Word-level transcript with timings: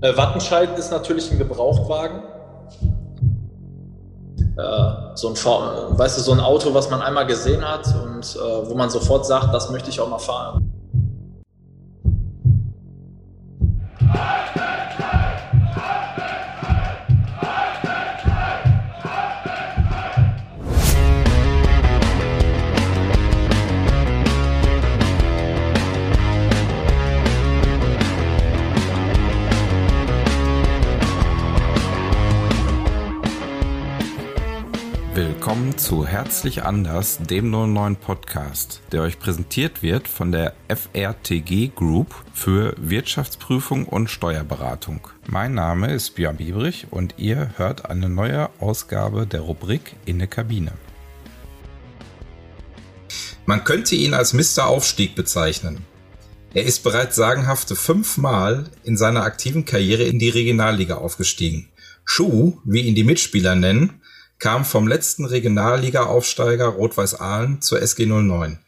Äh, 0.00 0.16
Wattenscheid 0.16 0.78
ist 0.78 0.90
natürlich 0.90 1.30
ein 1.32 1.38
Gebrauchtwagen. 1.38 2.22
Äh, 4.56 5.16
so 5.16 5.28
ein, 5.28 5.34
weißt 5.34 6.18
du, 6.18 6.22
so 6.22 6.32
ein 6.32 6.40
Auto, 6.40 6.72
was 6.72 6.88
man 6.90 7.02
einmal 7.02 7.26
gesehen 7.26 7.68
hat 7.68 7.86
und 8.04 8.36
äh, 8.36 8.68
wo 8.68 8.74
man 8.74 8.90
sofort 8.90 9.26
sagt, 9.26 9.52
das 9.52 9.70
möchte 9.70 9.90
ich 9.90 10.00
auch 10.00 10.08
mal 10.08 10.18
fahren. 10.18 10.67
Zu 35.78 36.04
Herzlich 36.04 36.64
Anders, 36.64 37.18
dem 37.18 37.50
09 37.50 37.94
Podcast, 37.94 38.80
der 38.90 39.02
euch 39.02 39.20
präsentiert 39.20 39.80
wird 39.80 40.08
von 40.08 40.32
der 40.32 40.54
FRTG 40.66 41.70
Group 41.72 42.16
für 42.34 42.74
Wirtschaftsprüfung 42.78 43.86
und 43.86 44.10
Steuerberatung. 44.10 45.06
Mein 45.28 45.54
Name 45.54 45.94
ist 45.94 46.16
Björn 46.16 46.36
Biebrich 46.36 46.88
und 46.90 47.14
ihr 47.18 47.52
hört 47.56 47.88
eine 47.88 48.08
neue 48.08 48.50
Ausgabe 48.58 49.24
der 49.24 49.42
Rubrik 49.42 49.94
In 50.04 50.18
der 50.18 50.26
Kabine. 50.26 50.72
Man 53.46 53.62
könnte 53.62 53.94
ihn 53.94 54.14
als 54.14 54.32
Mr. 54.32 54.66
Aufstieg 54.66 55.14
bezeichnen. 55.14 55.86
Er 56.54 56.64
ist 56.64 56.82
bereits 56.82 57.14
sagenhafte 57.14 57.76
fünfmal 57.76 58.68
in 58.82 58.96
seiner 58.96 59.22
aktiven 59.22 59.64
Karriere 59.64 60.02
in 60.02 60.18
die 60.18 60.30
Regionalliga 60.30 60.96
aufgestiegen. 60.96 61.68
Schuh, 62.04 62.58
wie 62.64 62.80
ihn 62.80 62.94
die 62.94 63.04
Mitspieler 63.04 63.54
nennen, 63.54 63.97
kam 64.38 64.64
vom 64.64 64.86
letzten 64.86 65.24
Regionalliga-Aufsteiger 65.24 66.66
Rot-Weiß 66.66 67.14
Aalen 67.20 67.60
zur 67.60 67.82
SG 67.82 68.06
09. 68.06 68.58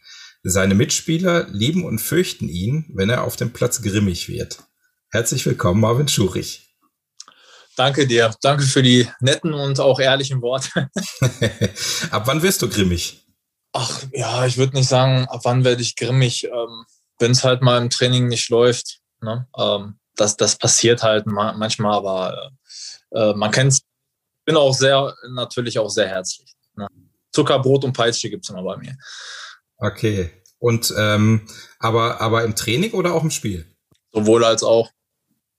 Seine 0.43 0.75
Mitspieler 0.75 1.47
lieben 1.49 1.85
und 1.85 1.99
fürchten 1.99 2.49
ihn, 2.49 2.85
wenn 2.93 3.09
er 3.09 3.23
auf 3.23 3.35
dem 3.35 3.53
Platz 3.53 3.81
grimmig 3.81 4.27
wird. 4.27 4.63
Herzlich 5.11 5.45
willkommen, 5.45 5.81
Marvin 5.81 6.07
Schurich. 6.07 6.75
Danke 7.77 8.05
dir. 8.05 8.35
Danke 8.41 8.63
für 8.63 8.83
die 8.83 9.07
netten 9.21 9.53
und 9.53 9.79
auch 9.79 9.99
ehrlichen 9.99 10.41
Worte. 10.41 10.89
ab 12.11 12.23
wann 12.25 12.41
wirst 12.41 12.61
du 12.61 12.69
grimmig? 12.69 13.25
Ach 13.71 14.03
ja, 14.11 14.45
ich 14.45 14.57
würde 14.57 14.75
nicht 14.75 14.89
sagen, 14.89 15.25
ab 15.29 15.41
wann 15.43 15.63
werde 15.63 15.81
ich 15.81 15.95
grimmig, 15.95 16.45
ähm, 16.45 16.85
wenn 17.19 17.31
es 17.31 17.43
halt 17.43 17.61
mal 17.61 17.81
im 17.81 17.89
Training 17.89 18.27
nicht 18.27 18.49
läuft. 18.49 18.99
Ne? 19.21 19.47
Ähm, 19.57 19.99
das, 20.15 20.35
das 20.35 20.57
passiert 20.57 21.03
halt 21.03 21.25
manchmal, 21.27 21.93
aber 21.93 22.51
äh, 23.11 23.33
man 23.33 23.51
kennt 23.51 23.73
es 23.73 23.81
bin 24.45 24.55
auch 24.55 24.73
sehr, 24.73 25.15
natürlich 25.31 25.77
auch 25.79 25.89
sehr 25.89 26.07
herzlich. 26.07 26.53
Ne? 26.75 26.87
Zuckerbrot 27.31 27.83
und 27.85 27.93
Peitsche 27.93 28.29
gibt 28.29 28.43
es 28.43 28.49
immer 28.49 28.63
bei 28.63 28.77
mir. 28.77 28.95
Okay. 29.77 30.31
Und 30.59 30.93
ähm, 30.97 31.47
aber, 31.79 32.21
aber 32.21 32.43
im 32.43 32.55
Training 32.55 32.91
oder 32.91 33.13
auch 33.13 33.23
im 33.23 33.31
Spiel? 33.31 33.65
Sowohl 34.13 34.43
als 34.43 34.63
auch. 34.63 34.89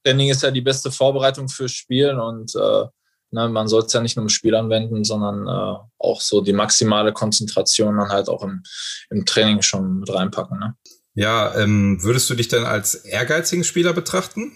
Training 0.04 0.30
ist 0.30 0.42
ja 0.42 0.50
die 0.50 0.60
beste 0.60 0.90
Vorbereitung 0.90 1.48
fürs 1.48 1.72
Spiel 1.72 2.10
und 2.10 2.54
äh, 2.54 2.84
ne, 3.30 3.48
man 3.48 3.68
soll 3.68 3.82
es 3.82 3.92
ja 3.92 4.00
nicht 4.00 4.16
nur 4.16 4.24
im 4.24 4.28
Spiel 4.28 4.54
anwenden, 4.54 5.04
sondern 5.04 5.46
äh, 5.46 5.78
auch 5.98 6.20
so 6.20 6.40
die 6.40 6.52
maximale 6.52 7.12
Konzentration 7.12 7.96
dann 7.96 8.10
halt 8.10 8.28
auch 8.28 8.42
im, 8.42 8.62
im 9.10 9.24
Training 9.26 9.62
schon 9.62 10.00
mit 10.00 10.12
reinpacken. 10.12 10.58
Ne? 10.58 10.74
Ja, 11.14 11.54
ähm, 11.56 12.02
würdest 12.02 12.30
du 12.30 12.34
dich 12.34 12.48
denn 12.48 12.64
als 12.64 12.94
ehrgeizigen 12.94 13.64
Spieler 13.64 13.92
betrachten? 13.92 14.52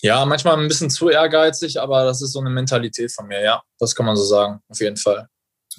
Ja, 0.00 0.24
manchmal 0.24 0.58
ein 0.58 0.68
bisschen 0.68 0.90
zu 0.90 1.08
ehrgeizig, 1.08 1.80
aber 1.80 2.04
das 2.04 2.22
ist 2.22 2.32
so 2.32 2.40
eine 2.40 2.50
Mentalität 2.50 3.10
von 3.12 3.26
mir, 3.26 3.42
ja. 3.42 3.62
Das 3.78 3.94
kann 3.94 4.06
man 4.06 4.16
so 4.16 4.24
sagen, 4.24 4.60
auf 4.68 4.80
jeden 4.80 4.96
Fall. 4.96 5.28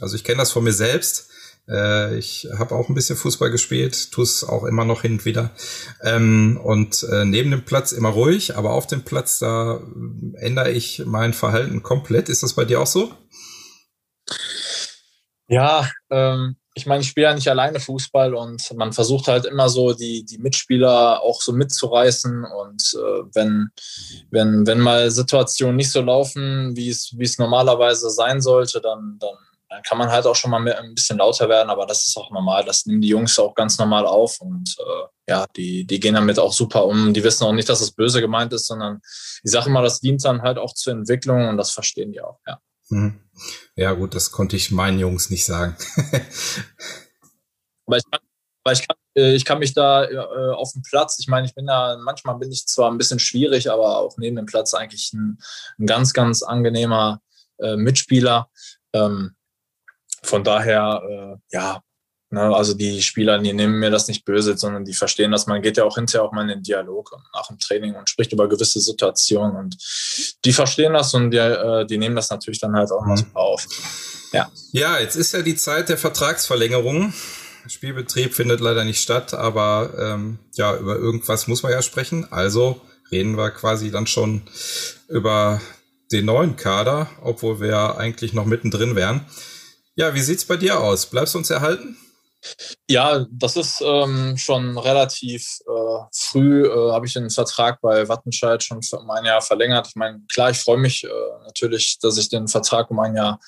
Also 0.01 0.15
ich 0.15 0.23
kenne 0.23 0.39
das 0.39 0.51
von 0.51 0.63
mir 0.63 0.73
selbst. 0.73 1.29
Äh, 1.69 2.17
ich 2.17 2.47
habe 2.57 2.75
auch 2.75 2.89
ein 2.89 2.95
bisschen 2.95 3.15
Fußball 3.15 3.51
gespielt, 3.51 4.11
tue 4.11 4.23
es 4.23 4.43
auch 4.43 4.63
immer 4.65 4.85
noch 4.85 5.03
hin 5.03 5.13
und 5.13 5.25
wieder. 5.25 5.51
Ähm, 6.03 6.59
und 6.61 7.03
äh, 7.03 7.25
neben 7.25 7.51
dem 7.51 7.63
Platz 7.63 7.91
immer 7.91 8.09
ruhig, 8.09 8.57
aber 8.57 8.71
auf 8.71 8.87
dem 8.87 9.03
Platz, 9.03 9.39
da 9.39 9.81
ändere 10.35 10.71
ich 10.71 11.03
mein 11.05 11.33
Verhalten 11.33 11.83
komplett. 11.83 12.27
Ist 12.27 12.43
das 12.43 12.53
bei 12.53 12.65
dir 12.65 12.81
auch 12.81 12.87
so? 12.87 13.13
Ja, 15.47 15.89
ähm, 16.11 16.57
ich 16.79 16.85
meine, 16.85 17.01
ich 17.01 17.09
spiele 17.09 17.27
ja 17.27 17.33
nicht 17.33 17.49
alleine 17.49 17.81
Fußball 17.81 18.33
und 18.33 18.73
man 18.75 18.93
versucht 18.93 19.27
halt 19.27 19.45
immer 19.45 19.67
so 19.67 19.93
die, 19.93 20.23
die 20.23 20.37
Mitspieler 20.37 21.21
auch 21.21 21.41
so 21.41 21.51
mitzureißen. 21.51 22.45
Und 22.45 22.95
äh, 22.95 23.23
wenn, 23.33 23.69
wenn, 24.31 24.65
wenn 24.65 24.79
mal 24.79 25.11
Situationen 25.11 25.75
nicht 25.75 25.91
so 25.91 26.01
laufen, 26.01 26.75
wie 26.77 26.87
es, 26.87 27.13
wie 27.17 27.25
es 27.25 27.37
normalerweise 27.37 28.09
sein 28.09 28.39
sollte, 28.41 28.79
dann, 28.79 29.17
dann, 29.19 29.35
dann 29.67 29.83
kann 29.83 29.97
man 29.97 30.09
halt 30.09 30.25
auch 30.25 30.35
schon 30.35 30.51
mal 30.51 30.65
ein 30.73 30.95
bisschen 30.95 31.17
lauter 31.17 31.49
werden. 31.49 31.69
Aber 31.69 31.85
das 31.85 32.07
ist 32.07 32.15
auch 32.15 32.31
normal. 32.31 32.63
Das 32.63 32.85
nehmen 32.85 33.01
die 33.01 33.09
Jungs 33.09 33.37
auch 33.37 33.53
ganz 33.53 33.77
normal 33.77 34.05
auf. 34.05 34.39
Und 34.39 34.77
äh, 34.79 35.31
ja, 35.31 35.45
die, 35.57 35.85
die 35.85 35.99
gehen 35.99 36.15
damit 36.15 36.39
auch 36.39 36.53
super 36.53 36.85
um. 36.85 37.13
Die 37.13 37.23
wissen 37.25 37.43
auch 37.43 37.51
nicht, 37.51 37.67
dass 37.67 37.81
es 37.81 37.91
böse 37.91 38.21
gemeint 38.21 38.53
ist, 38.53 38.67
sondern 38.67 39.01
ich 39.43 39.51
sage 39.51 39.69
immer, 39.69 39.81
das 39.81 39.99
dient 39.99 40.23
dann 40.23 40.41
halt 40.41 40.57
auch 40.57 40.73
zur 40.73 40.93
Entwicklung 40.93 41.49
und 41.49 41.57
das 41.57 41.71
verstehen 41.71 42.13
die 42.13 42.21
auch, 42.21 42.39
ja. 42.47 42.59
Mhm. 42.89 43.19
Ja, 43.75 43.93
gut, 43.93 44.15
das 44.15 44.31
konnte 44.31 44.55
ich 44.55 44.71
meinen 44.71 44.99
Jungs 44.99 45.29
nicht 45.29 45.45
sagen. 45.45 45.75
aber 47.85 47.97
ich 47.97 48.03
kann, 48.09 48.19
aber 48.63 48.73
ich 48.73 48.87
kann, 48.87 48.97
äh, 49.15 49.35
ich 49.35 49.45
kann 49.45 49.59
mich 49.59 49.73
da 49.73 50.05
äh, 50.05 50.17
auf 50.53 50.73
dem 50.73 50.81
Platz, 50.81 51.17
ich 51.19 51.27
meine, 51.27 51.47
ich 51.47 51.55
bin 51.55 51.65
da, 51.65 51.97
manchmal 52.03 52.37
bin 52.37 52.51
ich 52.51 52.67
zwar 52.67 52.91
ein 52.91 52.97
bisschen 52.97 53.19
schwierig, 53.19 53.71
aber 53.71 53.97
auch 53.97 54.17
neben 54.17 54.35
dem 54.35 54.45
Platz 54.45 54.73
eigentlich 54.73 55.13
ein, 55.13 55.39
ein 55.79 55.85
ganz, 55.85 56.13
ganz 56.13 56.43
angenehmer 56.43 57.21
äh, 57.59 57.75
Mitspieler. 57.75 58.49
Ähm, 58.93 59.35
von 60.23 60.43
daher, 60.43 61.01
äh, 61.09 61.55
ja, 61.55 61.81
Ne, 62.31 62.41
also 62.55 62.75
die 62.75 63.01
Spieler, 63.01 63.39
die 63.39 63.53
nehmen 63.53 63.79
mir 63.79 63.89
das 63.89 64.07
nicht 64.07 64.23
böse, 64.23 64.55
sondern 64.55 64.85
die 64.85 64.93
verstehen 64.93 65.31
das. 65.31 65.47
Man 65.47 65.63
geht 65.63 65.77
ja 65.77 65.83
auch 65.83 65.95
hinterher 65.95 66.23
auch 66.23 66.31
mal 66.31 66.43
in 66.43 66.49
den 66.49 66.61
Dialog 66.61 67.17
nach 67.33 67.47
dem 67.47 67.57
Training 67.57 67.95
und 67.95 68.07
spricht 68.07 68.31
über 68.31 68.47
gewisse 68.47 68.79
Situationen 68.79 69.55
und 69.55 69.77
die 70.45 70.53
verstehen 70.53 70.93
das 70.93 71.11
und 71.15 71.31
die, 71.31 71.37
äh, 71.37 71.87
die 71.87 71.97
nehmen 71.97 72.15
das 72.15 72.29
natürlich 72.29 72.59
dann 72.59 72.75
halt 72.75 72.91
auch 72.91 73.03
mal 73.03 73.17
mhm. 73.17 73.35
auf. 73.35 73.65
Ja. 74.31 74.51
ja, 74.73 74.99
jetzt 74.99 75.15
ist 75.15 75.33
ja 75.33 75.41
die 75.41 75.55
Zeit 75.55 75.89
der 75.89 75.97
Vertragsverlängerung. 75.97 77.13
Spielbetrieb 77.67 78.35
findet 78.35 78.59
leider 78.59 78.83
nicht 78.83 79.01
statt, 79.01 79.33
aber 79.33 79.91
ähm, 79.97 80.37
ja, 80.53 80.77
über 80.77 80.97
irgendwas 80.97 81.47
muss 81.47 81.63
man 81.63 81.71
ja 81.71 81.81
sprechen. 81.81 82.31
Also 82.31 82.79
reden 83.11 83.37
wir 83.37 83.49
quasi 83.49 83.89
dann 83.89 84.05
schon 84.05 84.43
über 85.07 85.59
den 86.11 86.25
neuen 86.25 86.57
Kader, 86.57 87.09
obwohl 87.23 87.59
wir 87.59 87.97
eigentlich 87.97 88.33
noch 88.33 88.45
mittendrin 88.45 88.95
wären. 88.95 89.25
Ja, 89.95 90.13
wie 90.13 90.21
sieht's 90.21 90.45
bei 90.45 90.57
dir 90.57 90.79
aus? 90.79 91.07
Bleibst 91.07 91.33
du 91.33 91.39
uns 91.39 91.49
erhalten? 91.49 91.97
Ja, 92.89 93.25
das 93.31 93.55
ist 93.55 93.81
ähm, 93.81 94.37
schon 94.37 94.77
relativ 94.77 95.59
äh, 95.67 96.05
früh, 96.13 96.65
äh, 96.65 96.91
habe 96.91 97.05
ich 97.05 97.13
den 97.13 97.29
Vertrag 97.29 97.81
bei 97.81 98.07
Wattenscheid 98.07 98.63
schon 98.63 98.79
um 98.93 99.09
ein 99.11 99.25
Jahr 99.25 99.41
verlängert. 99.41 99.87
Ich 99.87 99.95
meine, 99.95 100.21
klar, 100.31 100.49
ich 100.49 100.57
freue 100.57 100.77
mich 100.77 101.03
äh, 101.03 101.09
natürlich, 101.43 101.99
dass 101.99 102.17
ich 102.17 102.29
den 102.29 102.47
Vertrag 102.47 102.89
um 102.91 102.99
ein 102.99 103.15
Jahr 103.15 103.39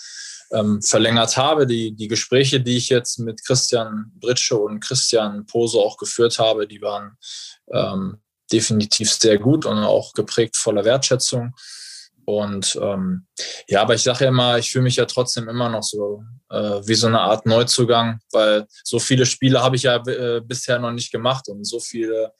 ähm, 0.51 0.81
verlängert 0.81 1.37
habe. 1.37 1.65
Die, 1.65 1.93
die 1.95 2.07
Gespräche, 2.07 2.59
die 2.61 2.77
ich 2.77 2.89
jetzt 2.89 3.19
mit 3.19 3.43
Christian 3.45 4.11
Britsche 4.15 4.57
und 4.57 4.81
Christian 4.81 5.45
Pose 5.45 5.79
auch 5.79 5.97
geführt 5.97 6.37
habe, 6.39 6.67
die 6.67 6.81
waren 6.81 7.17
ähm, 7.71 8.21
definitiv 8.51 9.11
sehr 9.11 9.37
gut 9.39 9.65
und 9.65 9.77
auch 9.79 10.13
geprägt 10.13 10.57
voller 10.57 10.83
Wertschätzung. 10.83 11.53
Und 12.25 12.77
ähm, 12.81 13.27
ja, 13.67 13.81
aber 13.81 13.95
ich 13.95 14.03
sage 14.03 14.25
ja 14.25 14.29
immer, 14.29 14.57
ich 14.57 14.71
fühle 14.71 14.83
mich 14.83 14.95
ja 14.95 15.05
trotzdem 15.05 15.49
immer 15.49 15.69
noch 15.69 15.83
so 15.83 16.23
äh, 16.49 16.81
wie 16.85 16.95
so 16.95 17.07
eine 17.07 17.21
Art 17.21 17.45
Neuzugang, 17.45 18.19
weil 18.31 18.67
so 18.83 18.99
viele 18.99 19.25
Spiele 19.25 19.61
habe 19.61 19.75
ich 19.75 19.83
ja 19.83 19.95
äh, 19.95 20.41
bisher 20.41 20.79
noch 20.79 20.91
nicht 20.91 21.11
gemacht 21.11 21.47
und 21.49 21.65
so 21.65 21.79
viele 21.79 22.33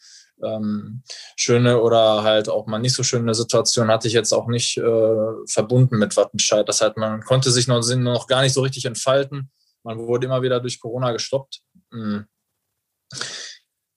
ähm, 0.43 1.03
schöne 1.35 1.79
oder 1.81 2.23
halt 2.23 2.49
auch 2.49 2.67
mal 2.67 2.79
nicht 2.79 2.95
so 2.95 3.03
schöne 3.03 3.33
Situationen 3.33 3.91
hatte 3.91 4.07
ich 4.07 4.13
jetzt 4.13 4.33
auch 4.33 4.47
nicht 4.47 4.77
äh, 4.77 5.15
verbunden 5.47 5.97
mit 5.97 6.17
Wattenscheid. 6.17 6.67
Das 6.67 6.81
heißt, 6.81 6.97
man 6.97 7.21
konnte 7.21 7.51
sich 7.51 7.67
noch, 7.67 7.81
noch 7.95 8.27
gar 8.27 8.41
nicht 8.41 8.53
so 8.53 8.61
richtig 8.61 8.85
entfalten. 8.85 9.51
Man 9.83 9.99
wurde 9.99 10.25
immer 10.25 10.41
wieder 10.41 10.59
durch 10.59 10.79
Corona 10.79 11.11
gestoppt. 11.11 11.61
Mhm 11.91 12.27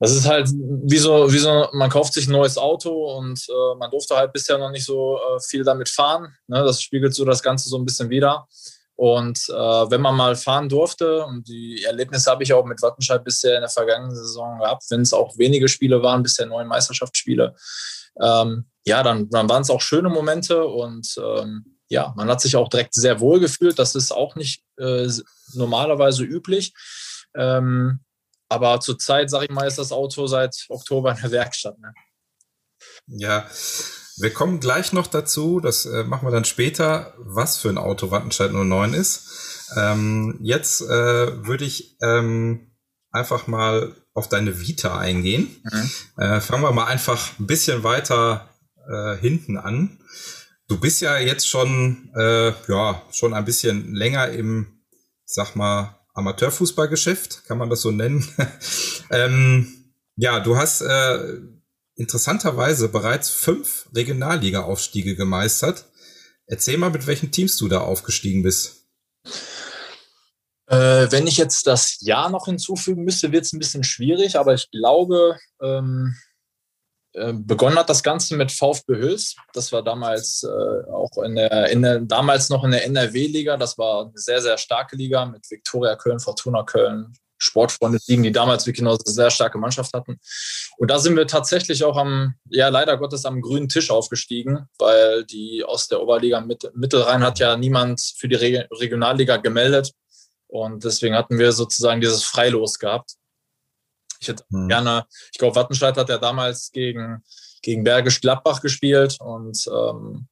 das 0.01 0.13
ist 0.13 0.27
halt 0.27 0.49
wie 0.49 0.99
so, 0.99 1.33
wie 1.33 1.39
so, 1.39 1.69
man 1.73 1.91
kauft 1.91 2.15
sich 2.15 2.27
ein 2.27 2.33
neues 2.33 2.59
Auto 2.59 3.17
und 3.17 3.41
äh, 3.49 3.79
man 3.79 3.91
durfte 3.91 4.17
halt 4.17 4.33
bisher 4.33 4.59
noch 4.59 4.71
nicht 4.71 4.85
so 4.85 5.17
äh, 5.17 5.41
viel 5.41 5.65
damit 5.65 5.89
fahren. 5.89 6.35
Ne? 6.47 6.63
Das 6.63 6.83
spiegelt 6.83 7.15
so 7.15 7.25
das 7.25 7.43
Ganze 7.43 7.69
so 7.69 7.79
ein 7.79 7.85
bisschen 7.85 8.11
wieder. 8.11 8.47
Und 8.97 9.39
äh, 9.49 9.53
wenn 9.53 10.01
man 10.01 10.17
mal 10.17 10.37
fahren 10.37 10.69
durfte, 10.69 11.25
und 11.25 11.49
die 11.49 11.83
Erlebnisse 11.85 12.31
habe 12.31 12.43
ich 12.43 12.53
auch 12.53 12.65
mit 12.65 12.81
Wattenscheid 12.81 13.25
bisher 13.25 13.57
in 13.57 13.63
der 13.63 13.69
vergangenen 13.69 14.15
Saison 14.15 14.59
gehabt, 14.59 14.85
wenn 14.91 15.01
es 15.01 15.13
auch 15.13 15.37
wenige 15.37 15.69
Spiele 15.69 16.03
waren, 16.03 16.23
bisher 16.23 16.47
neun 16.47 16.69
Meisterschaftsspiele, 16.69 17.55
ähm, 18.21 18.67
ja, 18.85 19.03
dann, 19.03 19.29
dann 19.31 19.49
waren 19.49 19.63
es 19.63 19.71
auch 19.71 19.81
schöne 19.81 20.09
Momente 20.09 20.65
und 20.65 21.17
ähm, 21.19 21.79
ja, 21.89 22.13
man 22.17 22.29
hat 22.29 22.41
sich 22.41 22.57
auch 22.57 22.69
direkt 22.69 22.95
sehr 22.95 23.21
wohl 23.21 23.41
gefühlt. 23.41 23.79
Das 23.79 23.95
ist 23.95 24.13
auch 24.13 24.37
nicht 24.37 24.63
äh, 24.79 25.09
normalerweise 25.55 26.23
üblich. 26.23 26.73
Ähm, 27.35 28.01
aber 28.55 28.81
zurzeit, 28.81 29.31
sage 29.31 29.47
ich 29.47 29.51
mal, 29.51 29.67
ist 29.67 29.79
das 29.79 29.93
Auto 29.93 30.27
seit 30.27 30.67
Oktober 30.69 31.13
in 31.13 31.21
der 31.21 31.31
Werkstatt. 31.31 31.79
Ne? 31.79 31.93
Ja, 33.07 33.47
wir 34.17 34.33
kommen 34.33 34.61
gleich 34.61 34.93
noch 34.93 35.09
dazu, 35.09 35.61
das 35.61 35.87
äh, 35.87 36.05
machen 36.05 36.27
wir 36.27 36.33
dann 36.33 36.45
später, 36.45 37.15
was 37.19 37.57
für 37.57 37.69
ein 37.69 37.79
Auto 37.79 38.11
Wattenscheid 38.11 38.53
09 38.53 38.95
ist. 38.95 39.71
Ähm, 39.77 40.39
jetzt 40.41 40.83
äh, 40.83 41.47
würde 41.47 41.65
ich 41.65 41.97
ähm, 42.01 42.71
einfach 43.11 43.47
mal 43.47 43.95
auf 44.13 44.29
deine 44.29 44.61
Vita 44.61 44.99
eingehen. 44.99 45.61
Mhm. 45.65 45.91
Äh, 46.23 46.41
fangen 46.41 46.63
wir 46.63 46.73
mal 46.73 46.87
einfach 46.87 47.39
ein 47.39 47.47
bisschen 47.47 47.83
weiter 47.83 48.49
äh, 48.89 49.17
hinten 49.17 49.59
an. 49.59 49.99
Du 50.69 50.79
bist 50.79 51.01
ja 51.01 51.19
jetzt 51.19 51.49
schon, 51.49 52.11
äh, 52.17 52.53
ja, 52.69 53.03
schon 53.11 53.35
ein 53.35 53.45
bisschen 53.45 53.95
länger 53.95 54.29
im, 54.29 54.81
sag 55.25 55.57
mal, 55.57 55.99
Amateurfußballgeschäft, 56.15 57.45
kann 57.47 57.59
man 57.59 57.71
das 57.71 57.83
so 57.83 57.91
nennen. 57.91 58.27
ähm, 59.11 59.93
ja, 60.17 60.41
du 60.41 60.57
hast 60.57 60.81
äh, 60.81 61.39
interessanterweise 61.97 62.89
bereits 62.89 63.31
fünf 63.31 63.89
Regionalliga-Aufstiege 63.95 65.17
gemeistert. 65.17 65.85
Erzähl 66.47 66.79
mal, 66.79 66.91
mit 66.91 67.07
welchen 67.07 67.31
Teams 67.31 67.57
du 67.57 67.69
da 67.69 67.81
aufgestiegen 67.81 68.43
bist. 68.43 68.87
Äh, 70.67 71.11
wenn 71.11 71.27
ich 71.27 71.37
jetzt 71.37 71.67
das 71.67 71.99
Jahr 72.01 72.31
noch 72.31 72.47
hinzufügen 72.47 73.05
müsste, 73.05 73.33
wird 73.33 73.45
es 73.45 73.53
ein 73.53 73.59
bisschen 73.59 73.85
schwierig, 73.85 74.39
aber 74.39 74.55
ich 74.55 74.71
glaube, 74.71 75.39
ähm, 75.61 76.15
äh, 76.15 76.34
begonnen 77.15 77.79
hat 77.79 77.89
das 77.89 78.03
Ganze 78.03 78.37
mit 78.37 78.51
VfB 78.51 78.97
Hüls. 78.97 79.37
Das 79.53 79.73
war 79.73 79.83
damals 79.83 80.43
äh, 80.43 80.91
auch 80.91 81.23
in 81.23 81.37
der, 81.37 81.71
in 81.71 81.83
der, 81.83 82.01
damals 82.01 82.51
noch 82.51 82.65
in 82.65 82.73
der 82.73 82.85
NRW-Liga. 82.87 83.57
Das 83.57 83.79
war 83.79 84.07
eine 84.07 84.13
sehr, 84.17 84.43
sehr 84.43 84.59
starke 84.59 84.97
Liga 84.97 85.25
mit 85.25 85.49
Viktoria 85.49 85.95
Köln, 85.95 86.19
Fortuna 86.19 86.65
Köln, 86.65 87.13
Sportfreunde 87.39 87.99
Ligen, 88.09 88.23
die 88.25 88.33
damals 88.33 88.67
wirklich 88.67 88.83
noch 88.83 88.99
eine 88.99 89.13
sehr 89.13 89.31
starke 89.31 89.59
Mannschaft 89.59 89.93
hatten. 89.93 90.19
Und 90.77 90.91
da 90.91 90.99
sind 90.99 91.17
wir 91.17 91.27
tatsächlich 91.27 91.85
auch 91.85 91.97
am, 91.97 92.35
ja, 92.49 92.69
leider 92.69 92.97
Gottes 92.97 93.25
am 93.25 93.41
grünen 93.41 93.69
Tisch 93.69 93.91
aufgestiegen, 93.91 94.67
weil 94.79 95.25
die 95.25 95.63
aus 95.65 95.89
der 95.89 96.03
Oberliga 96.03 96.45
Mittelrhein 96.75 97.23
hat 97.23 97.39
ja 97.39 97.57
niemand 97.57 98.01
für 98.17 98.29
die 98.29 98.37
Regionalliga 98.37 99.37
gemeldet. 99.37 99.93
Und 100.49 100.85
deswegen 100.85 101.15
hatten 101.15 101.39
wir 101.39 101.53
sozusagen 101.53 102.01
dieses 102.01 102.25
Freilos 102.25 102.79
gehabt. 102.79 103.15
Ich 104.25 104.29
hätte 104.29 104.45
mhm. 104.49 104.69
gerne, 104.69 105.07
ich 105.33 105.39
glaube, 105.39 105.57
Wattenscheid 105.57 105.97
hat 105.97 106.09
ja 106.09 106.19
damals 106.19 106.71
gegen, 106.73 107.23
gegen 107.63 107.85
Bergisch 107.85 108.21
Gladbach 108.21 108.61
gespielt 108.61 109.19
und 109.21 109.67
ähm, 109.67 110.27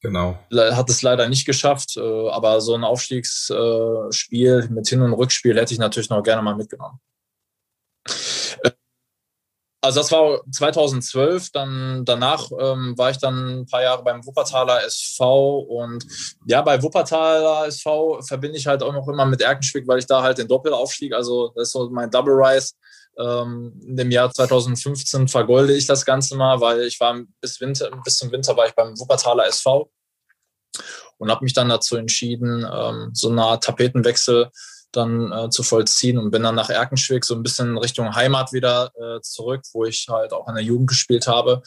genau. 0.00 0.38
hat 0.52 0.90
es 0.90 1.02
leider 1.02 1.28
nicht 1.28 1.46
geschafft. 1.46 1.96
Äh, 1.96 2.28
aber 2.30 2.60
so 2.60 2.74
ein 2.74 2.84
Aufstiegsspiel 2.84 4.68
äh, 4.68 4.72
mit 4.72 4.88
Hin- 4.88 5.02
und 5.02 5.14
Rückspiel 5.14 5.56
hätte 5.58 5.72
ich 5.72 5.80
natürlich 5.80 6.10
noch 6.10 6.22
gerne 6.22 6.42
mal 6.42 6.56
mitgenommen. 6.56 7.00
Äh, 8.62 8.70
also 9.80 10.00
das 10.00 10.10
war 10.10 10.40
2012, 10.50 11.52
dann 11.52 12.04
danach 12.04 12.50
ähm, 12.58 12.98
war 12.98 13.10
ich 13.10 13.18
dann 13.18 13.60
ein 13.60 13.66
paar 13.66 13.82
Jahre 13.82 14.02
beim 14.02 14.26
Wuppertaler 14.26 14.84
SV 14.84 15.60
und 15.60 16.04
ja, 16.46 16.62
bei 16.62 16.82
Wuppertaler 16.82 17.68
SV 17.68 18.20
verbinde 18.22 18.58
ich 18.58 18.66
halt 18.66 18.82
auch 18.82 18.92
noch 18.92 19.06
immer 19.06 19.24
mit 19.24 19.40
Erkenschwick, 19.40 19.86
weil 19.86 20.00
ich 20.00 20.06
da 20.06 20.20
halt 20.20 20.38
den 20.38 20.48
Doppelaufstieg, 20.48 21.14
also 21.14 21.52
das 21.54 21.68
ist 21.68 21.72
so 21.72 21.88
mein 21.90 22.10
Double 22.10 22.34
Rise. 22.34 22.74
Ähm, 23.18 23.80
in 23.84 23.96
dem 23.96 24.10
Jahr 24.10 24.32
2015 24.32 25.28
vergolde 25.28 25.74
ich 25.74 25.86
das 25.86 26.04
Ganze 26.04 26.36
mal, 26.36 26.60
weil 26.60 26.82
ich 26.82 27.00
war 27.00 27.18
bis 27.40 27.60
Winter, 27.60 27.90
bis 28.04 28.18
zum 28.18 28.30
Winter 28.30 28.56
war 28.56 28.66
ich 28.66 28.74
beim 28.74 28.98
Wuppertaler 28.98 29.46
SV 29.46 29.90
und 31.18 31.30
habe 31.30 31.44
mich 31.44 31.52
dann 31.52 31.68
dazu 31.68 31.96
entschieden, 31.96 32.66
ähm, 32.70 33.10
so 33.12 33.30
eine 33.30 33.42
Art 33.42 33.64
Tapetenwechsel 33.64 34.50
dann 34.92 35.32
äh, 35.32 35.50
zu 35.50 35.62
vollziehen 35.62 36.16
und 36.16 36.30
bin 36.30 36.42
dann 36.42 36.54
nach 36.54 36.70
Erkenschwick 36.70 37.24
so 37.24 37.34
ein 37.34 37.42
bisschen 37.42 37.76
Richtung 37.76 38.14
Heimat 38.14 38.52
wieder 38.52 38.92
äh, 38.94 39.20
zurück, 39.20 39.62
wo 39.72 39.84
ich 39.84 40.06
halt 40.08 40.32
auch 40.32 40.48
in 40.48 40.54
der 40.54 40.64
Jugend 40.64 40.88
gespielt 40.88 41.26
habe 41.26 41.62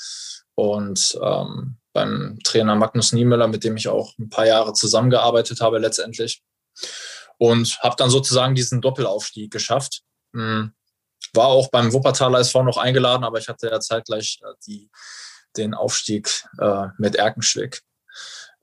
und 0.55 1.19
ähm, 1.21 1.77
beim 1.93 2.39
Trainer 2.43 2.75
Magnus 2.75 3.11
Niemöller, 3.11 3.47
mit 3.47 3.63
dem 3.63 3.77
ich 3.77 3.87
auch 3.87 4.17
ein 4.17 4.29
paar 4.29 4.47
Jahre 4.47 4.73
zusammengearbeitet 4.73 5.61
habe 5.61 5.79
letztendlich 5.79 6.41
und 7.37 7.79
habe 7.79 7.95
dann 7.97 8.09
sozusagen 8.09 8.55
diesen 8.55 8.81
Doppelaufstieg 8.81 9.51
geschafft. 9.51 10.01
Mhm. 10.31 10.73
War 11.33 11.47
auch 11.47 11.69
beim 11.69 11.93
Wuppertaler 11.93 12.39
SV 12.39 12.63
noch 12.63 12.77
eingeladen, 12.77 13.23
aber 13.23 13.39
ich 13.39 13.47
hatte 13.47 13.69
ja 13.69 13.79
zeitgleich 13.79 14.39
äh, 14.43 14.53
die, 14.65 14.89
den 15.57 15.73
Aufstieg 15.73 16.45
äh, 16.59 16.87
mit 16.97 17.15
Erkenschwick. 17.15 17.81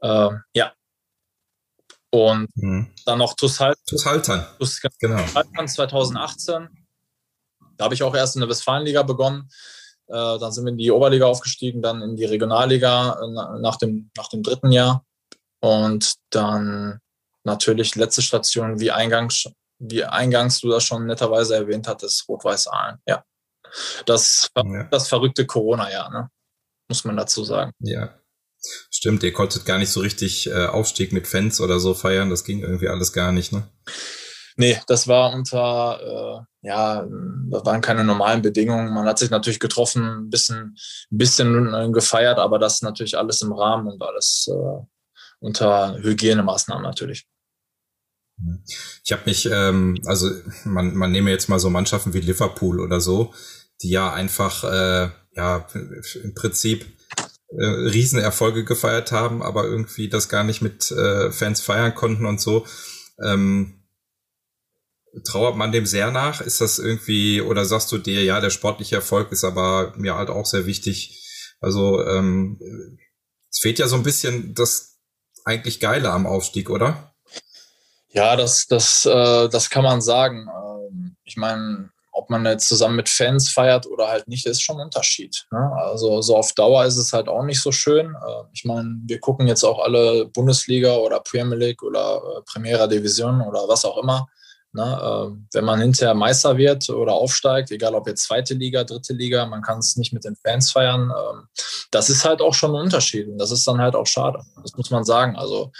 Äh, 0.00 0.31
ja, 0.55 0.72
und 2.10 2.49
mhm. 2.56 2.90
dann 3.05 3.19
noch 3.19 3.34
TuS 3.34 3.60
Haltern. 3.60 3.82
TuS 3.87 4.06
Haltern. 4.06 4.46
TuS 4.58 4.81
genau. 4.99 5.22
Haltern 5.34 5.69
2018. 5.69 6.69
Da 7.76 7.84
habe 7.84 7.94
ich 7.94 8.02
auch 8.02 8.14
erst 8.14 8.37
in 8.37 8.40
der 8.40 8.49
Westfalenliga 8.49 9.02
begonnen. 9.02 9.49
Äh, 10.06 10.38
dann 10.38 10.52
sind 10.52 10.64
wir 10.64 10.72
in 10.72 10.78
die 10.78 10.90
Oberliga 10.90 11.26
aufgestiegen, 11.26 11.82
dann 11.82 12.00
in 12.00 12.16
die 12.16 12.25
Regionalliga 12.25 13.20
äh, 13.22 13.61
nach, 13.61 13.76
dem, 13.76 14.11
nach 14.16 14.28
dem 14.28 14.43
dritten 14.43 14.72
Jahr. 14.72 15.04
Und 15.61 16.14
dann 16.31 17.00
natürlich 17.44 17.94
letzte 17.94 18.22
Station, 18.22 18.81
wie 18.81 18.90
eingangs, 18.90 19.49
wie 19.78 20.04
eingangs 20.04 20.60
du 20.60 20.70
das 20.70 20.84
schon 20.84 21.06
netterweise 21.06 21.56
erwähnt 21.56 21.86
hattest, 21.88 22.28
Rot-Weiß 22.28 22.69
Aalen. 22.69 22.98
Ja. 23.06 23.25
Das, 24.06 24.48
ja. 24.56 24.84
das 24.84 25.08
verrückte 25.08 25.46
Corona-Jahr, 25.46 26.10
ne? 26.10 26.30
muss 26.88 27.04
man 27.04 27.16
dazu 27.16 27.44
sagen. 27.44 27.72
Ja. 27.80 28.14
Stimmt, 28.90 29.22
ihr 29.22 29.32
konntet 29.32 29.64
gar 29.64 29.78
nicht 29.78 29.90
so 29.90 30.00
richtig 30.00 30.48
äh, 30.48 30.66
Aufstieg 30.66 31.12
mit 31.12 31.28
Fans 31.28 31.60
oder 31.60 31.78
so 31.78 31.94
feiern. 31.94 32.30
Das 32.30 32.44
ging 32.44 32.60
irgendwie 32.60 32.88
alles 32.88 33.12
gar 33.12 33.30
nicht, 33.30 33.52
ne? 33.52 33.69
Nee, 34.56 34.80
das 34.88 35.06
war 35.06 35.32
unter, 35.32 36.44
äh, 36.62 36.66
ja, 36.66 37.06
das 37.50 37.64
waren 37.64 37.80
keine 37.80 38.02
normalen 38.02 38.42
Bedingungen. 38.42 38.92
Man 38.92 39.06
hat 39.06 39.20
sich 39.20 39.30
natürlich 39.30 39.60
getroffen, 39.60 40.02
ein 40.02 40.30
bisschen, 40.30 40.76
ein 41.12 41.19
bisschen 41.19 41.72
äh, 41.72 41.88
gefeiert, 41.92 42.40
aber 42.40 42.58
das 42.58 42.82
natürlich 42.82 43.16
alles 43.16 43.40
im 43.42 43.52
Rahmen 43.52 43.86
und 43.86 44.02
alles 44.02 44.48
äh, 44.50 44.84
unter 45.38 45.96
Hygienemaßnahmen 45.98 46.82
natürlich. 46.82 47.28
Ich 49.05 49.12
habe 49.12 49.23
mich, 49.26 49.49
ähm, 49.50 49.99
also 50.06 50.31
man, 50.64 50.94
man 50.94 51.11
nehme 51.11 51.31
jetzt 51.31 51.49
mal 51.49 51.58
so 51.58 51.70
Mannschaften 51.70 52.14
wie 52.14 52.20
Liverpool 52.20 52.81
oder 52.81 53.00
so, 53.00 53.35
die 53.82 53.90
ja 53.90 54.12
einfach, 54.12 54.64
äh, 54.64 55.11
ja, 55.32 55.67
im 56.23 56.35
Prinzip 56.35 56.87
äh, 57.50 57.64
Riesenerfolge 57.64 58.64
gefeiert 58.64 59.12
haben, 59.12 59.43
aber 59.43 59.64
irgendwie 59.64 60.08
das 60.08 60.29
gar 60.29 60.44
nicht 60.44 60.62
mit 60.62 60.90
äh, 60.90 61.31
Fans 61.31 61.61
feiern 61.61 61.94
konnten 61.94 62.26
und 62.26 62.40
so. 62.40 62.67
Ähm, 63.25 63.79
trauert 65.25 65.56
man 65.56 65.73
dem 65.73 65.87
sehr 65.87 66.11
nach? 66.11 66.40
Ist 66.40 66.61
das 66.61 66.79
irgendwie, 66.79 67.40
oder 67.40 67.64
sagst 67.64 67.90
du 67.93 67.99
dir, 67.99 68.23
ja, 68.23 68.40
der 68.40 68.50
sportliche 68.50 68.96
Erfolg 68.96 69.32
ist 69.32 69.44
aber 69.44 69.94
mir 69.96 70.14
halt 70.17 70.31
auch 70.31 70.46
sehr 70.46 70.67
wichtig? 70.67 71.25
Also 71.61 72.04
ähm, 72.04 72.59
es 73.50 73.59
fehlt 73.61 73.78
ja 73.78 73.88
so 73.88 73.97
ein 73.97 74.02
bisschen 74.02 74.54
das 74.54 74.99
eigentlich 75.45 75.80
Geile 75.80 76.11
am 76.11 76.26
Aufstieg, 76.26 76.71
oder? 76.71 77.14
Ja, 78.18 78.34
das, 78.34 78.66
das, 78.66 79.06
äh, 79.06 79.48
das 79.48 79.70
kann 79.70 79.84
man 79.84 80.00
sagen. 80.00 80.48
Ähm, 80.48 81.16
ich 81.25 81.37
meine, 81.37 81.90
ob 82.10 82.30
man 82.30 82.44
jetzt 82.46 82.66
zusammen 82.66 82.96
mit 82.96 83.08
Fans 83.08 83.48
feiert 83.48 83.87
oder 83.87 84.08
halt 84.08 84.26
nicht, 84.26 84.44
ist 84.44 84.60
schon 84.60 84.76
ein 84.76 84.87
Unterschied. 84.87 85.46
Ne? 85.52 85.70
Also 85.76 86.20
so 86.20 86.37
auf 86.37 86.52
Dauer 86.52 86.84
ist 86.84 86.96
es 86.96 87.12
halt 87.12 87.28
auch 87.28 87.44
nicht 87.44 87.62
so 87.62 87.70
schön. 87.70 88.06
Äh, 88.06 88.42
ich 88.52 88.64
meine, 88.64 88.98
wir 89.06 89.20
gucken 89.20 89.46
jetzt 89.46 89.62
auch 89.62 89.78
alle 89.78 90.26
Bundesliga 90.26 90.96
oder 90.96 91.20
Premier 91.20 91.56
League 91.56 91.82
oder 91.84 92.16
äh, 92.16 92.42
Primera 92.52 92.88
Division 92.88 93.40
oder 93.40 93.68
was 93.68 93.84
auch 93.84 93.98
immer. 93.98 94.26
Ne? 94.72 95.00
Ähm, 95.02 95.48
wenn 95.52 95.64
man 95.64 95.80
hinterher 95.80 96.14
Meister 96.14 96.56
wird 96.56 96.88
oder 96.90 97.12
aufsteigt, 97.12 97.70
egal 97.70 97.94
ob 97.94 98.06
jetzt 98.06 98.25
zweite 98.25 98.54
Liga, 98.54 98.84
dritte 98.84 99.14
Liga, 99.14 99.46
man 99.46 99.62
kann 99.62 99.78
es 99.78 99.96
nicht 99.96 100.12
mit 100.12 100.25
den 100.25 100.37
Fans 100.37 100.72
feiern. 100.72 101.10
Ähm, 101.10 101.48
das 101.90 102.10
ist 102.10 102.25
halt 102.25 102.42
auch 102.42 102.54
schon 102.54 102.72
ein 102.72 102.82
Unterschied 102.82 103.28
und 103.28 103.38
das 103.38 103.50
ist 103.50 103.66
dann 103.66 103.80
halt 103.80 103.94
auch 103.94 104.06
schade. 104.06 104.44
Das 104.62 104.76
muss 104.76 104.90
man 104.90 105.04
sagen. 105.04 105.37
Also 105.37 105.72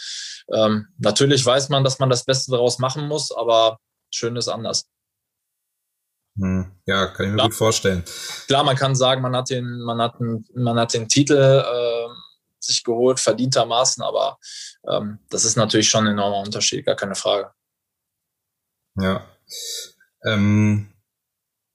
ähm, 0.53 0.89
natürlich 0.99 1.45
weiß 1.45 1.69
man, 1.69 1.85
dass 1.85 1.99
man 1.99 2.09
das 2.09 2.25
Beste 2.25 2.51
daraus 2.51 2.79
machen 2.79 3.07
muss, 3.09 3.31
aber 3.31 3.79
schön 4.11 4.37
ist 4.37 4.49
anders. 4.49 4.89
Hm. 6.39 6.73
Ja, 6.87 7.09
kann 7.09 7.27
ich 7.27 7.31
mir 7.33 7.37
klar, 7.37 7.49
gut 7.49 7.57
vorstellen. 7.57 8.05
Klar, 8.47 8.65
man 8.65 8.77
kann 8.77 8.95
sagen, 8.95 9.21
man 9.21 9.37
hat 9.37 9.51
den, 9.51 9.81
man 9.81 10.01
hat, 10.01 10.21
einen, 10.21 10.47
man 10.55 10.79
hat 10.79 10.95
den 10.95 11.09
Titel 11.09 11.35
äh, 11.35 12.09
sich 12.61 12.85
geholt, 12.85 13.21
verdientermaßen, 13.21 14.03
aber 14.03 14.39
ähm, 14.89 15.19
das 15.29 15.45
ist 15.45 15.57
natürlich 15.57 15.91
schon 15.91 16.07
ein 16.07 16.13
enormer 16.13 16.41
Unterschied, 16.41 16.87
gar 16.87 16.97
keine 16.97 17.15
Frage. 17.15 17.51
Ja. 19.01 19.27
Ähm, 20.25 20.93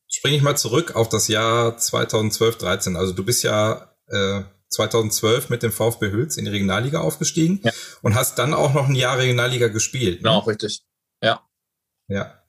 springe 0.07 0.37
ich 0.37 0.43
mal 0.43 0.57
zurück 0.57 0.95
auf 0.95 1.09
das 1.09 1.27
Jahr 1.27 1.77
2012, 1.77 2.57
13. 2.57 2.95
Also 2.95 3.13
du 3.13 3.23
bist 3.23 3.43
ja 3.43 3.93
äh, 4.07 4.41
2012 4.69 5.49
mit 5.49 5.63
dem 5.63 5.71
VfB 5.71 6.11
Hüls 6.11 6.37
in 6.37 6.45
die 6.45 6.51
Regionalliga 6.51 6.99
aufgestiegen 6.99 7.59
ja. 7.63 7.71
und 8.01 8.15
hast 8.15 8.39
dann 8.39 8.53
auch 8.53 8.73
noch 8.73 8.87
ein 8.87 8.95
Jahr 8.95 9.17
Regionalliga 9.17 9.67
gespielt. 9.67 10.17
Ne? 10.17 10.29
Genau, 10.29 10.39
richtig. 10.39 10.81
Ja. 11.21 11.41
Ja. 12.07 12.43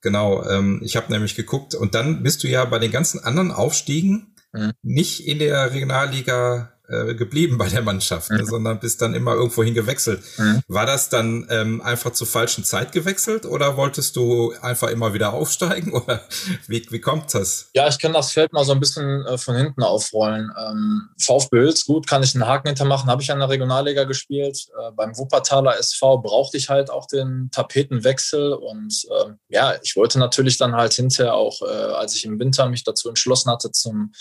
Genau, 0.00 0.44
ähm, 0.48 0.80
ich 0.82 0.96
habe 0.96 1.12
nämlich 1.12 1.36
geguckt 1.36 1.74
und 1.74 1.94
dann 1.94 2.22
bist 2.22 2.42
du 2.42 2.48
ja 2.48 2.64
bei 2.64 2.78
den 2.78 2.90
ganzen 2.90 3.22
anderen 3.22 3.52
Aufstiegen 3.52 4.34
mhm. 4.52 4.72
nicht 4.82 5.26
in 5.26 5.38
der 5.38 5.72
Regionalliga 5.72 6.71
äh, 6.92 7.14
geblieben 7.14 7.58
bei 7.58 7.68
der 7.68 7.82
Mannschaft, 7.82 8.30
ne, 8.30 8.36
mhm. 8.36 8.42
ne, 8.42 8.46
sondern 8.46 8.80
bist 8.80 9.00
dann 9.00 9.14
immer 9.14 9.34
irgendwohin 9.34 9.74
gewechselt. 9.74 10.22
Mhm. 10.36 10.62
War 10.68 10.84
das 10.84 11.08
dann 11.08 11.46
ähm, 11.50 11.80
einfach 11.80 12.12
zur 12.12 12.26
falschen 12.26 12.64
Zeit 12.64 12.92
gewechselt 12.92 13.46
oder 13.46 13.76
wolltest 13.76 14.16
du 14.16 14.52
einfach 14.60 14.88
immer 14.88 15.14
wieder 15.14 15.32
aufsteigen 15.32 15.92
oder 15.94 16.22
wie, 16.66 16.86
wie 16.90 17.00
kommt 17.00 17.32
das? 17.34 17.70
Ja, 17.74 17.88
ich 17.88 17.98
kann 17.98 18.12
das 18.12 18.32
Feld 18.32 18.52
mal 18.52 18.64
so 18.64 18.72
ein 18.72 18.80
bisschen 18.80 19.24
äh, 19.24 19.38
von 19.38 19.56
hinten 19.56 19.82
aufrollen. 19.82 20.52
Ähm, 20.58 21.08
VfB 21.18 21.58
Hülz, 21.58 21.86
gut, 21.86 22.06
kann 22.06 22.22
ich 22.22 22.34
einen 22.34 22.46
Haken 22.46 22.68
hintermachen, 22.68 23.10
habe 23.10 23.22
ich 23.22 23.32
an 23.32 23.38
der 23.38 23.48
Regionalliga 23.48 24.04
gespielt. 24.04 24.66
Äh, 24.78 24.92
beim 24.92 25.16
Wuppertaler 25.16 25.78
SV 25.78 26.18
brauchte 26.18 26.56
ich 26.56 26.68
halt 26.68 26.90
auch 26.90 27.06
den 27.06 27.48
Tapetenwechsel 27.52 28.52
und 28.52 29.06
äh, 29.10 29.32
ja, 29.48 29.74
ich 29.82 29.96
wollte 29.96 30.18
natürlich 30.18 30.58
dann 30.58 30.74
halt 30.74 30.92
hinterher 30.92 31.34
auch, 31.34 31.62
äh, 31.62 31.64
als 31.64 32.14
ich 32.16 32.24
im 32.24 32.38
Winter 32.38 32.68
mich 32.68 32.84
dazu 32.84 33.08
entschlossen 33.08 33.50
hatte, 33.50 33.70
zum, 33.70 34.12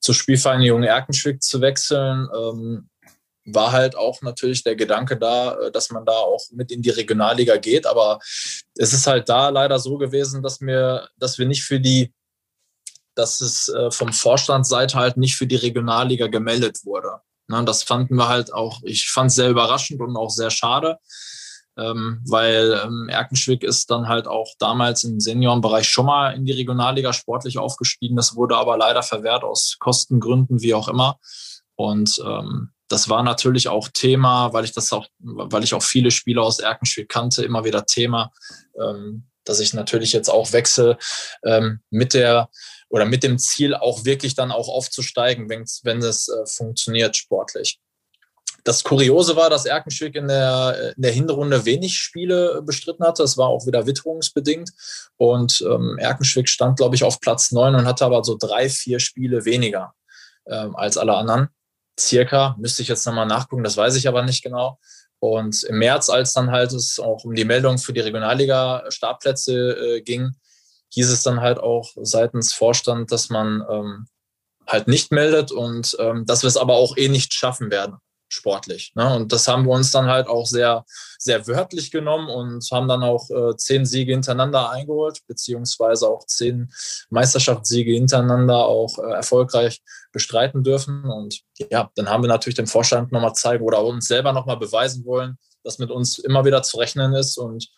zur 0.00 0.14
Spielvereinigung 0.14 0.82
Erkenschwick 0.82 1.42
zu 1.42 1.60
wechseln, 1.60 2.13
ähm, 2.34 2.88
war 3.46 3.72
halt 3.72 3.96
auch 3.96 4.22
natürlich 4.22 4.64
der 4.64 4.76
Gedanke 4.76 5.16
da, 5.16 5.54
äh, 5.54 5.70
dass 5.70 5.90
man 5.90 6.04
da 6.04 6.12
auch 6.12 6.42
mit 6.52 6.72
in 6.72 6.82
die 6.82 6.90
Regionalliga 6.90 7.56
geht. 7.56 7.86
Aber 7.86 8.18
es 8.76 8.92
ist 8.92 9.06
halt 9.06 9.28
da 9.28 9.50
leider 9.50 9.78
so 9.78 9.98
gewesen, 9.98 10.42
dass 10.42 10.60
wir, 10.60 11.08
dass 11.18 11.38
wir 11.38 11.46
nicht 11.46 11.62
für 11.62 11.80
die, 11.80 12.12
dass 13.14 13.40
es 13.40 13.68
äh, 13.68 13.90
vom 13.90 14.12
Vorstandsseite 14.12 14.96
halt 14.96 15.16
nicht 15.16 15.36
für 15.36 15.46
die 15.46 15.56
Regionalliga 15.56 16.26
gemeldet 16.28 16.84
wurde. 16.84 17.20
Ne, 17.48 17.62
das 17.64 17.82
fanden 17.82 18.16
wir 18.16 18.28
halt 18.28 18.52
auch, 18.54 18.80
ich 18.84 19.10
fand 19.10 19.28
es 19.28 19.36
sehr 19.36 19.50
überraschend 19.50 20.00
und 20.00 20.16
auch 20.16 20.30
sehr 20.30 20.50
schade, 20.50 20.98
ähm, 21.76 22.22
weil 22.26 22.80
ähm, 22.82 23.08
Erkenschwick 23.10 23.62
ist 23.62 23.90
dann 23.90 24.08
halt 24.08 24.26
auch 24.26 24.54
damals 24.58 25.04
im 25.04 25.20
Seniorenbereich 25.20 25.86
schon 25.86 26.06
mal 26.06 26.30
in 26.30 26.46
die 26.46 26.52
Regionalliga 26.52 27.12
sportlich 27.12 27.58
aufgestiegen. 27.58 28.16
Das 28.16 28.34
wurde 28.34 28.56
aber 28.56 28.78
leider 28.78 29.02
verwehrt 29.02 29.44
aus 29.44 29.76
Kostengründen, 29.78 30.62
wie 30.62 30.72
auch 30.72 30.88
immer. 30.88 31.18
Und 31.76 32.20
ähm, 32.24 32.70
das 32.88 33.08
war 33.08 33.22
natürlich 33.22 33.68
auch 33.68 33.88
Thema, 33.88 34.52
weil 34.52 34.64
ich 34.64 34.72
das 34.72 34.92
auch, 34.92 35.06
weil 35.18 35.64
ich 35.64 35.74
auch 35.74 35.82
viele 35.82 36.10
Spieler 36.10 36.42
aus 36.42 36.58
Erkenschwick 36.58 37.08
kannte, 37.08 37.44
immer 37.44 37.64
wieder 37.64 37.86
Thema, 37.86 38.32
ähm, 38.80 39.26
dass 39.44 39.60
ich 39.60 39.74
natürlich 39.74 40.12
jetzt 40.12 40.28
auch 40.28 40.52
wechsle 40.52 40.98
ähm, 41.44 41.80
mit 41.90 42.14
der 42.14 42.48
oder 42.88 43.04
mit 43.04 43.22
dem 43.22 43.38
Ziel 43.38 43.74
auch 43.74 44.04
wirklich 44.04 44.34
dann 44.34 44.52
auch 44.52 44.68
aufzusteigen, 44.68 45.48
wenn, 45.48 45.98
es 45.98 46.28
äh, 46.28 46.46
funktioniert 46.46 47.16
sportlich. 47.16 47.80
Das 48.62 48.82
Kuriose 48.82 49.36
war, 49.36 49.50
dass 49.50 49.66
Erkenschwick 49.66 50.14
in 50.14 50.28
der, 50.28 50.94
in 50.96 51.02
der 51.02 51.12
Hinrunde 51.12 51.66
wenig 51.66 51.98
Spiele 51.98 52.62
bestritten 52.62 53.04
hatte. 53.04 53.22
Es 53.22 53.36
war 53.36 53.48
auch 53.48 53.66
wieder 53.66 53.86
witterungsbedingt. 53.86 54.70
Und 55.16 55.62
ähm, 55.68 55.98
Erkenschwick 55.98 56.48
stand, 56.48 56.78
glaube 56.78 56.94
ich, 56.94 57.04
auf 57.04 57.20
Platz 57.20 57.52
neun 57.52 57.74
und 57.74 57.84
hatte 57.84 58.06
aber 58.06 58.24
so 58.24 58.38
drei, 58.38 58.70
vier 58.70 59.00
Spiele 59.00 59.44
weniger 59.44 59.92
ähm, 60.46 60.74
als 60.76 60.96
alle 60.96 61.14
anderen. 61.14 61.48
Circa, 61.98 62.56
müsste 62.58 62.82
ich 62.82 62.88
jetzt 62.88 63.06
nochmal 63.06 63.26
nachgucken, 63.26 63.64
das 63.64 63.76
weiß 63.76 63.96
ich 63.96 64.08
aber 64.08 64.22
nicht 64.22 64.42
genau. 64.42 64.78
Und 65.18 65.62
im 65.64 65.78
März, 65.78 66.10
als 66.10 66.32
dann 66.32 66.50
halt 66.50 66.72
es 66.72 66.98
auch 66.98 67.24
um 67.24 67.34
die 67.34 67.44
Meldung 67.44 67.78
für 67.78 67.92
die 67.92 68.00
Regionalliga-Startplätze 68.00 69.96
äh, 69.96 70.00
ging, 70.02 70.32
hieß 70.90 71.10
es 71.10 71.22
dann 71.22 71.40
halt 71.40 71.58
auch 71.58 71.90
seitens 72.02 72.52
Vorstand, 72.52 73.10
dass 73.10 73.30
man 73.30 73.64
ähm, 73.70 74.06
halt 74.66 74.88
nicht 74.88 75.12
meldet 75.12 75.50
und 75.50 75.96
ähm, 75.98 76.26
dass 76.26 76.42
wir 76.42 76.48
es 76.48 76.56
aber 76.56 76.74
auch 76.74 76.96
eh 76.96 77.08
nicht 77.08 77.32
schaffen 77.32 77.70
werden 77.70 77.98
sportlich. 78.28 78.92
Ne? 78.94 79.14
Und 79.14 79.32
das 79.32 79.46
haben 79.48 79.64
wir 79.64 79.72
uns 79.72 79.90
dann 79.90 80.06
halt 80.06 80.26
auch 80.26 80.46
sehr, 80.46 80.84
sehr 81.18 81.46
wörtlich 81.46 81.90
genommen 81.90 82.28
und 82.28 82.66
haben 82.72 82.88
dann 82.88 83.02
auch 83.02 83.28
äh, 83.30 83.56
zehn 83.56 83.84
Siege 83.86 84.12
hintereinander 84.12 84.70
eingeholt, 84.70 85.20
beziehungsweise 85.26 86.08
auch 86.08 86.26
zehn 86.26 86.70
Meisterschaftssiege 87.10 87.92
hintereinander 87.92 88.64
auch 88.64 88.98
äh, 88.98 89.12
erfolgreich 89.14 89.82
bestreiten 90.12 90.62
dürfen. 90.62 91.04
Und 91.04 91.40
ja, 91.70 91.90
dann 91.94 92.08
haben 92.08 92.22
wir 92.22 92.28
natürlich 92.28 92.56
dem 92.56 92.66
Vorstand 92.66 93.12
nochmal 93.12 93.34
zeigen 93.34 93.64
oder 93.64 93.84
uns 93.84 94.06
selber 94.06 94.32
nochmal 94.32 94.58
beweisen 94.58 95.04
wollen, 95.04 95.38
dass 95.62 95.78
mit 95.78 95.90
uns 95.90 96.18
immer 96.18 96.44
wieder 96.44 96.62
zu 96.62 96.78
rechnen 96.78 97.14
ist. 97.14 97.38
Und 97.38 97.68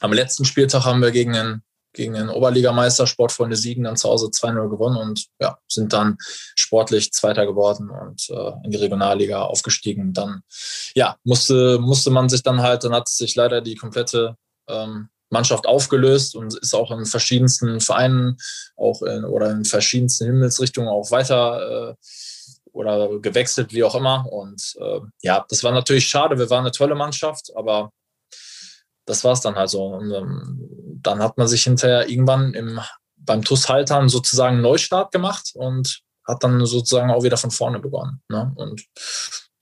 am 0.00 0.12
letzten 0.12 0.44
Spieltag 0.44 0.84
haben 0.84 1.00
wir 1.00 1.10
gegen 1.10 1.32
den 1.32 1.62
gegen 1.92 2.14
den 2.14 2.28
Oberligameister 2.28 3.06
Sportfreunde 3.06 3.56
Siegen 3.56 3.84
dann 3.84 3.96
zu 3.96 4.08
Hause 4.08 4.26
2-0 4.26 4.68
gewonnen 4.68 4.96
und 4.96 5.26
ja, 5.40 5.58
sind 5.68 5.92
dann 5.92 6.16
sportlich 6.56 7.12
Zweiter 7.12 7.46
geworden 7.46 7.90
und 7.90 8.28
äh, 8.30 8.52
in 8.64 8.70
die 8.70 8.78
Regionalliga 8.78 9.42
aufgestiegen. 9.42 10.12
Dann 10.12 10.42
ja, 10.94 11.16
musste, 11.24 11.78
musste 11.78 12.10
man 12.10 12.28
sich 12.28 12.42
dann 12.42 12.62
halt, 12.62 12.84
dann 12.84 12.94
hat 12.94 13.08
sich 13.08 13.34
leider 13.34 13.60
die 13.60 13.76
komplette 13.76 14.36
ähm, 14.68 15.08
Mannschaft 15.30 15.66
aufgelöst 15.66 16.36
und 16.36 16.56
ist 16.58 16.74
auch 16.74 16.90
in 16.90 17.06
verschiedensten 17.06 17.80
Vereinen 17.80 18.36
auch 18.76 19.02
in, 19.02 19.24
oder 19.24 19.50
in 19.50 19.64
verschiedensten 19.64 20.26
Himmelsrichtungen 20.26 20.90
auch 20.90 21.10
weiter 21.10 21.90
äh, 21.90 21.94
oder 22.72 23.18
gewechselt, 23.18 23.72
wie 23.72 23.84
auch 23.84 23.94
immer. 23.94 24.26
Und 24.30 24.76
äh, 24.78 25.00
ja, 25.22 25.44
das 25.48 25.64
war 25.64 25.72
natürlich 25.72 26.06
schade. 26.06 26.38
Wir 26.38 26.50
waren 26.50 26.60
eine 26.60 26.70
tolle 26.70 26.94
Mannschaft, 26.94 27.50
aber 27.54 27.90
das 29.04 29.24
war 29.24 29.32
es 29.32 29.40
dann 29.40 29.56
halt 29.56 29.70
so. 29.70 29.86
Und, 29.86 30.12
ähm, 30.12 30.68
dann 31.02 31.22
hat 31.22 31.36
man 31.38 31.48
sich 31.48 31.64
hinterher 31.64 32.08
irgendwann 32.08 32.54
im, 32.54 32.80
beim 33.16 33.42
TUS 33.42 33.68
Haltern 33.68 34.08
sozusagen 34.08 34.54
einen 34.54 34.62
Neustart 34.62 35.12
gemacht 35.12 35.50
und 35.54 36.02
hat 36.26 36.44
dann 36.44 36.64
sozusagen 36.64 37.10
auch 37.10 37.24
wieder 37.24 37.36
von 37.36 37.50
vorne 37.50 37.80
begonnen. 37.80 38.22
Ne? 38.28 38.52
Und 38.54 38.84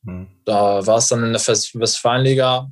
mhm. 0.02 0.28
da 0.44 0.87
war 0.87 0.99
es 0.99 1.09
dann 1.09 1.25
in 1.25 1.32
der 1.32 1.40
Westfalenliga 1.40 2.70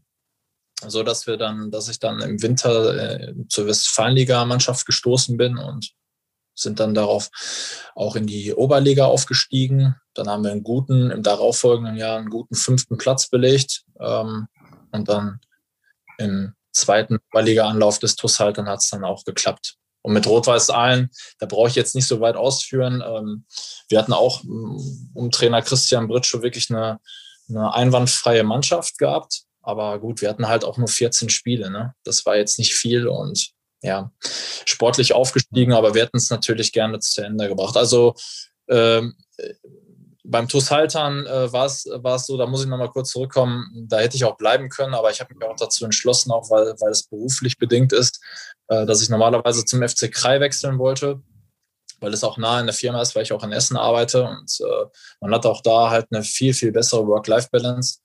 so, 0.86 1.02
dass 1.02 1.26
wir 1.26 1.36
dann, 1.36 1.70
dass 1.70 1.88
ich 1.88 1.98
dann 1.98 2.20
im 2.20 2.40
Winter 2.40 2.94
äh, 2.96 3.34
zur 3.48 3.66
Westfalenliga-Mannschaft 3.66 4.86
gestoßen 4.86 5.36
bin 5.36 5.58
und 5.58 5.92
sind 6.54 6.80
dann 6.80 6.94
darauf 6.94 7.30
auch 7.94 8.16
in 8.16 8.26
die 8.26 8.52
Oberliga 8.54 9.06
aufgestiegen. 9.06 9.96
Dann 10.14 10.28
haben 10.28 10.44
wir 10.44 10.52
einen 10.52 10.62
guten, 10.62 11.10
im 11.10 11.22
darauffolgenden 11.22 11.96
Jahr 11.96 12.18
einen 12.18 12.30
guten 12.30 12.54
fünften 12.54 12.96
Platz 12.96 13.28
belegt 13.28 13.84
ähm, 14.00 14.46
und 14.92 15.08
dann 15.08 15.40
im 16.18 16.54
zweiten 16.78 17.18
Liga-Anlauf 17.32 17.98
des 17.98 18.16
TUS 18.16 18.40
halt, 18.40 18.58
dann 18.58 18.68
hat 18.68 18.80
es 18.80 18.90
dann 18.90 19.04
auch 19.04 19.24
geklappt. 19.24 19.76
Und 20.02 20.14
mit 20.14 20.26
Rot-Weiß 20.26 20.70
Aalen, 20.70 21.10
da 21.38 21.46
brauche 21.46 21.68
ich 21.68 21.74
jetzt 21.74 21.94
nicht 21.94 22.06
so 22.06 22.20
weit 22.20 22.36
ausführen. 22.36 23.02
Ähm, 23.06 23.44
wir 23.88 23.98
hatten 23.98 24.12
auch 24.12 24.42
mm, 24.44 25.10
um 25.14 25.30
Trainer 25.30 25.60
Christian 25.60 26.08
Britschow 26.08 26.42
wirklich 26.42 26.70
eine, 26.70 27.00
eine 27.48 27.74
einwandfreie 27.74 28.44
Mannschaft 28.44 28.98
gehabt. 28.98 29.42
Aber 29.60 29.98
gut, 29.98 30.22
wir 30.22 30.28
hatten 30.28 30.48
halt 30.48 30.64
auch 30.64 30.78
nur 30.78 30.88
14 30.88 31.28
Spiele. 31.28 31.70
Ne? 31.70 31.94
Das 32.04 32.24
war 32.24 32.36
jetzt 32.36 32.58
nicht 32.58 32.74
viel 32.74 33.06
und 33.06 33.50
ja, 33.82 34.10
sportlich 34.64 35.12
aufgestiegen, 35.12 35.72
aber 35.72 35.94
wir 35.94 36.02
hätten 36.02 36.16
es 36.16 36.30
natürlich 36.30 36.72
gerne 36.72 36.98
zu 37.00 37.22
Ende 37.22 37.48
gebracht. 37.48 37.76
Also 37.76 38.14
ähm, 38.68 39.14
beim 40.30 40.46
TuS 40.46 40.70
Haltern 40.70 41.26
äh, 41.26 41.52
war 41.52 41.64
es 41.64 41.82
so, 42.26 42.36
da 42.36 42.46
muss 42.46 42.62
ich 42.62 42.68
nochmal 42.68 42.90
kurz 42.90 43.10
zurückkommen, 43.10 43.86
da 43.88 43.98
hätte 43.98 44.16
ich 44.16 44.24
auch 44.24 44.36
bleiben 44.36 44.68
können, 44.68 44.94
aber 44.94 45.10
ich 45.10 45.20
habe 45.20 45.34
mich 45.34 45.42
auch 45.42 45.56
dazu 45.56 45.84
entschlossen, 45.86 46.30
auch 46.30 46.50
weil, 46.50 46.74
weil 46.80 46.90
es 46.90 47.04
beruflich 47.04 47.56
bedingt 47.56 47.92
ist, 47.92 48.20
äh, 48.68 48.84
dass 48.84 49.00
ich 49.02 49.08
normalerweise 49.08 49.64
zum 49.64 49.86
FC 49.86 50.12
Krei 50.12 50.40
wechseln 50.40 50.78
wollte, 50.78 51.22
weil 52.00 52.12
es 52.12 52.24
auch 52.24 52.36
nah 52.36 52.60
in 52.60 52.66
der 52.66 52.74
Firma 52.74 53.00
ist, 53.00 53.16
weil 53.16 53.22
ich 53.22 53.32
auch 53.32 53.42
in 53.42 53.52
Essen 53.52 53.78
arbeite 53.78 54.24
und 54.24 54.58
äh, 54.60 54.84
man 55.20 55.32
hat 55.32 55.46
auch 55.46 55.62
da 55.62 55.88
halt 55.88 56.06
eine 56.10 56.22
viel, 56.22 56.52
viel 56.52 56.72
bessere 56.72 57.06
Work-Life-Balance. 57.06 58.00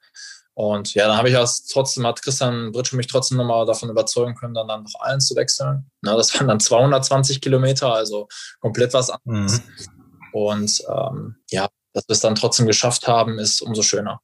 Und 0.55 0.93
ja, 0.93 1.07
dann 1.07 1.17
habe 1.17 1.29
ich 1.29 1.33
das 1.33 1.65
trotzdem, 1.65 2.05
hat 2.05 2.21
Christian 2.21 2.71
Britsch 2.71 2.93
mich 2.93 3.07
trotzdem 3.07 3.39
nochmal 3.39 3.65
davon 3.65 3.89
überzeugen 3.89 4.35
können, 4.35 4.53
dann, 4.53 4.67
dann 4.67 4.83
noch 4.83 4.99
allen 4.99 5.19
zu 5.19 5.35
wechseln. 5.35 5.89
Na, 6.01 6.15
das 6.15 6.33
waren 6.35 6.47
dann 6.47 6.59
220 6.59 7.41
Kilometer, 7.41 7.91
also 7.91 8.27
komplett 8.61 8.93
was 8.93 9.09
anderes. 9.09 9.61
Mhm. 9.61 10.31
Und 10.31 10.83
ähm, 10.87 11.35
ja, 11.49 11.69
dass 11.93 12.07
wir 12.07 12.13
es 12.13 12.19
dann 12.19 12.35
trotzdem 12.35 12.65
geschafft 12.65 13.07
haben, 13.07 13.39
ist 13.39 13.61
umso 13.61 13.81
schöner. 13.81 14.19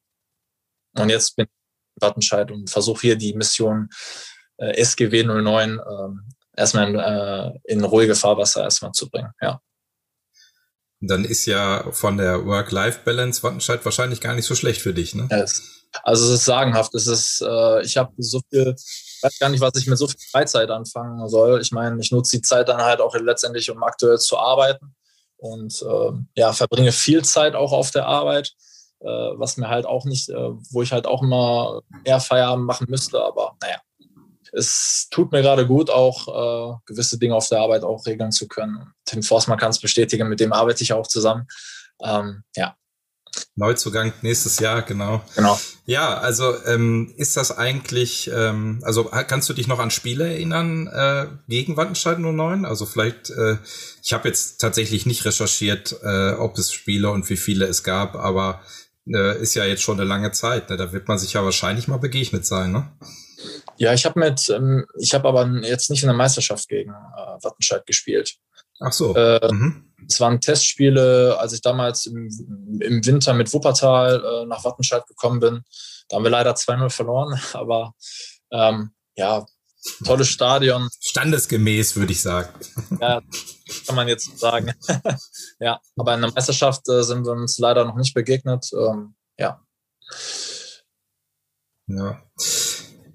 Und 0.98 1.10
jetzt 1.10 1.36
bin 1.36 1.46
ich 1.46 1.52
in 1.96 2.08
Wattenscheid 2.08 2.52
und 2.52 2.70
versuche 2.70 3.02
hier 3.02 3.16
die 3.16 3.34
Mission 3.34 3.90
äh, 4.58 4.76
SGW 4.82 5.24
09 5.24 5.80
äh, 5.80 5.82
erstmal 6.58 6.90
in, 6.90 6.96
äh, 7.00 7.52
in 7.66 7.84
ruhige 7.84 8.16
Fahrwasser 8.16 8.64
erstmal 8.64 8.92
zu 8.92 9.10
bringen. 9.10 9.32
Ja. 9.42 9.62
Dann 11.02 11.24
ist 11.24 11.46
ja 11.46 11.92
von 11.92 12.18
der 12.18 12.46
Work-Life-Balance 12.46 13.42
Wattenscheid 13.44 13.86
wahrscheinlich 13.86 14.20
gar 14.20 14.34
nicht 14.34 14.46
so 14.46 14.56
schlecht 14.56 14.82
für 14.82 14.94
dich, 14.94 15.16
ne? 15.16 15.28
Es, 15.30 15.86
also 16.04 16.26
es 16.26 16.40
ist 16.40 16.46
sagenhaft. 16.46 16.94
Es 16.94 17.08
ist, 17.08 17.42
äh, 17.42 17.82
ich 17.84 17.96
habe 17.96 18.12
so 18.18 18.42
viel, 18.50 18.76
ich 18.78 19.20
weiß 19.22 19.40
gar 19.40 19.50
nicht, 19.50 19.62
was 19.62 19.76
ich 19.78 19.88
mit 19.88 19.98
so 19.98 20.08
viel 20.08 20.20
Freizeit 20.32 20.70
anfangen 20.70 21.26
soll. 21.30 21.62
Ich 21.62 21.72
meine, 21.72 22.02
ich 22.02 22.12
nutze 22.12 22.38
die 22.38 22.42
Zeit 22.42 22.68
dann 22.68 22.82
halt 22.82 23.00
auch 23.00 23.16
letztendlich, 23.16 23.72
um 23.72 23.82
aktuell 23.82 24.18
zu 24.18 24.38
arbeiten 24.38 24.94
und 25.40 25.82
äh, 25.82 26.12
ja, 26.36 26.54
verbringe 26.54 26.92
viel 26.92 27.24
Zeit 27.24 27.56
auch 27.56 27.72
auf 27.72 27.92
der 27.92 28.06
Arbeit, 28.06 28.54
äh, 29.00 29.08
was 29.08 29.58
mir 29.58 29.70
halt 29.70 29.86
auch 29.86 30.06
nicht, 30.06 30.30
äh, 30.30 30.50
wo 30.72 30.82
ich 30.82 30.92
halt 30.92 31.08
auch 31.08 31.24
immer 31.24 31.82
eher 32.04 32.20
Feierabend 32.20 32.66
machen 32.66 32.88
müsste, 32.90 33.24
aber 33.24 33.56
naja, 33.62 33.80
es 34.52 35.08
tut 35.12 35.32
mir 35.32 35.42
gerade 35.42 35.68
gut, 35.68 35.90
auch 35.90 36.28
äh, 36.28 36.78
gewisse 36.86 37.18
Dinge 37.18 37.36
auf 37.36 37.48
der 37.50 37.60
Arbeit 37.60 37.84
auch 37.84 38.06
regeln 38.06 38.32
zu 38.32 38.48
können. 38.48 38.92
Tim 39.06 39.24
Forsmann 39.24 39.60
kann 39.60 39.70
es 39.70 39.80
bestätigen, 39.80 40.28
mit 40.28 40.40
dem 40.40 40.54
arbeite 40.54 40.84
ich 40.84 40.94
auch 40.94 41.08
zusammen. 41.08 41.48
Ähm, 42.02 42.44
ja, 42.56 42.76
Neuzugang 43.56 44.14
nächstes 44.22 44.60
Jahr, 44.60 44.82
genau. 44.82 45.22
Genau. 45.36 45.60
Ja, 45.86 46.18
also 46.18 46.54
ähm, 46.66 47.14
ist 47.18 47.38
das 47.38 47.58
eigentlich, 47.58 48.30
ähm, 48.34 48.80
also 48.84 49.06
kannst 49.06 49.50
du 49.50 49.54
dich 49.54 49.68
noch 49.68 49.80
an 49.80 49.92
Spiele 49.92 50.28
erinnern 50.28 50.88
äh, 50.88 51.28
gegen 51.48 51.78
Wattenscheid 51.78 52.20
09? 52.20 52.66
Also 52.66 52.86
vielleicht, 52.86 53.30
äh, 53.32 53.58
ich 54.04 54.14
habe 54.14 54.28
jetzt 54.28 54.62
tatsächlich 54.62 55.06
nicht 55.06 55.26
recherchiert, 55.26 55.96
äh, 56.04 56.34
ob 56.34 56.58
es 56.58 56.72
Spiele 56.72 57.10
und 57.12 57.30
wie 57.30 57.38
viele 57.38 57.66
es 57.66 57.84
gab, 57.84 58.16
aber 58.16 58.62
äh, 59.14 59.42
ist 59.42 59.56
ja 59.56 59.66
jetzt 59.66 59.82
schon 59.82 60.00
eine 60.00 60.08
lange 60.08 60.32
Zeit. 60.32 60.70
Ne? 60.70 60.78
Da 60.78 60.92
wird 60.94 61.08
man 61.08 61.18
sich 61.18 61.34
ja 61.34 61.44
wahrscheinlich 61.44 61.88
mal 61.88 61.98
begegnet 61.98 62.46
sein, 62.46 62.72
ne? 62.72 62.92
Ja, 63.78 63.94
ich 63.94 64.06
habe 64.06 64.20
mit, 64.20 64.50
ähm, 64.50 64.86
ich 64.98 65.14
habe 65.14 65.28
aber 65.28 65.48
jetzt 65.64 65.90
nicht 65.90 66.04
in 66.04 66.08
der 66.08 66.16
Meisterschaft 66.16 66.68
gegen 66.68 66.92
äh, 66.92 67.44
Wattenscheid 67.44 67.86
gespielt. 67.86 68.36
Ach 68.80 68.94
so. 68.94 69.16
Äh, 69.16 69.52
mhm. 69.52 69.86
Es 70.08 70.20
waren 70.20 70.42
Testspiele, 70.42 71.38
als 71.38 71.54
ich 71.54 71.62
damals 71.62 72.06
im, 72.06 72.30
im 72.82 73.06
Winter 73.06 73.34
mit 73.34 73.54
Wuppertal 73.54 74.24
äh, 74.24 74.46
nach 74.46 74.64
Wattenscheid 74.64 75.06
gekommen 75.06 75.40
bin. 75.40 75.64
Da 76.08 76.16
haben 76.16 76.24
wir 76.24 76.32
leider 76.32 76.54
2-0 76.54 76.90
verloren, 76.90 77.40
aber 77.54 77.94
ähm, 78.52 78.92
ja, 79.16 79.46
tolles 80.06 80.30
Stadion. 80.30 80.90
Standesgemäß, 81.00 81.96
würde 81.96 82.12
ich 82.12 82.22
sagen. 82.22 82.50
Ja, 83.00 83.22
kann 83.86 83.96
man 83.96 84.08
jetzt 84.08 84.40
sagen. 84.40 84.74
ja, 85.60 85.80
aber 85.96 86.16
in 86.16 86.22
der 86.22 86.32
Meisterschaft 86.32 86.88
äh, 86.90 87.04
sind 87.04 87.26
wir 87.26 87.34
uns 87.34 87.60
leider 87.60 87.86
noch 87.86 87.96
nicht 87.96 88.14
begegnet. 88.14 88.70
Ähm, 88.74 89.16
ja. 89.38 89.62
Ja. 91.88 92.24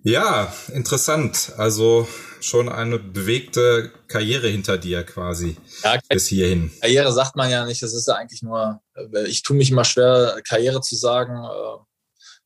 Ja, 0.02 0.52
interessant. 0.72 1.52
Also 1.56 2.06
schon 2.44 2.68
eine 2.68 2.98
bewegte 2.98 3.92
Karriere 4.06 4.48
hinter 4.48 4.78
dir 4.78 5.02
quasi 5.02 5.56
ja, 5.82 5.98
bis 6.08 6.26
hierhin. 6.26 6.70
Karriere 6.80 7.12
sagt 7.12 7.36
man 7.36 7.50
ja 7.50 7.64
nicht. 7.64 7.82
Das 7.82 7.94
ist 7.94 8.06
ja 8.06 8.14
eigentlich 8.14 8.42
nur, 8.42 8.80
äh, 8.94 9.26
ich 9.26 9.42
tue 9.42 9.56
mich 9.56 9.70
immer 9.70 9.84
schwer, 9.84 10.40
Karriere 10.46 10.80
zu 10.80 10.96
sagen. 10.96 11.32
Äh, 11.32 11.84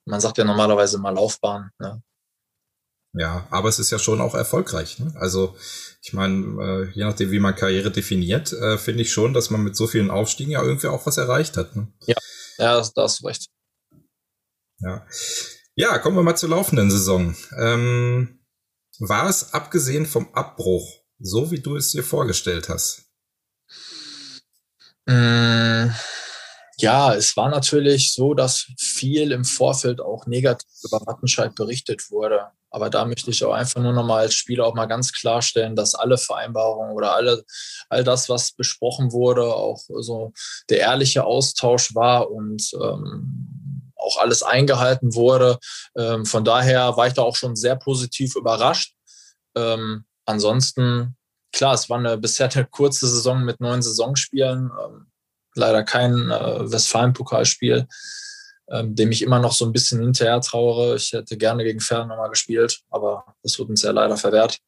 man 0.06 0.20
sagt 0.20 0.38
ja 0.38 0.44
normalerweise 0.44 0.98
mal 0.98 1.14
Laufbahn. 1.14 1.70
Ne? 1.78 2.02
Ja, 3.14 3.46
aber 3.50 3.68
es 3.68 3.78
ist 3.78 3.90
ja 3.90 3.98
schon 3.98 4.20
auch 4.20 4.34
erfolgreich. 4.34 4.98
Ne? 4.98 5.12
Also 5.16 5.56
ich 6.02 6.12
meine, 6.12 6.62
äh, 6.62 6.90
je 6.94 7.04
nachdem, 7.04 7.30
wie 7.30 7.40
man 7.40 7.56
Karriere 7.56 7.90
definiert, 7.90 8.54
finde 8.78 9.02
ich 9.02 9.12
schon, 9.12 9.34
dass 9.34 9.50
man 9.50 9.62
mit 9.62 9.76
so 9.76 9.86
vielen 9.86 10.10
Aufstiegen 10.10 10.52
ja 10.52 10.62
irgendwie 10.62 10.86
auch 10.86 11.04
was 11.06 11.18
erreicht 11.18 11.56
hat. 11.56 11.74
Ne? 11.74 11.88
Ja, 12.06 12.16
ja, 12.58 12.88
da 12.94 13.02
hast 13.02 13.20
du 13.20 13.26
recht. 13.26 13.48
Ja. 14.80 15.06
Ja, 15.74 15.98
kommen 15.98 16.16
wir 16.16 16.22
mal 16.22 16.36
zur 16.36 16.48
laufenden 16.48 16.90
Saison. 16.90 17.36
Ähm, 17.56 18.37
war 18.98 19.28
es 19.28 19.52
abgesehen 19.52 20.06
vom 20.06 20.32
Abbruch, 20.34 21.02
so 21.18 21.50
wie 21.50 21.60
du 21.60 21.76
es 21.76 21.92
dir 21.92 22.02
vorgestellt 22.02 22.68
hast? 22.68 23.04
Mm, 25.06 25.90
ja, 26.78 27.14
es 27.14 27.36
war 27.36 27.48
natürlich 27.48 28.12
so, 28.12 28.34
dass 28.34 28.66
viel 28.78 29.32
im 29.32 29.44
Vorfeld 29.44 30.00
auch 30.00 30.26
negativ 30.26 30.68
über 30.84 31.00
Wattenscheid 31.06 31.54
berichtet 31.54 32.10
wurde. 32.10 32.48
Aber 32.70 32.90
da 32.90 33.04
möchte 33.04 33.30
ich 33.30 33.42
auch 33.44 33.54
einfach 33.54 33.80
nur 33.80 33.94
nochmal 33.94 34.20
als 34.20 34.34
Spieler 34.34 34.66
auch 34.66 34.74
mal 34.74 34.86
ganz 34.86 35.12
klarstellen, 35.12 35.74
dass 35.74 35.94
alle 35.94 36.18
Vereinbarungen 36.18 36.94
oder 36.94 37.14
alle, 37.14 37.44
all 37.88 38.04
das, 38.04 38.28
was 38.28 38.52
besprochen 38.52 39.12
wurde, 39.12 39.44
auch 39.44 39.82
so 40.00 40.32
der 40.68 40.80
ehrliche 40.80 41.24
Austausch 41.24 41.94
war 41.94 42.30
und 42.30 42.70
ähm, 42.74 43.57
auch 43.98 44.18
alles 44.18 44.42
eingehalten 44.42 45.14
wurde. 45.14 45.58
Ähm, 45.96 46.24
von 46.24 46.44
daher 46.44 46.96
war 46.96 47.06
ich 47.06 47.14
da 47.14 47.22
auch 47.22 47.36
schon 47.36 47.56
sehr 47.56 47.76
positiv 47.76 48.36
überrascht. 48.36 48.94
Ähm, 49.56 50.04
ansonsten, 50.24 51.16
klar, 51.52 51.74
es 51.74 51.90
war 51.90 51.98
eine 51.98 52.16
bisher 52.16 52.50
eine 52.54 52.66
kurze 52.66 53.08
Saison 53.08 53.44
mit 53.44 53.60
neun 53.60 53.82
Saisonspielen. 53.82 54.70
Ähm, 54.84 55.06
leider 55.54 55.82
kein 55.82 56.30
äh, 56.30 56.70
Westfalen-Pokalspiel, 56.70 57.86
ähm, 58.70 58.94
dem 58.94 59.10
ich 59.10 59.22
immer 59.22 59.40
noch 59.40 59.52
so 59.52 59.66
ein 59.66 59.72
bisschen 59.72 60.00
hinterher 60.00 60.40
trauere. 60.40 60.94
Ich 60.94 61.12
hätte 61.12 61.36
gerne 61.36 61.64
gegen 61.64 61.80
Fern 61.80 62.08
nochmal 62.08 62.30
gespielt, 62.30 62.80
aber 62.90 63.24
das 63.42 63.58
wird 63.58 63.68
uns 63.68 63.82
ja 63.82 63.90
leider 63.90 64.16
verwehrt. 64.16 64.58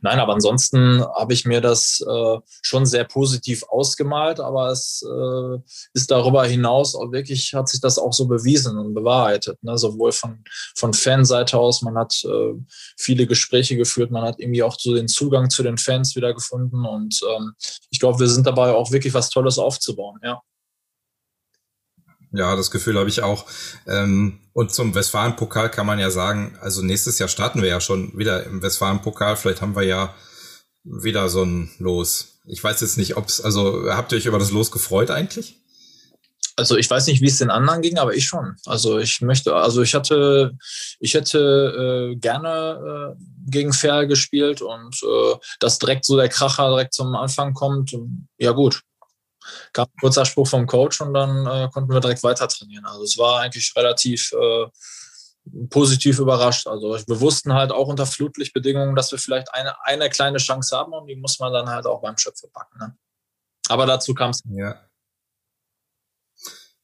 Nein, 0.00 0.18
aber 0.20 0.34
ansonsten 0.34 1.02
habe 1.02 1.32
ich 1.32 1.44
mir 1.44 1.60
das 1.60 2.00
äh, 2.00 2.38
schon 2.62 2.86
sehr 2.86 3.04
positiv 3.04 3.64
ausgemalt, 3.68 4.40
aber 4.40 4.70
es 4.70 5.02
äh, 5.04 5.58
ist 5.92 6.10
darüber 6.10 6.44
hinaus 6.44 6.94
auch 6.94 7.12
wirklich, 7.12 7.52
hat 7.54 7.68
sich 7.68 7.80
das 7.80 7.98
auch 7.98 8.12
so 8.12 8.26
bewiesen 8.26 8.78
und 8.78 8.94
bewahrheitet. 8.94 9.62
Ne? 9.62 9.76
Sowohl 9.76 10.12
von, 10.12 10.44
von 10.76 10.92
Fanseite 10.92 11.58
aus, 11.58 11.82
man 11.82 11.96
hat 11.96 12.22
äh, 12.24 12.54
viele 12.96 13.26
Gespräche 13.26 13.76
geführt, 13.76 14.10
man 14.10 14.22
hat 14.22 14.38
irgendwie 14.38 14.62
auch 14.62 14.76
so 14.78 14.94
den 14.94 15.08
Zugang 15.08 15.50
zu 15.50 15.62
den 15.62 15.78
Fans 15.78 16.16
wieder 16.16 16.32
gefunden 16.32 16.84
und 16.84 17.20
ähm, 17.36 17.54
ich 17.90 18.00
glaube, 18.00 18.20
wir 18.20 18.28
sind 18.28 18.46
dabei 18.46 18.72
auch 18.72 18.92
wirklich 18.92 19.14
was 19.14 19.30
Tolles 19.30 19.58
aufzubauen, 19.58 20.18
ja. 20.22 20.40
Ja, 22.36 22.54
das 22.54 22.70
Gefühl 22.70 22.98
habe 22.98 23.08
ich 23.08 23.22
auch. 23.22 23.46
Ähm, 23.86 24.40
und 24.52 24.72
zum 24.72 24.94
Westfalen-Pokal 24.94 25.70
kann 25.70 25.86
man 25.86 25.98
ja 25.98 26.10
sagen, 26.10 26.56
also 26.60 26.82
nächstes 26.82 27.18
Jahr 27.18 27.28
starten 27.28 27.62
wir 27.62 27.68
ja 27.68 27.80
schon 27.80 28.16
wieder 28.18 28.44
im 28.44 28.62
Westfalen-Pokal. 28.62 29.36
Vielleicht 29.36 29.62
haben 29.62 29.74
wir 29.74 29.84
ja 29.84 30.14
wieder 30.84 31.28
so 31.28 31.44
ein 31.44 31.70
Los. 31.78 32.40
Ich 32.44 32.62
weiß 32.62 32.80
jetzt 32.82 32.98
nicht, 32.98 33.16
ob's, 33.16 33.40
also 33.40 33.90
habt 33.90 34.12
ihr 34.12 34.18
euch 34.18 34.26
über 34.26 34.38
das 34.38 34.50
Los 34.50 34.70
gefreut 34.70 35.10
eigentlich? 35.10 35.62
Also 36.58 36.76
ich 36.76 36.88
weiß 36.88 37.06
nicht, 37.06 37.20
wie 37.20 37.26
es 37.26 37.38
den 37.38 37.50
anderen 37.50 37.82
ging, 37.82 37.98
aber 37.98 38.14
ich 38.14 38.26
schon. 38.26 38.56
Also 38.64 38.98
ich 38.98 39.20
möchte, 39.20 39.54
also 39.54 39.82
ich 39.82 39.94
hatte, 39.94 40.56
ich 41.00 41.12
hätte 41.14 42.12
äh, 42.12 42.16
gerne 42.16 43.14
äh, 43.14 43.50
gegen 43.50 43.74
Fair 43.74 44.06
gespielt 44.06 44.62
und 44.62 45.02
äh, 45.02 45.34
dass 45.60 45.78
direkt 45.78 46.06
so 46.06 46.16
der 46.16 46.30
Kracher 46.30 46.68
direkt 46.68 46.94
zum 46.94 47.14
Anfang 47.14 47.52
kommt, 47.52 47.94
ja 48.38 48.52
gut, 48.52 48.82
gab 49.72 49.88
ein 49.88 50.00
kurzer 50.00 50.24
Spruch 50.24 50.48
vom 50.48 50.66
Coach 50.66 51.00
und 51.00 51.14
dann 51.14 51.46
äh, 51.46 51.68
konnten 51.72 51.92
wir 51.92 52.00
direkt 52.00 52.22
weiter 52.22 52.48
trainieren. 52.48 52.86
Also 52.86 53.02
es 53.02 53.18
war 53.18 53.40
eigentlich 53.40 53.72
relativ 53.76 54.32
äh, 54.32 54.66
positiv 55.70 56.18
überrascht. 56.18 56.66
Also 56.66 56.98
wir 57.06 57.20
wussten 57.20 57.52
halt 57.52 57.72
auch 57.72 57.88
unter 57.88 58.06
Flutlichtbedingungen, 58.06 58.96
dass 58.96 59.12
wir 59.12 59.18
vielleicht 59.18 59.52
eine, 59.54 59.74
eine 59.84 60.10
kleine 60.10 60.38
Chance 60.38 60.76
haben 60.76 60.92
und 60.92 61.06
die 61.06 61.16
muss 61.16 61.38
man 61.38 61.52
dann 61.52 61.68
halt 61.68 61.86
auch 61.86 62.02
beim 62.02 62.16
Schöpfe 62.18 62.48
packen. 62.48 62.78
Ne? 62.78 62.96
Aber 63.68 63.86
dazu 63.86 64.14
kam 64.14 64.30
es. 64.30 64.42
Ja. 64.50 64.80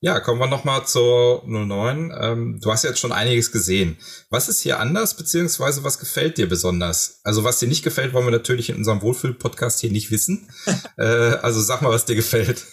Ja, 0.05 0.19
kommen 0.19 0.41
wir 0.41 0.49
nochmal 0.49 0.85
zur 0.85 1.45
09. 1.47 2.13
Ähm, 2.21 2.59
du 2.61 2.73
hast 2.73 2.83
jetzt 2.83 2.99
schon 2.99 3.13
einiges 3.13 3.53
gesehen. 3.53 3.99
Was 4.31 4.49
ist 4.49 4.61
hier 4.61 4.81
anders, 4.81 5.17
beziehungsweise 5.17 5.85
was 5.85 6.01
gefällt 6.01 6.39
dir 6.39 6.49
besonders? 6.49 7.21
Also 7.23 7.45
was 7.45 7.61
dir 7.61 7.69
nicht 7.69 7.85
gefällt, 7.85 8.13
wollen 8.13 8.27
wir 8.27 8.33
natürlich 8.33 8.69
in 8.69 8.75
unserem 8.75 9.01
Wohlfühl-Podcast 9.01 9.79
hier 9.79 9.93
nicht 9.93 10.11
wissen. 10.11 10.51
äh, 10.99 11.05
also 11.05 11.61
sag 11.61 11.83
mal, 11.83 11.93
was 11.93 12.05
dir 12.05 12.17
gefällt. 12.17 12.65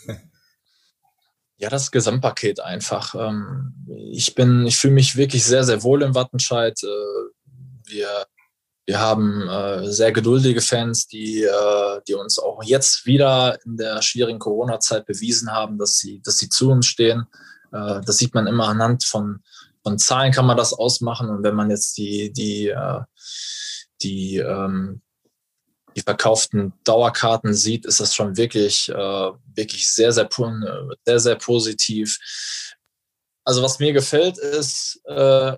Ja, 1.57 1.69
das 1.69 1.91
Gesamtpaket 1.91 2.61
einfach. 2.61 3.13
Ähm, 3.13 3.75
ich 4.11 4.33
bin, 4.33 4.65
ich 4.65 4.77
fühle 4.77 4.95
mich 4.95 5.15
wirklich 5.15 5.43
sehr, 5.43 5.63
sehr 5.63 5.83
wohl 5.83 6.01
in 6.01 6.15
Wattenscheid. 6.15 6.81
Äh, 6.81 6.87
wir 7.91 8.25
wir 8.89 8.99
haben 8.99 9.47
äh, 9.47 9.91
sehr 9.91 10.11
geduldige 10.11 10.61
Fans, 10.61 11.05
die, 11.05 11.43
äh, 11.43 12.01
die 12.07 12.15
uns 12.15 12.39
auch 12.39 12.63
jetzt 12.63 13.05
wieder 13.05 13.59
in 13.63 13.77
der 13.77 14.01
schwierigen 14.01 14.39
Corona-Zeit 14.39 15.05
bewiesen 15.05 15.51
haben, 15.51 15.77
dass 15.77 15.99
sie, 15.99 16.23
dass 16.23 16.39
sie 16.39 16.49
zu 16.49 16.71
uns 16.71 16.87
stehen. 16.87 17.27
Äh, 17.71 18.01
das 18.03 18.17
sieht 18.17 18.33
man 18.33 18.47
immer 18.47 18.67
anhand 18.67 19.03
von, 19.03 19.43
von 19.83 19.99
Zahlen 19.99 20.31
kann 20.31 20.47
man 20.47 20.57
das 20.57 20.73
ausmachen. 20.73 21.29
Und 21.29 21.43
wenn 21.43 21.53
man 21.53 21.69
jetzt 21.69 21.99
die, 21.99 22.33
die, 22.33 22.69
äh, 22.69 23.01
die, 24.01 24.37
ähm, 24.37 25.03
die 25.95 26.01
verkauften 26.01 26.73
Dauerkarten 26.83 27.53
sieht, 27.53 27.85
ist 27.85 27.99
das 27.99 28.15
schon 28.15 28.37
wirklich, 28.37 28.89
äh, 28.89 29.31
wirklich 29.53 29.87
sehr, 29.91 30.11
sehr, 30.11 30.27
sehr, 31.05 31.19
sehr 31.19 31.35
positiv. 31.35 32.17
Also 33.43 33.61
was 33.61 33.77
mir 33.77 33.93
gefällt, 33.93 34.39
ist 34.39 34.99
äh, 35.05 35.55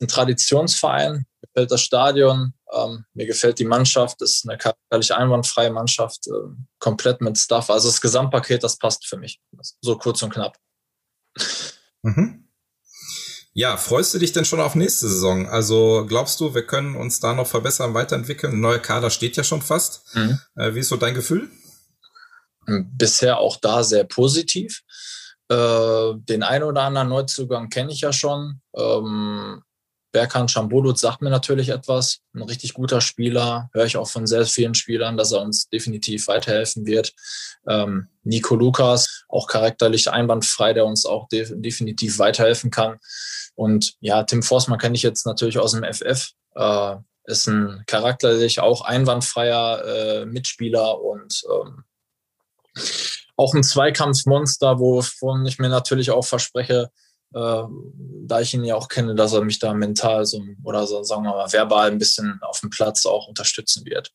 ein 0.00 0.08
Traditionsverein, 0.08 1.24
gefällt 1.54 1.70
das 1.70 1.82
Stadion, 1.82 2.52
ähm, 2.72 3.04
mir 3.14 3.26
gefällt 3.26 3.58
die 3.58 3.64
Mannschaft, 3.64 4.20
ist 4.22 4.48
eine 4.48 4.58
charakterlich 4.58 5.14
einwandfreie 5.14 5.70
Mannschaft, 5.70 6.26
äh, 6.26 6.32
komplett 6.78 7.20
mit 7.20 7.38
Stuff. 7.38 7.70
Also 7.70 7.88
das 7.88 8.00
Gesamtpaket, 8.00 8.64
das 8.64 8.76
passt 8.76 9.06
für 9.06 9.16
mich. 9.16 9.40
So 9.80 9.96
kurz 9.96 10.22
und 10.22 10.32
knapp. 10.32 10.58
Mhm. 12.02 12.48
Ja, 13.56 13.76
freust 13.76 14.12
du 14.12 14.18
dich 14.18 14.32
denn 14.32 14.44
schon 14.44 14.60
auf 14.60 14.74
nächste 14.74 15.08
Saison? 15.08 15.48
Also 15.48 16.06
glaubst 16.08 16.40
du, 16.40 16.54
wir 16.54 16.66
können 16.66 16.96
uns 16.96 17.20
da 17.20 17.34
noch 17.34 17.46
verbessern, 17.46 17.94
weiterentwickeln? 17.94 18.54
Ein 18.54 18.60
neuer 18.60 18.80
Kader 18.80 19.10
steht 19.10 19.36
ja 19.36 19.44
schon 19.44 19.62
fast. 19.62 20.02
Mhm. 20.14 20.40
Äh, 20.56 20.74
wie 20.74 20.80
ist 20.80 20.88
so 20.88 20.96
dein 20.96 21.14
Gefühl? 21.14 21.48
Bisher 22.66 23.38
auch 23.38 23.58
da 23.58 23.84
sehr 23.84 24.04
positiv. 24.04 24.82
Äh, 25.48 26.14
den 26.16 26.42
einen 26.42 26.64
oder 26.64 26.82
anderen 26.82 27.10
Neuzugang 27.10 27.68
kenne 27.68 27.92
ich 27.92 28.00
ja 28.00 28.12
schon. 28.12 28.60
Ähm, 28.74 29.62
Berkan 30.14 30.48
Chambulut 30.48 30.96
sagt 30.96 31.22
mir 31.22 31.30
natürlich 31.30 31.70
etwas. 31.70 32.20
Ein 32.34 32.42
richtig 32.42 32.72
guter 32.72 33.00
Spieler. 33.00 33.68
Höre 33.72 33.84
ich 33.84 33.96
auch 33.96 34.08
von 34.08 34.28
sehr 34.28 34.46
vielen 34.46 34.76
Spielern, 34.76 35.16
dass 35.16 35.32
er 35.32 35.42
uns 35.42 35.68
definitiv 35.68 36.28
weiterhelfen 36.28 36.86
wird. 36.86 37.12
Ähm, 37.68 38.06
Nico 38.22 38.54
Lukas, 38.54 39.24
auch 39.28 39.48
charakterlich 39.48 40.08
einwandfrei, 40.08 40.72
der 40.72 40.86
uns 40.86 41.04
auch 41.04 41.26
de 41.28 41.60
definitiv 41.60 42.20
weiterhelfen 42.20 42.70
kann. 42.70 42.98
Und 43.56 43.94
ja, 43.98 44.22
Tim 44.22 44.44
Forsmann 44.44 44.78
kenne 44.78 44.94
ich 44.94 45.02
jetzt 45.02 45.26
natürlich 45.26 45.58
aus 45.58 45.72
dem 45.72 45.82
FF. 45.82 46.30
Äh, 46.54 46.96
ist 47.24 47.48
ein 47.48 47.82
charakterlich 47.88 48.60
auch 48.60 48.82
einwandfreier 48.82 49.84
äh, 49.84 50.26
Mitspieler 50.26 51.00
und 51.02 51.42
ähm, 51.52 51.82
auch 53.36 53.52
ein 53.52 53.64
Zweikampfmonster, 53.64 54.78
wovon 54.78 55.44
ich 55.44 55.58
mir 55.58 55.70
natürlich 55.70 56.12
auch 56.12 56.24
verspreche, 56.24 56.90
da 57.34 58.40
ich 58.40 58.54
ihn 58.54 58.64
ja 58.64 58.76
auch 58.76 58.88
kenne, 58.88 59.14
dass 59.14 59.32
er 59.32 59.42
mich 59.42 59.58
da 59.58 59.74
mental 59.74 60.24
so 60.24 60.40
oder 60.62 60.86
so, 60.86 61.02
sagen 61.02 61.24
wir 61.24 61.30
mal 61.30 61.52
verbal 61.52 61.90
ein 61.90 61.98
bisschen 61.98 62.38
auf 62.42 62.60
dem 62.60 62.70
Platz 62.70 63.06
auch 63.06 63.26
unterstützen 63.28 63.84
wird. 63.86 64.12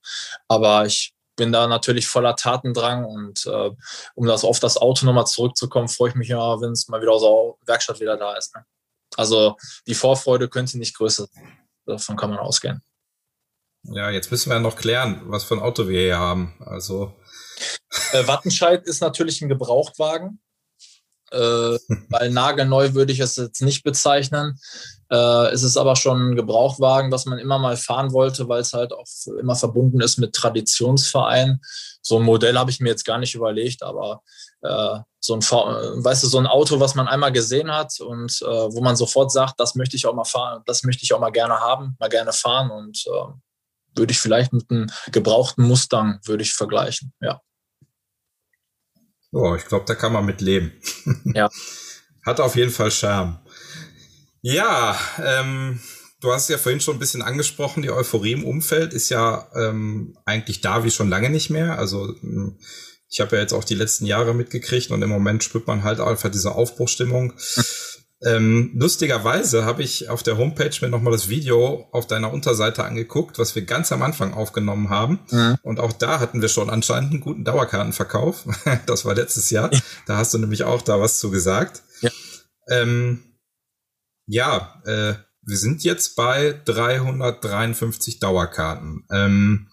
Aber 0.48 0.86
ich 0.86 1.14
bin 1.36 1.52
da 1.52 1.68
natürlich 1.68 2.08
voller 2.08 2.36
Tatendrang 2.36 3.06
und 3.06 3.46
äh, 3.46 3.72
um 4.16 4.26
das 4.26 4.44
auf 4.44 4.60
das 4.60 4.78
Auto 4.78 5.06
nochmal 5.06 5.26
zurückzukommen, 5.26 5.88
freue 5.88 6.10
ich 6.10 6.16
mich 6.16 6.28
ja, 6.28 6.62
wenn 6.62 6.72
es 6.72 6.88
mal 6.90 7.02
wieder 7.02 7.14
aus 7.14 7.22
der 7.22 7.68
Werkstatt 7.74 8.00
wieder 8.00 8.18
da 8.18 8.36
ist. 8.36 8.56
Ne? 8.56 8.66
Also 9.16 9.56
die 9.88 9.96
Vorfreude 9.96 10.50
könnte 10.50 10.78
nicht 10.78 10.96
größer 10.96 11.28
sein. 11.34 11.58
Davon 11.86 12.18
kann 12.18 12.30
man 12.30 12.40
ausgehen. 12.40 12.82
Ja, 13.84 14.10
jetzt 14.10 14.32
müssen 14.32 14.50
wir 14.50 14.56
ja 14.56 14.62
noch 14.62 14.76
klären, 14.76 15.22
was 15.26 15.46
für 15.46 15.56
ein 15.56 15.62
Auto 15.62 15.88
wir 15.88 16.02
hier 16.02 16.20
haben. 16.20 16.56
Also 16.60 17.14
äh, 18.12 18.28
Wattenscheid 18.28 18.86
ist 18.86 19.02
natürlich 19.02 19.42
ein 19.42 19.50
Gebrauchtwagen. 19.50 20.42
Äh, 21.32 21.78
weil 22.10 22.32
nagelneu 22.32 22.94
würde 22.94 23.12
ich 23.12 23.20
es 23.20 23.36
jetzt 23.36 23.62
nicht 23.62 23.84
bezeichnen. 23.84 24.60
Äh, 25.10 25.52
es 25.52 25.64
ist 25.64 25.78
aber 25.78 25.96
schon 25.96 26.32
ein 26.32 26.36
Gebrauchtwagen, 26.36 27.12
was 27.12 27.26
man 27.26 27.40
immer 27.40 27.60
mal 27.60 27.78
fahren 27.78 28.12
wollte, 28.14 28.48
weil 28.48 28.62
es 28.62 28.74
halt 28.74 28.94
auch 28.94 29.06
immer 29.40 29.56
verbunden 29.56 30.02
ist 30.02 30.18
mit 30.18 30.34
Traditionsvereinen. 30.34 31.62
So 32.02 32.18
ein 32.18 32.24
Modell 32.24 32.58
habe 32.58 32.72
ich 32.72 32.80
mir 32.80 32.90
jetzt 32.90 33.06
gar 33.06 33.18
nicht 33.18 33.36
überlegt, 33.36 33.84
aber 33.84 34.22
äh, 34.62 35.00
so 35.20 35.34
ein, 35.34 35.42
weißt 35.42 36.24
du, 36.24 36.28
so 36.28 36.38
ein 36.38 36.48
Auto, 36.48 36.80
was 36.80 36.96
man 36.96 37.08
einmal 37.08 37.32
gesehen 37.32 37.72
hat 37.72 38.00
und 38.00 38.42
äh, 38.42 38.46
wo 38.46 38.82
man 38.82 38.96
sofort 38.96 39.32
sagt, 39.32 39.60
das 39.60 39.76
möchte 39.76 39.96
ich 39.96 40.06
auch 40.06 40.14
mal 40.14 40.24
fahren, 40.24 40.62
das 40.66 40.84
möchte 40.84 41.04
ich 41.04 41.14
auch 41.14 41.20
mal 41.20 41.32
gerne 41.32 41.60
haben, 41.60 41.96
mal 42.00 42.10
gerne 42.10 42.32
fahren 42.32 42.72
und 42.72 43.06
äh, 43.08 43.98
würde 43.98 44.12
ich 44.12 44.20
vielleicht 44.20 44.54
mit 44.54 44.70
einem 44.70 44.88
gebrauchten 45.12 45.64
Mustang 45.64 46.20
würde 46.24 46.44
ich 46.44 46.54
vergleichen, 46.54 47.14
ja. 47.22 47.42
Oh, 49.32 49.56
ich 49.56 49.66
glaube, 49.66 49.86
da 49.86 49.96
kann 49.96 50.14
man 50.14 50.26
mit 50.26 50.42
leben. 50.42 50.72
Ja. 51.34 51.50
Hat 52.26 52.40
auf 52.40 52.56
jeden 52.56 52.72
Fall 52.72 52.92
Charme. 52.92 53.40
Ja, 54.42 55.00
ähm, 55.24 55.80
du 56.20 56.32
hast 56.32 56.50
ja 56.50 56.58
vorhin 56.58 56.82
schon 56.82 56.98
ein 56.98 57.00
bisschen 57.00 57.22
angesprochen, 57.22 57.82
die 57.82 57.92
Euphorie 57.92 58.34
im 58.34 58.46
Umfeld 58.46 58.94
ist 58.94 59.10
ja 59.10 59.48
ähm, 59.56 60.18
eigentlich 60.26 60.62
da 60.62 60.84
wie 60.84 60.92
schon 60.92 61.10
lange 61.10 61.30
nicht 61.30 61.50
mehr. 61.50 61.80
Also 61.80 62.14
hm, 62.20 62.58
ich 63.10 63.20
habe 63.22 63.36
ja 63.36 63.42
jetzt 63.42 63.54
auch 63.54 63.64
die 63.64 63.76
letzten 63.76 64.06
Jahre 64.06 64.34
mitgekriegt 64.34 64.92
und 64.92 65.02
im 65.02 65.10
Moment 65.10 65.44
spürt 65.44 65.66
man 65.66 65.84
halt 65.84 66.00
einfach 66.00 66.30
diese 66.30 66.54
Aufbruchstimmung. 66.54 67.34
Ähm, 68.22 68.72
lustigerweise 68.76 69.64
habe 69.64 69.82
ich 69.82 70.10
auf 70.10 70.24
der 70.24 70.38
Homepage 70.38 70.76
mir 70.82 70.90
nochmal 70.90 71.14
das 71.14 71.30
Video 71.30 71.88
auf 71.92 72.06
deiner 72.06 72.34
Unterseite 72.34 72.84
angeguckt, 72.84 73.40
was 73.40 73.56
wir 73.56 73.62
ganz 73.64 73.94
am 73.94 74.02
Anfang 74.02 74.34
aufgenommen 74.34 74.90
haben. 74.90 75.20
Mhm. 75.32 75.58
Und 75.64 75.80
auch 75.80 75.94
da 75.94 76.20
hatten 76.20 76.42
wir 76.42 76.50
schon 76.50 76.70
anscheinend 76.70 77.12
einen 77.12 77.22
guten 77.22 77.46
Dauerkartenverkauf. 77.46 78.46
das 78.86 79.06
war 79.06 79.16
letztes 79.16 79.50
Jahr. 79.52 79.72
Da 80.06 80.18
hast 80.18 80.34
du 80.34 80.38
nämlich 80.38 80.64
auch 80.64 80.82
da 80.82 81.00
was 81.00 81.20
zu 81.20 81.32
gesagt. 81.32 81.84
Ja, 82.02 82.10
ähm, 82.70 83.24
ja 84.26 84.82
äh, 84.86 85.14
wir 85.42 85.58
sind 85.58 85.84
jetzt 85.86 86.18
bei 86.18 86.60
353 86.66 88.20
Dauerkarten. 88.20 89.06
Ähm, 89.12 89.70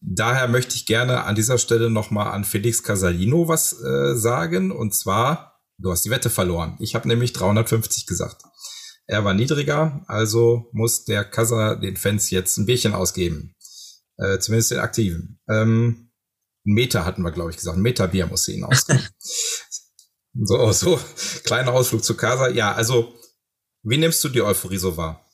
daher 0.00 0.48
möchte 0.48 0.74
ich 0.74 0.86
gerne 0.86 1.24
an 1.24 1.34
dieser 1.34 1.58
Stelle 1.58 1.90
nochmal 1.90 2.28
an 2.32 2.44
Felix 2.44 2.82
Casalino 2.82 3.46
was 3.46 3.74
äh, 3.74 4.16
sagen. 4.16 4.72
Und 4.72 4.94
zwar 4.94 5.49
Du 5.82 5.90
hast 5.90 6.04
die 6.04 6.10
Wette 6.10 6.30
verloren. 6.30 6.76
Ich 6.80 6.94
habe 6.94 7.08
nämlich 7.08 7.32
350 7.32 8.06
gesagt. 8.06 8.42
Er 9.06 9.24
war 9.24 9.34
niedriger, 9.34 10.04
also 10.06 10.68
muss 10.72 11.04
der 11.04 11.24
Kassa 11.24 11.74
den 11.74 11.96
Fans 11.96 12.30
jetzt 12.30 12.56
ein 12.58 12.66
Bierchen 12.66 12.94
ausgeben. 12.94 13.56
Äh, 14.18 14.38
zumindest 14.38 14.70
den 14.70 14.78
aktiven. 14.78 15.40
Ähm, 15.48 16.12
ein 16.66 16.74
Meter 16.74 17.04
hatten 17.04 17.22
wir, 17.22 17.32
glaube 17.32 17.50
ich, 17.50 17.56
gesagt. 17.56 17.76
Ein 17.76 17.82
Meter 17.82 18.06
Bier 18.08 18.26
muss 18.26 18.44
sie 18.44 18.54
ihnen 18.54 18.64
ausgeben. 18.64 19.04
so, 20.44 20.72
so, 20.72 21.00
kleiner 21.44 21.72
Ausflug 21.72 22.04
zu 22.04 22.16
Casa. 22.16 22.48
Ja, 22.48 22.72
also, 22.72 23.14
wie 23.82 23.96
nimmst 23.96 24.22
du 24.22 24.28
die 24.28 24.42
Euphorie 24.42 24.76
so 24.76 24.96
wahr? 24.96 25.24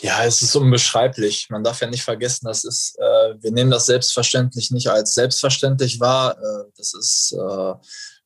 Ja, 0.00 0.24
es 0.24 0.42
ist 0.42 0.54
unbeschreiblich. 0.54 1.48
Man 1.50 1.64
darf 1.64 1.80
ja 1.80 1.88
nicht 1.88 2.02
vergessen, 2.02 2.46
das 2.46 2.64
ist, 2.64 2.96
äh, 2.98 3.34
wir 3.40 3.52
nehmen 3.52 3.70
das 3.70 3.86
selbstverständlich 3.86 4.70
nicht 4.70 4.88
als 4.88 5.14
selbstverständlich 5.14 5.98
wahr. 5.98 6.36
Äh, 6.38 6.70
das 6.76 6.94
ist 6.94 7.32
äh, 7.32 7.74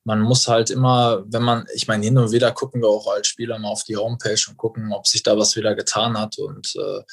man 0.03 0.19
muss 0.21 0.47
halt 0.47 0.69
immer, 0.69 1.23
wenn 1.27 1.43
man, 1.43 1.65
ich 1.73 1.87
meine, 1.87 2.03
hin 2.03 2.17
und 2.17 2.31
wieder 2.31 2.51
gucken 2.51 2.81
wir 2.81 2.89
auch 2.89 3.07
als 3.07 3.27
Spieler 3.27 3.57
mal 3.59 3.69
auf 3.69 3.83
die 3.83 3.97
Homepage 3.97 4.41
und 4.49 4.57
gucken, 4.57 4.91
ob 4.91 5.07
sich 5.07 5.23
da 5.23 5.37
was 5.37 5.55
wieder 5.55 5.75
getan 5.75 6.17
hat. 6.17 6.37
Und 6.37 6.75
äh, 6.75 7.03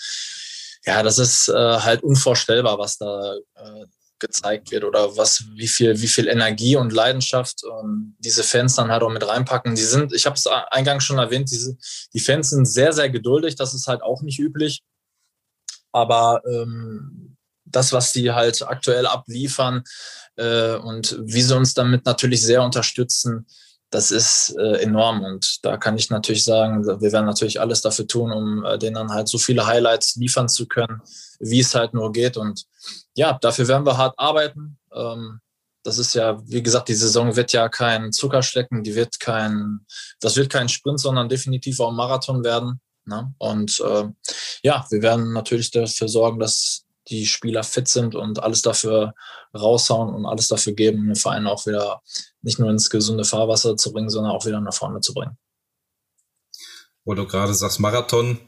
ja, 0.86 1.02
das 1.02 1.18
ist 1.18 1.48
äh, 1.48 1.52
halt 1.52 2.02
unvorstellbar, 2.02 2.78
was 2.78 2.98
da 2.98 3.34
äh, 3.34 3.86
gezeigt 4.18 4.70
wird 4.70 4.84
oder 4.84 5.16
was, 5.16 5.44
wie 5.54 5.68
viel, 5.68 6.00
wie 6.00 6.08
viel 6.08 6.28
Energie 6.28 6.76
und 6.76 6.92
Leidenschaft 6.92 7.62
ähm, 7.64 8.16
diese 8.18 8.42
Fans 8.42 8.76
dann 8.76 8.90
halt 8.90 9.02
auch 9.02 9.10
mit 9.10 9.26
reinpacken. 9.26 9.74
Die 9.74 9.82
sind, 9.82 10.12
ich 10.12 10.26
habe 10.26 10.36
es 10.36 10.46
eingangs 10.46 11.04
schon 11.04 11.18
erwähnt, 11.18 11.50
diese, 11.50 11.76
die 12.12 12.20
Fans 12.20 12.50
sind 12.50 12.66
sehr, 12.66 12.92
sehr 12.92 13.08
geduldig. 13.08 13.56
Das 13.56 13.72
ist 13.72 13.86
halt 13.86 14.02
auch 14.02 14.22
nicht 14.22 14.38
üblich. 14.38 14.82
Aber 15.92 16.42
ähm, 16.46 17.29
das, 17.70 17.92
was 17.92 18.12
die 18.12 18.32
halt 18.32 18.66
aktuell 18.66 19.06
abliefern 19.06 19.82
äh, 20.36 20.76
und 20.76 21.16
wie 21.22 21.42
sie 21.42 21.56
uns 21.56 21.74
damit 21.74 22.04
natürlich 22.06 22.42
sehr 22.42 22.62
unterstützen, 22.62 23.46
das 23.90 24.12
ist 24.12 24.54
äh, 24.56 24.82
enorm. 24.82 25.22
Und 25.22 25.64
da 25.64 25.76
kann 25.76 25.96
ich 25.98 26.10
natürlich 26.10 26.44
sagen, 26.44 26.86
wir 26.86 27.12
werden 27.12 27.26
natürlich 27.26 27.60
alles 27.60 27.82
dafür 27.82 28.06
tun, 28.06 28.32
um 28.32 28.64
äh, 28.64 28.78
denen 28.78 28.94
dann 28.94 29.10
halt 29.10 29.28
so 29.28 29.36
viele 29.38 29.66
Highlights 29.66 30.16
liefern 30.16 30.48
zu 30.48 30.66
können, 30.66 31.02
wie 31.40 31.60
es 31.60 31.74
halt 31.74 31.92
nur 31.92 32.12
geht. 32.12 32.36
Und 32.36 32.64
ja, 33.14 33.36
dafür 33.40 33.66
werden 33.66 33.84
wir 33.84 33.98
hart 33.98 34.14
arbeiten. 34.16 34.78
Ähm, 34.94 35.40
das 35.82 35.98
ist 35.98 36.14
ja, 36.14 36.40
wie 36.46 36.62
gesagt, 36.62 36.88
die 36.88 36.94
Saison 36.94 37.34
wird 37.34 37.52
ja 37.52 37.68
kein 37.68 38.12
Zuckerschlecken, 38.12 38.84
die 38.84 38.94
wird 38.94 39.18
kein, 39.18 39.80
das 40.20 40.36
wird 40.36 40.50
kein 40.50 40.68
Sprint, 40.68 41.00
sondern 41.00 41.28
definitiv 41.28 41.80
auch 41.80 41.90
ein 41.90 41.96
Marathon 41.96 42.44
werden. 42.44 42.80
Ne? 43.06 43.32
Und 43.38 43.80
äh, 43.80 44.04
ja, 44.62 44.86
wir 44.90 45.02
werden 45.02 45.32
natürlich 45.32 45.70
dafür 45.70 46.08
sorgen, 46.08 46.38
dass 46.38 46.84
die 47.10 47.26
Spieler 47.26 47.64
fit 47.64 47.88
sind 47.88 48.14
und 48.14 48.42
alles 48.42 48.62
dafür 48.62 49.14
raushauen 49.54 50.14
und 50.14 50.26
alles 50.26 50.48
dafür 50.48 50.72
geben, 50.72 51.06
den 51.06 51.16
Verein 51.16 51.46
auch 51.46 51.66
wieder 51.66 52.02
nicht 52.42 52.58
nur 52.58 52.70
ins 52.70 52.90
gesunde 52.90 53.24
Fahrwasser 53.24 53.76
zu 53.76 53.92
bringen, 53.92 54.10
sondern 54.10 54.32
auch 54.32 54.46
wieder 54.46 54.60
nach 54.60 54.74
vorne 54.74 55.00
zu 55.00 55.12
bringen. 55.12 55.36
Wo 57.04 57.14
du 57.14 57.26
gerade 57.26 57.54
sagst 57.54 57.80
Marathon, 57.80 58.38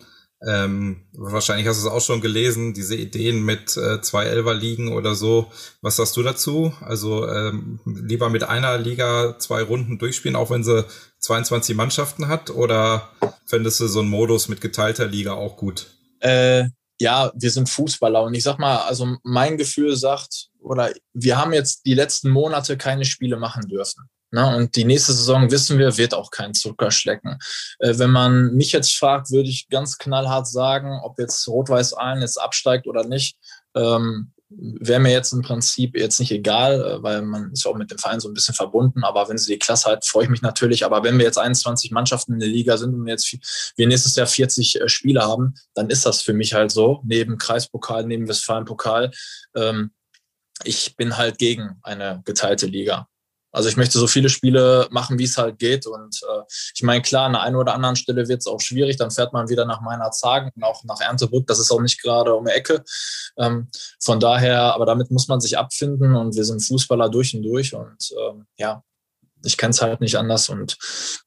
ähm, 0.46 1.06
wahrscheinlich 1.12 1.66
hast 1.66 1.82
du 1.82 1.86
es 1.86 1.92
auch 1.92 2.00
schon 2.00 2.20
gelesen, 2.20 2.74
diese 2.74 2.96
Ideen 2.96 3.44
mit 3.44 3.76
äh, 3.76 4.00
zwei 4.00 4.24
Elfer-Ligen 4.24 4.92
oder 4.92 5.14
so. 5.14 5.50
Was 5.82 5.96
sagst 5.96 6.16
du 6.16 6.22
dazu? 6.22 6.72
Also 6.80 7.28
ähm, 7.28 7.80
lieber 7.84 8.28
mit 8.28 8.42
einer 8.44 8.76
Liga 8.78 9.38
zwei 9.38 9.62
Runden 9.62 9.98
durchspielen, 9.98 10.36
auch 10.36 10.50
wenn 10.50 10.64
sie 10.64 10.84
22 11.20 11.76
Mannschaften 11.76 12.28
hat? 12.28 12.50
Oder 12.50 13.10
fändest 13.46 13.80
du 13.80 13.86
so 13.86 14.00
einen 14.00 14.10
Modus 14.10 14.48
mit 14.48 14.60
geteilter 14.60 15.06
Liga 15.06 15.34
auch 15.34 15.56
gut? 15.56 15.86
Äh, 16.18 16.64
ja, 17.00 17.32
wir 17.34 17.50
sind 17.50 17.68
Fußballer 17.68 18.22
und 18.22 18.34
ich 18.34 18.42
sag 18.42 18.58
mal, 18.58 18.78
also 18.78 19.16
mein 19.22 19.56
Gefühl 19.56 19.96
sagt, 19.96 20.48
oder 20.60 20.92
wir 21.12 21.36
haben 21.36 21.52
jetzt 21.52 21.84
die 21.86 21.94
letzten 21.94 22.30
Monate 22.30 22.76
keine 22.76 23.04
Spiele 23.04 23.36
machen 23.36 23.66
dürfen. 23.68 24.08
Ne? 24.32 24.56
Und 24.56 24.76
die 24.76 24.84
nächste 24.84 25.12
Saison 25.12 25.50
wissen 25.50 25.78
wir, 25.78 25.98
wird 25.98 26.14
auch 26.14 26.30
kein 26.30 26.54
Zuckerschlecken. 26.54 27.38
Äh, 27.80 27.98
wenn 27.98 28.10
man 28.10 28.54
mich 28.54 28.72
jetzt 28.72 28.96
fragt, 28.96 29.30
würde 29.30 29.50
ich 29.50 29.68
ganz 29.68 29.98
knallhart 29.98 30.48
sagen, 30.48 31.00
ob 31.02 31.18
jetzt 31.18 31.46
Rot-Weiß 31.46 31.94
Aalen 31.94 32.22
jetzt 32.22 32.40
absteigt 32.40 32.86
oder 32.86 33.04
nicht. 33.04 33.36
Ähm, 33.74 34.31
wäre 34.58 35.00
mir 35.00 35.12
jetzt 35.12 35.32
im 35.32 35.42
Prinzip 35.42 35.96
jetzt 35.96 36.20
nicht 36.20 36.30
egal, 36.30 36.80
äh, 36.80 37.02
weil 37.02 37.22
man 37.22 37.52
ist 37.52 37.66
auch 37.66 37.76
mit 37.76 37.90
dem 37.90 37.98
Verein 37.98 38.20
so 38.20 38.28
ein 38.28 38.34
bisschen 38.34 38.54
verbunden. 38.54 39.04
Aber 39.04 39.28
wenn 39.28 39.38
sie 39.38 39.52
die 39.52 39.58
Klasse 39.58 39.86
halten, 39.88 40.06
freue 40.06 40.24
ich 40.24 40.30
mich 40.30 40.42
natürlich. 40.42 40.84
Aber 40.84 41.02
wenn 41.04 41.18
wir 41.18 41.24
jetzt 41.24 41.38
21 41.38 41.90
Mannschaften 41.90 42.34
in 42.34 42.40
der 42.40 42.48
Liga 42.48 42.76
sind 42.76 42.94
und 42.94 43.06
jetzt 43.06 43.36
wir 43.76 43.86
nächstes 43.86 44.16
Jahr 44.16 44.26
40 44.26 44.80
äh, 44.80 44.88
Spiele 44.88 45.22
haben, 45.22 45.54
dann 45.74 45.90
ist 45.90 46.06
das 46.06 46.22
für 46.22 46.32
mich 46.32 46.54
halt 46.54 46.70
so. 46.70 47.00
Neben 47.04 47.38
Kreispokal, 47.38 48.04
neben 48.04 48.28
Westfalenpokal. 48.28 49.10
Ähm, 49.54 49.92
ich 50.64 50.96
bin 50.96 51.16
halt 51.16 51.38
gegen 51.38 51.78
eine 51.82 52.22
geteilte 52.24 52.66
Liga. 52.66 53.08
Also 53.52 53.68
ich 53.68 53.76
möchte 53.76 53.98
so 53.98 54.06
viele 54.06 54.30
Spiele 54.30 54.88
machen, 54.90 55.18
wie 55.18 55.24
es 55.24 55.36
halt 55.36 55.58
geht. 55.58 55.86
Und 55.86 56.20
äh, 56.22 56.42
ich 56.74 56.82
meine, 56.82 57.02
klar, 57.02 57.26
an 57.26 57.32
der 57.32 57.42
einen 57.42 57.56
oder 57.56 57.74
anderen 57.74 57.96
Stelle 57.96 58.26
wird 58.26 58.40
es 58.40 58.46
auch 58.46 58.60
schwierig. 58.60 58.96
Dann 58.96 59.10
fährt 59.10 59.34
man 59.34 59.50
wieder 59.50 59.66
nach 59.66 59.82
meiner 59.82 60.10
Zagen 60.10 60.50
und 60.56 60.64
auch 60.64 60.82
nach 60.84 61.00
Erntebrück. 61.00 61.46
Das 61.46 61.58
ist 61.58 61.70
auch 61.70 61.80
nicht 61.80 62.00
gerade 62.02 62.34
um 62.34 62.46
die 62.46 62.52
Ecke. 62.52 62.82
Ähm, 63.36 63.68
von 64.00 64.18
daher, 64.18 64.74
aber 64.74 64.86
damit 64.86 65.10
muss 65.10 65.28
man 65.28 65.40
sich 65.40 65.58
abfinden 65.58 66.16
und 66.16 66.34
wir 66.34 66.44
sind 66.44 66.60
Fußballer 66.60 67.10
durch 67.10 67.36
und 67.36 67.42
durch. 67.42 67.74
Und 67.74 68.12
ähm, 68.18 68.46
ja, 68.56 68.82
ich 69.44 69.58
kenne 69.58 69.70
es 69.70 69.82
halt 69.82 70.00
nicht 70.00 70.16
anders. 70.16 70.48
Und 70.48 70.78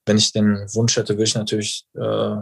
wenn 0.04 0.18
ich 0.18 0.32
den 0.32 0.66
Wunsch 0.74 0.96
hätte, 0.96 1.14
würde 1.14 1.24
ich 1.24 1.34
natürlich 1.36 1.86
äh, 1.94 2.36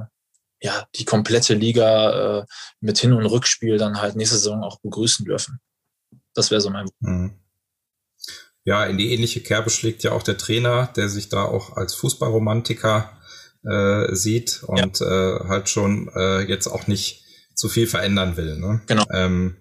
ja 0.63 0.87
die 0.95 1.05
komplette 1.05 1.53
Liga 1.53 2.39
äh, 2.39 2.47
mit 2.81 2.99
Hin- 2.99 3.13
und 3.13 3.27
Rückspiel 3.27 3.77
dann 3.77 4.01
halt 4.01 4.17
nächste 4.17 4.37
Saison 4.37 4.65
auch 4.65 4.81
begrüßen 4.81 5.27
dürfen. 5.27 5.61
Das 6.33 6.51
wäre 6.51 6.63
so 6.63 6.71
mein 6.71 6.87
Wunsch. 6.87 6.95
Mhm 7.01 7.44
ja, 8.65 8.85
in 8.85 8.97
die 8.97 9.13
ähnliche 9.13 9.41
Kerbe 9.41 9.71
schlägt 9.71 10.03
ja 10.03 10.13
auch 10.13 10.23
der 10.23 10.39
Trainer, 10.39 10.91
der 10.97 11.09
sich 11.09 11.29
da 11.29 11.45
auch 11.45 11.77
als 11.77 11.95
Fußballromantiker 11.95 13.13
äh, 13.65 14.15
sieht 14.15 14.63
und 14.65 15.01
ja. 15.01 15.37
äh, 15.37 15.49
halt 15.49 15.69
schon 15.69 16.11
äh, 16.15 16.41
jetzt 16.43 16.67
auch 16.67 16.87
nicht 16.87 17.25
zu 17.55 17.69
viel 17.69 17.87
verändern 17.87 18.37
will. 18.37 18.59
Ne? 18.59 18.83
Genau. 18.87 19.05
Ähm, 19.13 19.57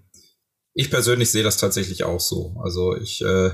ich 0.73 0.89
persönlich 0.89 1.29
sehe 1.31 1.43
das 1.43 1.57
tatsächlich 1.57 2.03
auch 2.03 2.19
so. 2.19 2.55
Also 2.63 2.95
ich, 2.95 3.21
äh, 3.21 3.51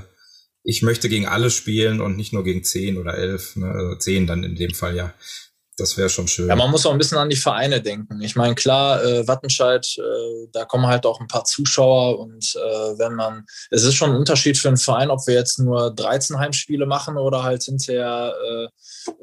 ich 0.62 0.82
möchte 0.82 1.08
gegen 1.08 1.26
alle 1.26 1.50
spielen 1.50 2.00
und 2.00 2.16
nicht 2.16 2.32
nur 2.32 2.44
gegen 2.44 2.64
zehn 2.64 2.96
oder 2.96 3.14
elf, 3.14 3.56
ne? 3.56 3.70
Also 3.70 3.94
zehn 3.96 4.26
dann 4.26 4.44
in 4.44 4.54
dem 4.54 4.74
Fall 4.74 4.96
ja. 4.96 5.14
Das 5.80 5.96
wäre 5.96 6.10
schon 6.10 6.28
schön. 6.28 6.46
Ja, 6.46 6.56
man 6.56 6.70
muss 6.70 6.84
auch 6.84 6.92
ein 6.92 6.98
bisschen 6.98 7.16
an 7.16 7.30
die 7.30 7.36
Vereine 7.36 7.80
denken. 7.80 8.20
Ich 8.20 8.36
meine, 8.36 8.54
klar, 8.54 9.02
äh, 9.02 9.26
Wattenscheid, 9.26 9.86
äh, 9.96 10.46
da 10.52 10.66
kommen 10.66 10.86
halt 10.86 11.06
auch 11.06 11.20
ein 11.20 11.26
paar 11.26 11.44
Zuschauer 11.44 12.18
und 12.18 12.54
äh, 12.54 12.98
wenn 12.98 13.14
man, 13.14 13.46
es 13.70 13.84
ist 13.84 13.94
schon 13.94 14.10
ein 14.10 14.16
Unterschied 14.16 14.58
für 14.58 14.68
einen 14.68 14.76
Verein, 14.76 15.08
ob 15.08 15.26
wir 15.26 15.32
jetzt 15.32 15.58
nur 15.58 15.90
13 15.94 16.38
Heimspiele 16.38 16.84
machen 16.84 17.16
oder 17.16 17.44
halt 17.44 17.62
hinterher 17.62 18.34
äh, 18.46 18.64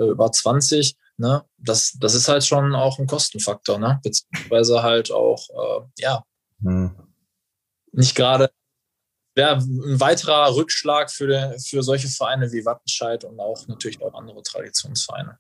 äh, 0.03 0.09
über 0.09 0.31
20. 0.31 0.95
Ne? 1.17 1.43
Das, 1.59 1.93
das 1.99 2.15
ist 2.15 2.27
halt 2.27 2.43
schon 2.43 2.73
auch 2.73 2.97
ein 2.97 3.05
Kostenfaktor, 3.05 3.77
ne? 3.77 3.99
beziehungsweise 4.01 4.81
halt 4.81 5.11
auch, 5.11 5.47
äh, 5.49 6.01
ja, 6.01 6.23
hm. 6.63 6.91
nicht 7.91 8.15
gerade 8.15 8.49
wäre 9.35 9.57
ein 9.57 9.99
weiterer 9.99 10.55
Rückschlag 10.55 11.11
für, 11.11 11.55
für 11.59 11.83
solche 11.83 12.07
Vereine 12.07 12.51
wie 12.51 12.65
Wattenscheid 12.65 13.23
und 13.25 13.39
auch 13.39 13.67
natürlich 13.67 14.01
auch 14.01 14.15
andere 14.15 14.41
Traditionsvereine. 14.41 15.37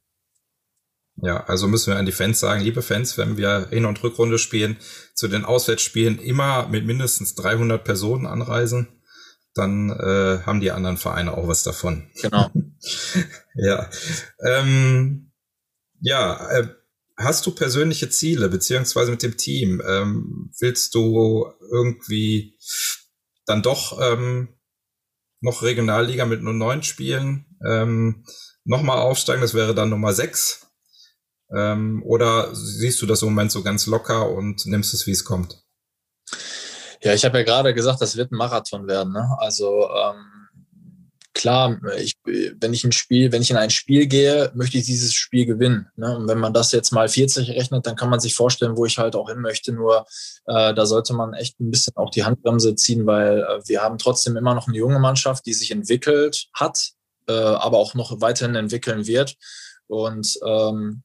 Ja, 1.19 1.43
also 1.45 1.67
müssen 1.67 1.91
wir 1.91 1.97
an 1.97 2.05
die 2.05 2.11
Fans 2.11 2.39
sagen, 2.39 2.61
liebe 2.61 2.83
Fans, 2.83 3.17
wenn 3.17 3.37
wir 3.37 3.67
Hin- 3.71 3.85
und 3.85 4.01
Rückrunde 4.03 4.37
spielen, 4.37 4.77
zu 5.15 5.27
den 5.27 5.45
Auswärtsspielen 5.45 6.19
immer 6.19 6.67
mit 6.67 6.85
mindestens 6.85 7.33
300 7.35 7.83
Personen 7.83 8.27
anreisen, 8.27 8.87
dann 9.55 9.89
äh, 9.89 10.43
haben 10.45 10.61
die 10.61 10.69
anderen 10.69 10.97
Vereine 10.97 11.35
auch 11.35 11.47
was 11.47 11.63
davon. 11.63 12.11
Genau. 12.21 12.51
ja. 13.55 13.89
Ähm, 14.45 15.31
ja, 15.99 16.49
äh, 16.51 16.67
hast 17.17 17.47
du 17.47 17.51
persönliche 17.51 18.09
Ziele, 18.09 18.49
beziehungsweise 18.49 19.09
mit 19.09 19.23
dem 19.23 19.37
Team? 19.37 19.81
Ähm, 19.87 20.51
willst 20.59 20.93
du 20.93 21.51
irgendwie 21.71 22.59
dann 23.47 23.63
doch 23.63 23.99
ähm, 23.99 24.49
noch 25.39 25.63
Regionalliga 25.63 26.25
mit 26.25 26.43
nur 26.43 26.53
neun 26.53 26.83
Spielen 26.83 27.57
ähm, 27.67 28.23
nochmal 28.63 28.99
aufsteigen? 28.99 29.41
Das 29.41 29.55
wäre 29.55 29.73
dann 29.73 29.89
Nummer 29.89 30.13
sechs 30.13 30.66
ähm, 31.55 32.03
oder 32.05 32.53
siehst 32.53 33.01
du 33.01 33.05
das 33.05 33.21
im 33.21 33.29
Moment 33.29 33.51
so 33.51 33.63
ganz 33.63 33.85
locker 33.87 34.29
und 34.29 34.65
nimmst 34.65 34.93
es, 34.93 35.07
wie 35.07 35.11
es 35.11 35.23
kommt? 35.23 35.63
Ja, 37.01 37.13
ich 37.13 37.23
habe 37.25 37.37
ja 37.37 37.43
gerade 37.43 37.73
gesagt, 37.73 38.01
das 38.01 38.17
wird 38.17 38.31
ein 38.31 38.37
Marathon 38.37 38.87
werden. 38.87 39.13
Ne? 39.13 39.29
Also 39.39 39.87
ähm, 39.89 40.37
klar, 41.33 41.79
ich, 41.99 42.15
wenn 42.25 42.73
ich 42.73 42.83
ein 42.83 42.91
Spiel, 42.91 43.31
wenn 43.31 43.41
ich 43.41 43.51
in 43.51 43.57
ein 43.57 43.69
Spiel 43.69 44.07
gehe, 44.07 44.51
möchte 44.55 44.77
ich 44.77 44.85
dieses 44.85 45.13
Spiel 45.13 45.45
gewinnen. 45.45 45.87
Ne? 45.95 46.17
Und 46.17 46.27
wenn 46.27 46.39
man 46.39 46.53
das 46.53 46.71
jetzt 46.71 46.91
mal 46.91 47.07
40 47.07 47.51
rechnet, 47.51 47.85
dann 47.85 47.95
kann 47.95 48.09
man 48.09 48.19
sich 48.19 48.33
vorstellen, 48.33 48.75
wo 48.75 48.85
ich 48.85 48.97
halt 48.97 49.15
auch 49.15 49.29
hin 49.29 49.39
möchte. 49.39 49.71
Nur 49.71 50.05
äh, 50.47 50.73
da 50.73 50.85
sollte 50.85 51.13
man 51.13 51.33
echt 51.33 51.59
ein 51.59 51.71
bisschen 51.71 51.95
auch 51.95 52.09
die 52.09 52.23
Handbremse 52.23 52.75
ziehen, 52.75 53.05
weil 53.05 53.39
äh, 53.39 53.61
wir 53.67 53.81
haben 53.81 53.99
trotzdem 53.99 54.35
immer 54.35 54.55
noch 54.55 54.67
eine 54.67 54.77
junge 54.77 54.99
Mannschaft, 54.99 55.45
die 55.45 55.53
sich 55.53 55.71
entwickelt 55.71 56.47
hat, 56.53 56.89
äh, 57.29 57.33
aber 57.33 57.77
auch 57.77 57.93
noch 57.93 58.19
weiterhin 58.19 58.55
entwickeln 58.55 59.05
wird. 59.05 59.37
Und 59.87 60.37
ähm, 60.45 61.03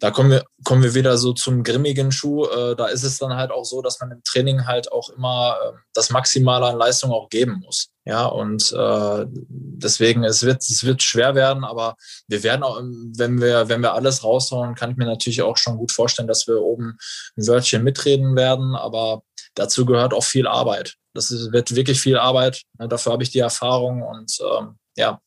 da 0.00 0.12
kommen 0.12 0.30
wir, 0.30 0.44
kommen 0.64 0.82
wir 0.82 0.94
wieder 0.94 1.18
so 1.18 1.32
zum 1.32 1.64
grimmigen 1.64 2.12
Schuh. 2.12 2.46
Äh, 2.46 2.76
da 2.76 2.86
ist 2.86 3.02
es 3.02 3.18
dann 3.18 3.34
halt 3.34 3.50
auch 3.50 3.64
so, 3.64 3.82
dass 3.82 4.00
man 4.00 4.12
im 4.12 4.22
Training 4.22 4.66
halt 4.66 4.92
auch 4.92 5.10
immer 5.10 5.56
äh, 5.60 5.72
das 5.92 6.10
Maximale 6.10 6.66
an 6.66 6.78
Leistung 6.78 7.10
auch 7.10 7.28
geben 7.28 7.60
muss. 7.64 7.90
Ja, 8.04 8.26
und 8.26 8.72
äh, 8.72 9.26
deswegen, 9.28 10.24
es 10.24 10.42
wird, 10.42 10.62
es 10.62 10.84
wird 10.84 11.02
schwer 11.02 11.34
werden, 11.34 11.64
aber 11.64 11.96
wir 12.28 12.42
werden 12.42 12.62
auch, 12.62 12.80
wenn 12.80 13.40
wir, 13.40 13.68
wenn 13.68 13.82
wir 13.82 13.94
alles 13.94 14.22
raushauen, 14.22 14.74
kann 14.74 14.92
ich 14.92 14.96
mir 14.96 15.04
natürlich 15.04 15.42
auch 15.42 15.56
schon 15.56 15.76
gut 15.76 15.92
vorstellen, 15.92 16.28
dass 16.28 16.46
wir 16.46 16.62
oben 16.62 16.96
ein 17.36 17.46
Wörtchen 17.46 17.82
mitreden 17.82 18.36
werden, 18.36 18.76
aber 18.76 19.22
dazu 19.54 19.84
gehört 19.84 20.14
auch 20.14 20.24
viel 20.24 20.46
Arbeit. 20.46 20.94
Das 21.12 21.30
ist, 21.30 21.52
wird 21.52 21.74
wirklich 21.74 22.00
viel 22.00 22.16
Arbeit. 22.16 22.62
Dafür 22.78 23.12
habe 23.12 23.24
ich 23.24 23.30
die 23.30 23.40
Erfahrung 23.40 24.02
und 24.02 24.38
ähm, 24.40 24.78
ja, 24.96 25.20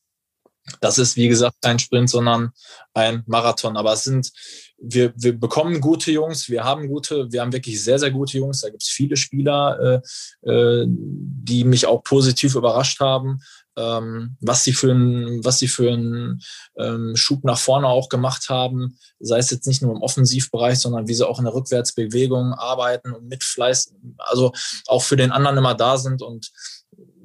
das 0.80 0.98
ist, 0.98 1.16
wie 1.16 1.28
gesagt, 1.28 1.58
kein 1.62 1.80
Sprint, 1.80 2.10
sondern 2.10 2.52
ein 2.94 3.24
Marathon. 3.26 3.78
Aber 3.78 3.94
es 3.94 4.04
sind, 4.04 4.32
wir, 4.78 5.14
wir 5.16 5.38
bekommen 5.38 5.82
gute 5.82 6.12
Jungs, 6.12 6.50
wir 6.50 6.64
haben 6.64 6.88
gute, 6.88 7.32
wir 7.32 7.42
haben 7.42 7.54
wirklich 7.54 7.84
sehr, 7.84 8.00
sehr 8.00 8.12
gute 8.12 8.38
Jungs. 8.38 8.62
Da 8.62 8.70
gibt 8.70 8.84
es 8.84 8.90
viele 8.90 9.18
Spieler, 9.18 10.02
äh, 10.46 10.50
äh, 10.50 10.86
die 10.88 11.64
mich 11.64 11.86
auch 11.86 12.04
positiv 12.04 12.56
überrascht 12.56 13.00
haben, 13.00 13.40
ähm, 13.78 14.38
was 14.40 14.64
sie 14.64 14.74
für 14.74 14.92
einen, 14.92 15.44
was 15.44 15.60
sie 15.60 15.68
für 15.68 15.92
einen 15.92 16.42
ähm, 16.78 17.16
Schub 17.16 17.44
nach 17.44 17.60
vorne 17.60 17.88
auch 17.88 18.10
gemacht 18.10 18.50
haben. 18.50 18.98
Sei 19.20 19.40
es 19.40 19.50
jetzt 19.50 19.68
nicht 19.68 19.82
nur 19.82 19.96
im 19.96 20.02
Offensivbereich, 20.02 20.80
sondern 20.80 21.08
wie 21.08 21.14
sie 21.14 21.28
auch 21.28 21.40
in 21.40 21.46
der 21.46 21.54
Rückwärtsbewegung 21.54 22.54
arbeiten 22.54 23.14
und 23.14 23.28
mit 23.28 23.44
Fleiß, 23.44 23.94
also 24.18 24.52
auch 24.88 25.04
für 25.04 25.16
den 25.16 25.32
anderen 25.32 25.58
immer 25.58 25.76
da 25.76 25.98
sind 25.98 26.22
und 26.22 26.52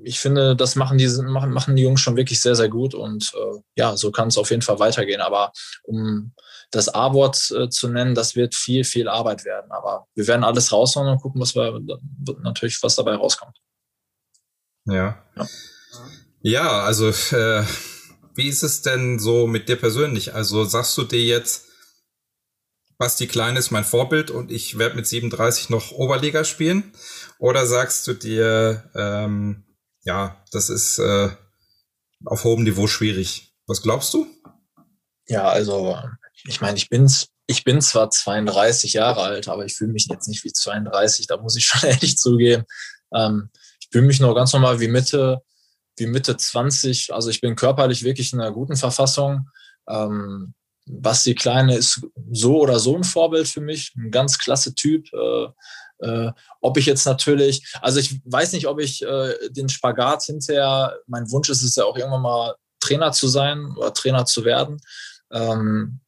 ich 0.07 0.21
finde, 0.21 0.55
das 0.55 0.77
machen 0.77 0.99
die, 0.99 1.09
machen, 1.09 1.51
machen 1.51 1.75
die 1.75 1.83
Jungs 1.83 2.01
schon 2.01 2.16
wirklich 2.16 2.40
sehr, 2.40 2.55
sehr 2.55 2.69
gut 2.69 2.95
und 2.95 3.33
äh, 3.35 3.61
ja, 3.77 3.97
so 3.97 4.12
kann 4.12 4.29
es 4.29 4.38
auf 4.38 4.51
jeden 4.51 4.62
Fall 4.62 4.79
weitergehen. 4.79 5.21
Aber 5.21 5.53
um 5.83 6.33
das 6.71 6.88
A-Wort 6.88 7.51
äh, 7.51 7.69
zu 7.69 7.88
nennen, 7.88 8.14
das 8.14 8.37
wird 8.37 8.55
viel, 8.55 8.85
viel 8.85 9.09
Arbeit 9.09 9.45
werden. 9.45 9.73
Aber 9.73 10.07
wir 10.14 10.27
werden 10.29 10.45
alles 10.45 10.73
raushauen 10.73 11.09
und 11.09 11.21
gucken, 11.21 11.40
was 11.40 11.57
wir 11.57 11.81
natürlich, 12.42 12.81
was 12.83 12.95
dabei 12.95 13.16
rauskommt. 13.16 13.59
Ja. 14.85 15.25
Ja, 15.35 15.47
ja 16.42 16.81
also 16.83 17.09
äh, 17.09 17.64
wie 18.37 18.49
ist 18.49 18.62
es 18.62 18.83
denn 18.83 19.19
so 19.19 19.49
mit 19.49 19.69
dir 19.69 19.77
persönlich? 19.77 20.35
Also 20.35 20.64
sagst 20.64 20.97
du 20.99 21.03
dir 21.03 21.25
jetzt, 21.25 21.64
Basti 22.97 23.27
Klein 23.27 23.57
ist 23.57 23.73
mein 23.73 23.85
Vorbild 23.85 24.31
und 24.31 24.53
ich 24.53 24.79
werde 24.79 24.95
mit 24.95 25.07
37 25.07 25.69
noch 25.69 25.90
Oberliga 25.90 26.45
spielen? 26.45 26.92
Oder 27.38 27.66
sagst 27.66 28.07
du 28.07 28.14
dir, 28.14 28.88
ähm, 28.95 29.65
ja, 30.07 30.42
das 30.53 30.71
ist 30.71 30.99
äh, 30.99 31.29
auf 32.25 32.45
hohem 32.45 32.62
Niveau 32.62 32.87
schwierig. 32.87 33.53
Was 33.66 33.83
glaubst 33.83 34.14
du? 34.14 34.27
Ja, 35.29 35.49
also 35.49 35.99
ich 36.45 36.61
meine, 36.61 36.77
ich 36.77 36.88
bin's, 36.88 37.29
ich 37.49 37.64
bin 37.64 37.81
zwar 37.81 38.11
32 38.11 38.92
Jahre 38.92 39.23
alt, 39.23 39.49
aber 39.49 39.64
ich 39.66 39.75
fühle 39.75 39.92
mich 39.92 40.07
jetzt 40.09 40.29
nicht 40.29 40.45
wie 40.45 40.53
32, 40.53 41.27
da 41.27 41.37
muss 41.37 41.57
ich 41.57 41.66
schon 41.66 41.83
ehrlich 41.90 42.16
zugeben. 42.16 42.64
Ähm, 43.12 43.51
ich 43.81 43.88
fühle 43.90 44.07
mich 44.07 44.21
noch 44.21 44.35
ganz 44.35 44.53
normal 44.53 44.79
wie 44.79 44.88
Mitte, 44.88 45.42
wie 45.97 46.07
Mitte 46.07 46.37
20. 46.37 47.12
Also 47.12 47.29
ich 47.29 47.40
bin 47.40 47.57
körperlich 47.57 48.05
wirklich 48.05 48.33
in 48.33 48.40
einer 48.40 48.53
guten 48.53 48.77
Verfassung. 48.77 49.49
Ähm, 49.88 50.55
Basti 50.88 51.35
Kleine 51.35 51.77
ist 51.77 52.01
so 52.31 52.61
oder 52.61 52.79
so 52.79 52.95
ein 52.95 53.03
Vorbild 53.03 53.49
für 53.49 53.61
mich, 53.61 53.92
ein 53.97 54.12
ganz 54.12 54.38
klasse 54.38 54.77
Typ. 54.77 55.12
Äh, 55.12 55.49
äh, 55.99 56.31
ob 56.61 56.77
ich 56.77 56.87
jetzt 56.87 57.07
natürlich, 57.07 57.75
also 57.81 58.01
ich 58.01 58.21
weiß 58.25 58.53
nicht, 58.53 58.67
ob 58.67 58.81
ich 58.81 59.03
äh, 59.03 59.35
den 59.51 59.69
Spagat 59.69 60.25
hinterher, 60.25 60.99
mein 61.07 61.31
Wunsch 61.31 61.49
ist 61.49 61.63
es 61.63 61.77
ja 61.77 61.85
auch 61.85 61.97
irgendwann 61.97 62.23
mal 62.23 62.55
Trainer 62.81 63.13
zu 63.13 63.29
sein 63.29 63.75
oder 63.77 63.93
Trainer 63.93 64.27
zu 64.27 64.45
werden. 64.45 64.81
Ähm, 65.33 66.01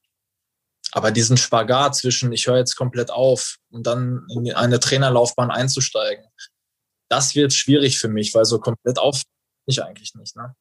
aber 0.93 1.11
diesen 1.11 1.37
Spagat 1.37 1.97
zwischen, 1.97 2.33
ich 2.33 2.47
höre 2.47 2.57
jetzt 2.57 2.77
komplett 2.77 3.11
auf 3.11 3.57
und 3.71 3.87
dann 3.87 4.27
in 4.31 4.53
eine 4.55 4.81
Trainerlaufbahn 4.81 5.51
einzusteigen, 5.51 6.25
das 7.09 7.35
wird 7.35 7.53
schwierig 7.53 7.99
für 7.99 8.09
mich, 8.09 8.35
weil 8.35 8.45
so 8.45 8.59
komplett 8.59 8.99
auf 8.99 9.23
ich 9.67 9.83
eigentlich 9.83 10.15
nicht. 10.15 10.35
Ne? 10.37 10.55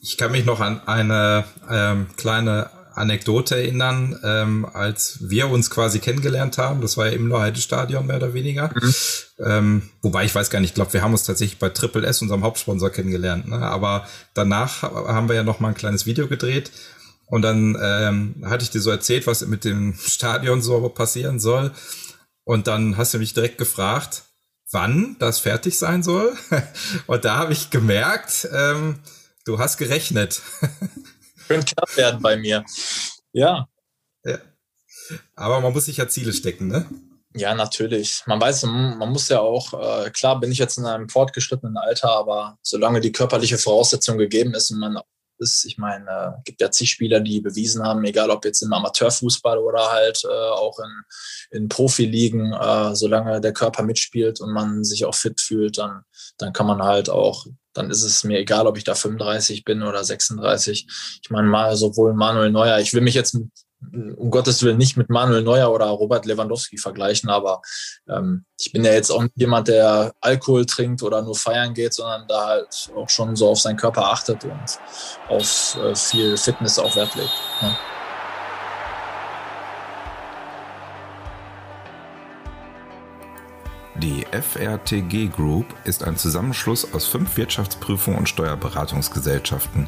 Ich 0.00 0.16
kann 0.16 0.32
mich 0.32 0.44
noch 0.44 0.60
an 0.60 0.86
eine 0.86 1.44
ähm, 1.70 2.08
kleine 2.16 2.70
Anekdote 2.94 3.56
erinnern, 3.56 4.18
ähm, 4.22 4.66
als 4.72 5.18
wir 5.20 5.48
uns 5.48 5.70
quasi 5.70 5.98
kennengelernt 5.98 6.58
haben. 6.58 6.80
Das 6.80 6.96
war 6.96 7.06
ja 7.06 7.12
im 7.12 7.32
Heide-Stadion 7.32 8.06
mehr 8.06 8.16
oder 8.16 8.34
weniger. 8.34 8.70
Mhm. 8.74 8.94
Ähm, 9.44 9.82
wobei 10.02 10.24
ich 10.24 10.34
weiß 10.34 10.50
gar 10.50 10.60
nicht, 10.60 10.70
ich 10.70 10.74
glaube, 10.74 10.92
wir 10.92 11.02
haben 11.02 11.12
uns 11.12 11.24
tatsächlich 11.24 11.58
bei 11.58 11.68
Triple 11.68 12.06
S, 12.06 12.22
unserem 12.22 12.42
Hauptsponsor, 12.42 12.90
kennengelernt. 12.90 13.48
Ne? 13.48 13.58
Aber 13.58 14.06
danach 14.34 14.82
haben 14.82 15.28
wir 15.28 15.36
ja 15.36 15.42
noch 15.42 15.60
mal 15.60 15.68
ein 15.68 15.74
kleines 15.74 16.06
Video 16.06 16.28
gedreht. 16.28 16.70
Und 17.26 17.42
dann 17.42 17.78
ähm, 17.80 18.44
hatte 18.44 18.64
ich 18.64 18.70
dir 18.70 18.80
so 18.80 18.90
erzählt, 18.90 19.26
was 19.26 19.46
mit 19.46 19.64
dem 19.64 19.94
Stadion 19.94 20.60
so 20.60 20.88
passieren 20.90 21.40
soll. 21.40 21.72
Und 22.44 22.66
dann 22.66 22.96
hast 22.96 23.14
du 23.14 23.18
mich 23.18 23.32
direkt 23.34 23.58
gefragt, 23.58 24.24
wann 24.70 25.16
das 25.18 25.38
fertig 25.38 25.78
sein 25.78 26.02
soll. 26.02 26.36
Und 27.06 27.24
da 27.24 27.36
habe 27.36 27.52
ich 27.52 27.70
gemerkt, 27.70 28.48
ähm, 28.52 28.98
du 29.44 29.58
hast 29.58 29.78
gerechnet. 29.78 30.42
Könnte 31.52 31.74
knapp 31.74 31.96
werden 31.96 32.22
bei 32.22 32.36
mir. 32.36 32.64
Ja. 33.32 33.68
ja. 34.24 34.38
Aber 35.34 35.60
man 35.60 35.72
muss 35.72 35.86
sich 35.86 35.96
ja 35.96 36.08
Ziele 36.08 36.32
stecken, 36.32 36.68
ne? 36.68 36.86
Ja, 37.34 37.54
natürlich. 37.54 38.22
Man 38.26 38.40
weiß, 38.40 38.64
man 38.64 39.10
muss 39.10 39.28
ja 39.28 39.40
auch, 39.40 39.72
äh, 39.72 40.10
klar 40.10 40.38
bin 40.38 40.52
ich 40.52 40.58
jetzt 40.58 40.76
in 40.76 40.84
einem 40.84 41.08
fortgeschrittenen 41.08 41.78
Alter, 41.78 42.10
aber 42.10 42.58
solange 42.62 43.00
die 43.00 43.12
körperliche 43.12 43.56
Voraussetzung 43.56 44.18
gegeben 44.18 44.52
ist 44.54 44.70
und 44.70 44.80
man 44.80 44.98
ist, 45.38 45.64
ich 45.64 45.78
meine, 45.78 46.08
äh, 46.08 46.30
gibt 46.44 46.60
ja 46.60 46.70
zig 46.70 46.90
Spieler, 46.90 47.20
die 47.20 47.40
bewiesen 47.40 47.82
haben, 47.82 48.04
egal 48.04 48.30
ob 48.30 48.44
jetzt 48.44 48.62
im 48.62 48.72
Amateurfußball 48.72 49.58
oder 49.58 49.90
halt 49.90 50.22
äh, 50.24 50.28
auch 50.28 50.78
in, 50.78 51.58
in 51.58 51.68
Profiligen, 51.68 52.52
äh, 52.52 52.94
solange 52.94 53.40
der 53.40 53.52
Körper 53.52 53.82
mitspielt 53.82 54.40
und 54.40 54.52
man 54.52 54.84
sich 54.84 55.04
auch 55.04 55.14
fit 55.14 55.40
fühlt, 55.40 55.78
dann, 55.78 56.02
dann 56.38 56.52
kann 56.52 56.66
man 56.66 56.82
halt 56.82 57.10
auch 57.10 57.46
dann 57.74 57.90
ist 57.90 58.02
es 58.02 58.22
mir 58.22 58.38
egal, 58.38 58.66
ob 58.66 58.76
ich 58.76 58.84
da 58.84 58.94
35 58.94 59.64
bin 59.64 59.82
oder 59.82 60.04
36. 60.04 60.86
Ich 61.22 61.30
meine, 61.30 61.48
mal 61.48 61.74
sowohl 61.74 62.12
Manuel 62.12 62.50
Neuer, 62.50 62.78
ich 62.80 62.92
will 62.92 63.00
mich 63.00 63.14
jetzt 63.14 63.34
um 64.16 64.30
Gottes 64.30 64.62
Willen 64.62 64.78
nicht 64.78 64.96
mit 64.96 65.10
Manuel 65.10 65.42
Neuer 65.42 65.72
oder 65.72 65.86
Robert 65.86 66.26
Lewandowski 66.26 66.78
vergleichen, 66.78 67.28
aber 67.30 67.62
ähm, 68.08 68.44
ich 68.58 68.72
bin 68.72 68.84
ja 68.84 68.92
jetzt 68.92 69.10
auch 69.10 69.22
nicht 69.22 69.36
jemand, 69.36 69.68
der 69.68 70.12
Alkohol 70.20 70.66
trinkt 70.66 71.02
oder 71.02 71.22
nur 71.22 71.34
feiern 71.34 71.74
geht, 71.74 71.94
sondern 71.94 72.26
da 72.28 72.46
halt 72.46 72.90
auch 72.96 73.08
schon 73.08 73.36
so 73.36 73.48
auf 73.48 73.60
seinen 73.60 73.76
Körper 73.76 74.06
achtet 74.06 74.44
und 74.44 74.78
auf 75.28 75.76
äh, 75.82 75.94
viel 75.94 76.36
Fitness 76.36 76.78
auch 76.78 76.94
Wert 76.96 77.14
legt. 77.14 77.32
Ja. 77.60 77.76
Die 84.02 84.26
FRTG 84.32 85.28
Group 85.28 85.76
ist 85.84 86.02
ein 86.02 86.16
Zusammenschluss 86.16 86.92
aus 86.92 87.06
fünf 87.06 87.36
Wirtschaftsprüfungen 87.36 88.18
und 88.18 88.28
Steuerberatungsgesellschaften. 88.28 89.86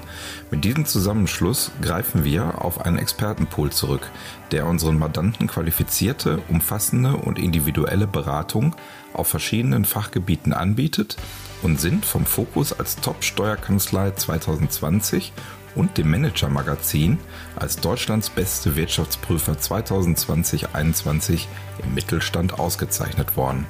Mit 0.52 0.62
diesem 0.64 0.86
Zusammenschluss 0.86 1.72
greifen 1.82 2.22
wir 2.22 2.62
auf 2.64 2.80
einen 2.80 2.98
Expertenpool 2.98 3.72
zurück, 3.72 4.08
der 4.52 4.66
unseren 4.66 5.00
Mandanten 5.00 5.48
qualifizierte, 5.48 6.40
umfassende 6.48 7.16
und 7.16 7.40
individuelle 7.40 8.06
Beratung 8.06 8.76
auf 9.14 9.26
verschiedenen 9.26 9.84
Fachgebieten 9.84 10.52
anbietet 10.52 11.16
und 11.62 11.80
sind 11.80 12.04
vom 12.04 12.24
Fokus 12.24 12.72
als 12.72 12.94
Top-Steuerkanzlei 13.00 14.12
2020 14.12 15.32
und 15.74 15.98
dem 15.98 16.08
Manager-Magazin 16.12 17.18
als 17.56 17.80
Deutschlands 17.80 18.30
beste 18.30 18.76
Wirtschaftsprüfer 18.76 19.54
2020-21 19.54 21.46
im 21.82 21.94
Mittelstand 21.94 22.60
ausgezeichnet 22.60 23.36
worden. 23.36 23.66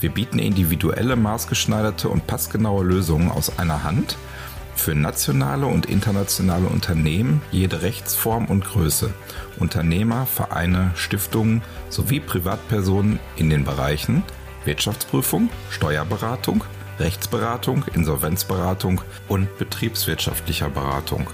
Wir 0.00 0.10
bieten 0.10 0.38
individuelle, 0.38 1.16
maßgeschneiderte 1.16 2.08
und 2.08 2.26
passgenaue 2.26 2.84
Lösungen 2.84 3.30
aus 3.30 3.58
einer 3.58 3.82
Hand 3.82 4.16
für 4.76 4.94
nationale 4.94 5.66
und 5.66 5.86
internationale 5.86 6.66
Unternehmen 6.66 7.42
jede 7.50 7.82
Rechtsform 7.82 8.46
und 8.46 8.64
Größe, 8.64 9.12
Unternehmer, 9.58 10.26
Vereine, 10.26 10.92
Stiftungen 10.94 11.62
sowie 11.88 12.20
Privatpersonen 12.20 13.18
in 13.36 13.50
den 13.50 13.64
Bereichen 13.64 14.22
Wirtschaftsprüfung, 14.64 15.50
Steuerberatung, 15.70 16.62
Rechtsberatung, 16.98 17.84
Insolvenzberatung 17.94 19.00
und 19.28 19.56
betriebswirtschaftlicher 19.58 20.68
Beratung. 20.68 21.28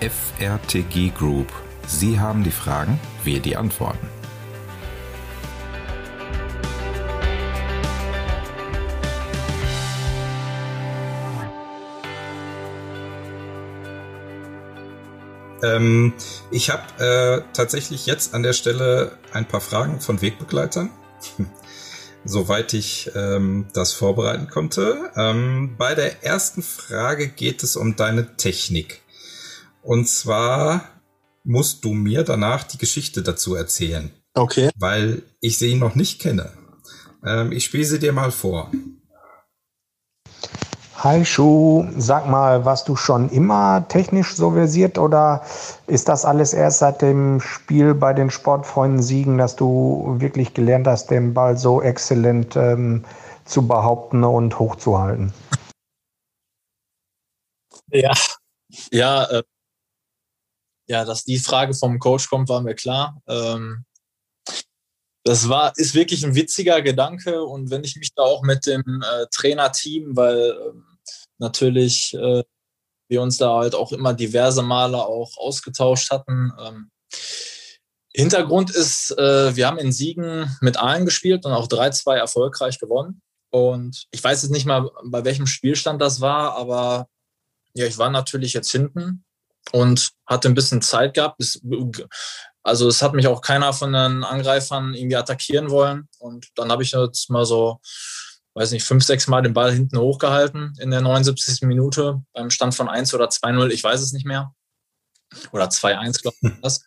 FRTG 0.00 1.10
Group. 1.10 1.52
Sie 1.86 2.18
haben 2.18 2.42
die 2.42 2.50
Fragen, 2.50 2.98
wir 3.22 3.40
die 3.40 3.56
Antworten. 3.56 4.19
Ähm, 15.62 16.14
ich 16.50 16.70
habe 16.70 16.82
äh, 17.04 17.52
tatsächlich 17.52 18.06
jetzt 18.06 18.34
an 18.34 18.42
der 18.42 18.52
Stelle 18.52 19.18
ein 19.32 19.46
paar 19.46 19.60
Fragen 19.60 20.00
von 20.00 20.22
Wegbegleitern, 20.22 20.90
soweit 22.24 22.74
ich 22.74 23.10
ähm, 23.14 23.68
das 23.72 23.92
vorbereiten 23.92 24.48
konnte. 24.48 25.10
Ähm, 25.16 25.74
bei 25.78 25.94
der 25.94 26.24
ersten 26.24 26.62
Frage 26.62 27.28
geht 27.28 27.62
es 27.62 27.76
um 27.76 27.96
deine 27.96 28.36
Technik. 28.36 29.02
Und 29.82 30.08
zwar 30.08 30.88
musst 31.44 31.84
du 31.84 31.92
mir 31.92 32.22
danach 32.22 32.64
die 32.64 32.78
Geschichte 32.78 33.22
dazu 33.22 33.54
erzählen. 33.54 34.10
Okay. 34.34 34.70
Weil 34.76 35.22
ich 35.40 35.58
sie 35.58 35.74
noch 35.74 35.94
nicht 35.94 36.20
kenne. 36.20 36.52
Ähm, 37.24 37.52
ich 37.52 37.64
spiele 37.64 37.84
sie 37.84 37.98
dir 37.98 38.12
mal 38.12 38.30
vor. 38.30 38.70
Hi 41.02 41.24
Schuh, 41.24 41.88
sag 41.96 42.28
mal, 42.28 42.66
warst 42.66 42.86
du 42.86 42.94
schon 42.94 43.30
immer 43.30 43.88
technisch 43.88 44.36
so 44.36 44.50
versiert 44.50 44.98
oder 44.98 45.42
ist 45.86 46.10
das 46.10 46.26
alles 46.26 46.52
erst 46.52 46.80
seit 46.80 47.00
dem 47.00 47.40
Spiel 47.40 47.94
bei 47.94 48.12
den 48.12 48.30
Sportfreunden 48.30 49.02
Siegen, 49.02 49.38
dass 49.38 49.56
du 49.56 50.16
wirklich 50.18 50.52
gelernt 50.52 50.86
hast, 50.86 51.10
den 51.10 51.32
Ball 51.32 51.56
so 51.56 51.80
exzellent 51.80 52.54
ähm, 52.54 53.06
zu 53.46 53.66
behaupten 53.66 54.24
und 54.24 54.58
hochzuhalten? 54.58 55.32
Ja, 57.90 58.12
ja, 58.92 59.24
äh, 59.30 59.42
ja, 60.86 61.06
dass 61.06 61.24
die 61.24 61.38
Frage 61.38 61.72
vom 61.72 61.98
Coach 61.98 62.28
kommt, 62.28 62.50
war 62.50 62.60
mir 62.60 62.74
klar. 62.74 63.22
Ähm, 63.26 63.86
das 65.24 65.48
war, 65.48 65.72
ist 65.76 65.94
wirklich 65.94 66.26
ein 66.26 66.34
witziger 66.34 66.82
Gedanke 66.82 67.42
und 67.42 67.70
wenn 67.70 67.84
ich 67.84 67.96
mich 67.96 68.12
da 68.14 68.22
auch 68.22 68.42
mit 68.42 68.66
dem 68.66 68.82
äh, 69.02 69.24
Trainerteam, 69.30 70.14
weil 70.14 70.58
ähm, 70.68 70.89
natürlich 71.40 72.14
äh, 72.14 72.42
wir 73.08 73.22
uns 73.22 73.36
da 73.36 73.56
halt 73.56 73.74
auch 73.74 73.92
immer 73.92 74.14
diverse 74.14 74.62
Male 74.62 75.04
auch 75.04 75.36
ausgetauscht 75.36 76.10
hatten. 76.10 76.52
Ähm, 76.58 76.90
Hintergrund 78.14 78.70
ist, 78.70 79.16
äh, 79.18 79.54
wir 79.54 79.66
haben 79.66 79.78
in 79.78 79.92
Siegen 79.92 80.56
mit 80.60 80.76
allen 80.76 81.04
gespielt 81.04 81.44
und 81.44 81.52
auch 81.52 81.68
3-2 81.68 82.16
erfolgreich 82.16 82.78
gewonnen. 82.78 83.20
Und 83.50 84.06
ich 84.12 84.22
weiß 84.22 84.42
jetzt 84.42 84.52
nicht 84.52 84.66
mal, 84.66 84.90
bei 85.04 85.24
welchem 85.24 85.46
Spielstand 85.46 86.00
das 86.00 86.20
war, 86.20 86.54
aber 86.54 87.08
ja, 87.74 87.86
ich 87.86 87.98
war 87.98 88.10
natürlich 88.10 88.52
jetzt 88.52 88.70
hinten 88.70 89.24
und 89.72 90.10
hatte 90.26 90.48
ein 90.48 90.54
bisschen 90.54 90.82
Zeit 90.82 91.14
gehabt. 91.14 91.40
Es, 91.40 91.60
also 92.62 92.88
es 92.88 93.02
hat 93.02 93.14
mich 93.14 93.26
auch 93.26 93.40
keiner 93.40 93.72
von 93.72 93.92
den 93.92 94.24
Angreifern 94.24 94.94
irgendwie 94.94 95.16
attackieren 95.16 95.70
wollen. 95.70 96.08
Und 96.18 96.48
dann 96.56 96.70
habe 96.70 96.82
ich 96.82 96.92
jetzt 96.92 97.30
mal 97.30 97.44
so 97.44 97.80
weiß 98.60 98.72
nicht, 98.72 98.84
fünf, 98.84 99.04
sechs 99.04 99.26
Mal 99.26 99.42
den 99.42 99.54
Ball 99.54 99.72
hinten 99.72 99.98
hochgehalten 99.98 100.74
in 100.80 100.90
der 100.90 101.00
79. 101.00 101.62
Minute 101.62 102.22
beim 102.34 102.50
Stand 102.50 102.74
von 102.74 102.88
1 102.88 103.14
oder 103.14 103.28
2-0, 103.28 103.70
ich 103.70 103.82
weiß 103.82 104.00
es 104.00 104.12
nicht 104.12 104.26
mehr. 104.26 104.54
Oder 105.52 105.66
2-1, 105.66 106.20
glaube 106.20 106.36
ich, 106.42 106.52
das. 106.62 106.84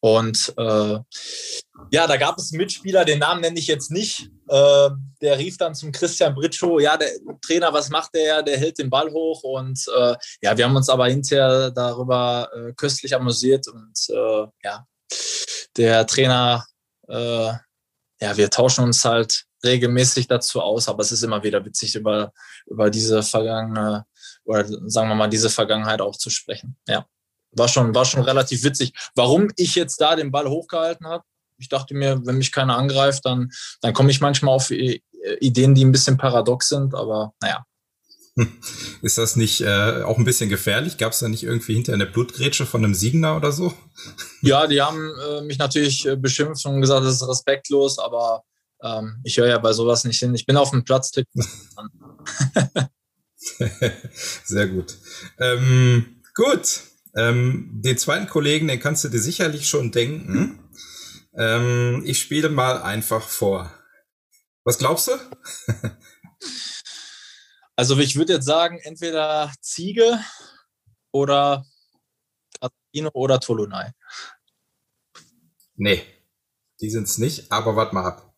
Und 0.00 0.54
äh, 0.56 0.98
ja, 1.90 2.06
da 2.06 2.16
gab 2.16 2.38
es 2.38 2.50
einen 2.50 2.62
Mitspieler, 2.62 3.04
den 3.04 3.18
Namen 3.18 3.42
nenne 3.42 3.58
ich 3.58 3.66
jetzt 3.66 3.90
nicht. 3.90 4.30
Äh, 4.48 4.90
der 5.20 5.38
rief 5.38 5.58
dann 5.58 5.74
zum 5.74 5.92
Christian 5.92 6.34
Britschow, 6.34 6.80
ja, 6.80 6.96
der 6.96 7.10
Trainer, 7.42 7.74
was 7.74 7.90
macht 7.90 8.14
der? 8.14 8.42
Der 8.42 8.56
hält 8.56 8.78
den 8.78 8.88
Ball 8.88 9.10
hoch. 9.10 9.42
Und 9.42 9.86
äh, 9.94 10.14
ja, 10.40 10.56
wir 10.56 10.64
haben 10.64 10.76
uns 10.76 10.88
aber 10.88 11.08
hinterher 11.08 11.70
darüber 11.70 12.48
äh, 12.54 12.72
köstlich 12.72 13.14
amüsiert. 13.14 13.68
Und 13.68 13.92
äh, 14.08 14.46
ja, 14.64 14.86
der 15.76 16.06
Trainer, 16.06 16.64
äh, 17.06 17.52
ja, 18.22 18.36
wir 18.36 18.48
tauschen 18.48 18.84
uns 18.84 19.04
halt 19.04 19.44
regelmäßig 19.64 20.28
dazu 20.28 20.60
aus, 20.60 20.88
aber 20.88 21.02
es 21.02 21.12
ist 21.12 21.22
immer 21.22 21.42
wieder 21.42 21.64
witzig, 21.64 21.94
über, 21.94 22.32
über 22.66 22.90
diese 22.90 23.22
vergangene, 23.22 24.04
oder 24.44 24.64
sagen 24.88 25.08
wir 25.08 25.14
mal, 25.14 25.28
diese 25.28 25.50
Vergangenheit 25.50 26.00
auch 26.00 26.16
zu 26.16 26.30
sprechen. 26.30 26.76
Ja. 26.86 27.06
War 27.52 27.68
schon, 27.68 27.94
war 27.94 28.04
schon 28.04 28.22
relativ 28.22 28.62
witzig. 28.62 28.92
Warum 29.14 29.50
ich 29.56 29.74
jetzt 29.74 30.00
da 30.00 30.14
den 30.14 30.30
Ball 30.30 30.48
hochgehalten 30.48 31.06
habe, 31.06 31.24
ich 31.58 31.68
dachte 31.68 31.94
mir, 31.94 32.24
wenn 32.24 32.38
mich 32.38 32.52
keiner 32.52 32.76
angreift, 32.76 33.26
dann, 33.26 33.50
dann 33.82 33.92
komme 33.92 34.10
ich 34.10 34.20
manchmal 34.20 34.54
auf 34.54 34.70
Ideen, 34.70 35.74
die 35.74 35.84
ein 35.84 35.92
bisschen 35.92 36.16
paradox 36.16 36.68
sind, 36.68 36.94
aber 36.94 37.34
naja. 37.40 37.64
Ist 39.02 39.18
das 39.18 39.36
nicht 39.36 39.60
äh, 39.60 40.02
auch 40.02 40.18
ein 40.18 40.24
bisschen 40.24 40.48
gefährlich? 40.48 40.96
Gab 40.96 41.12
es 41.12 41.18
da 41.18 41.28
nicht 41.28 41.42
irgendwie 41.42 41.74
hinter 41.74 41.92
eine 41.92 42.06
Blutgrätsche 42.06 42.64
von 42.64 42.84
einem 42.84 42.94
Siegener 42.94 43.36
oder 43.36 43.52
so? 43.52 43.74
Ja, 44.40 44.66
die 44.66 44.80
haben 44.80 45.10
äh, 45.20 45.42
mich 45.42 45.58
natürlich 45.58 46.06
äh, 46.06 46.16
beschimpft 46.16 46.64
und 46.66 46.80
gesagt, 46.80 47.04
das 47.04 47.16
ist 47.16 47.28
respektlos, 47.28 47.98
aber 47.98 48.44
ähm, 48.82 49.20
ich 49.24 49.36
höre 49.38 49.48
ja 49.48 49.58
bei 49.58 49.72
sowas 49.72 50.04
nicht 50.04 50.18
hin. 50.18 50.34
Ich 50.34 50.46
bin 50.46 50.56
auf 50.56 50.70
dem 50.70 50.84
Platz. 50.84 51.12
Sehr 54.44 54.68
gut. 54.68 54.98
Ähm, 55.38 56.22
gut. 56.34 56.80
Ähm, 57.16 57.70
den 57.82 57.98
zweiten 57.98 58.28
Kollegen, 58.28 58.68
den 58.68 58.80
kannst 58.80 59.04
du 59.04 59.08
dir 59.08 59.18
sicherlich 59.18 59.68
schon 59.68 59.90
denken. 59.90 60.70
Ähm, 61.34 62.02
ich 62.04 62.20
spiele 62.20 62.48
mal 62.48 62.82
einfach 62.82 63.22
vor. 63.22 63.72
Was 64.64 64.78
glaubst 64.78 65.08
du? 65.08 65.12
also 67.76 67.98
ich 67.98 68.16
würde 68.16 68.34
jetzt 68.34 68.46
sagen, 68.46 68.78
entweder 68.78 69.52
Ziege 69.60 70.20
oder 71.12 71.64
Casino 72.92 73.10
oder 73.14 73.40
Tolunai. 73.40 73.92
Nee, 75.76 76.04
die 76.80 76.90
sind 76.90 77.04
es 77.04 77.18
nicht, 77.18 77.50
aber 77.50 77.76
warte 77.76 77.94
mal 77.94 78.04
ab. 78.04 78.29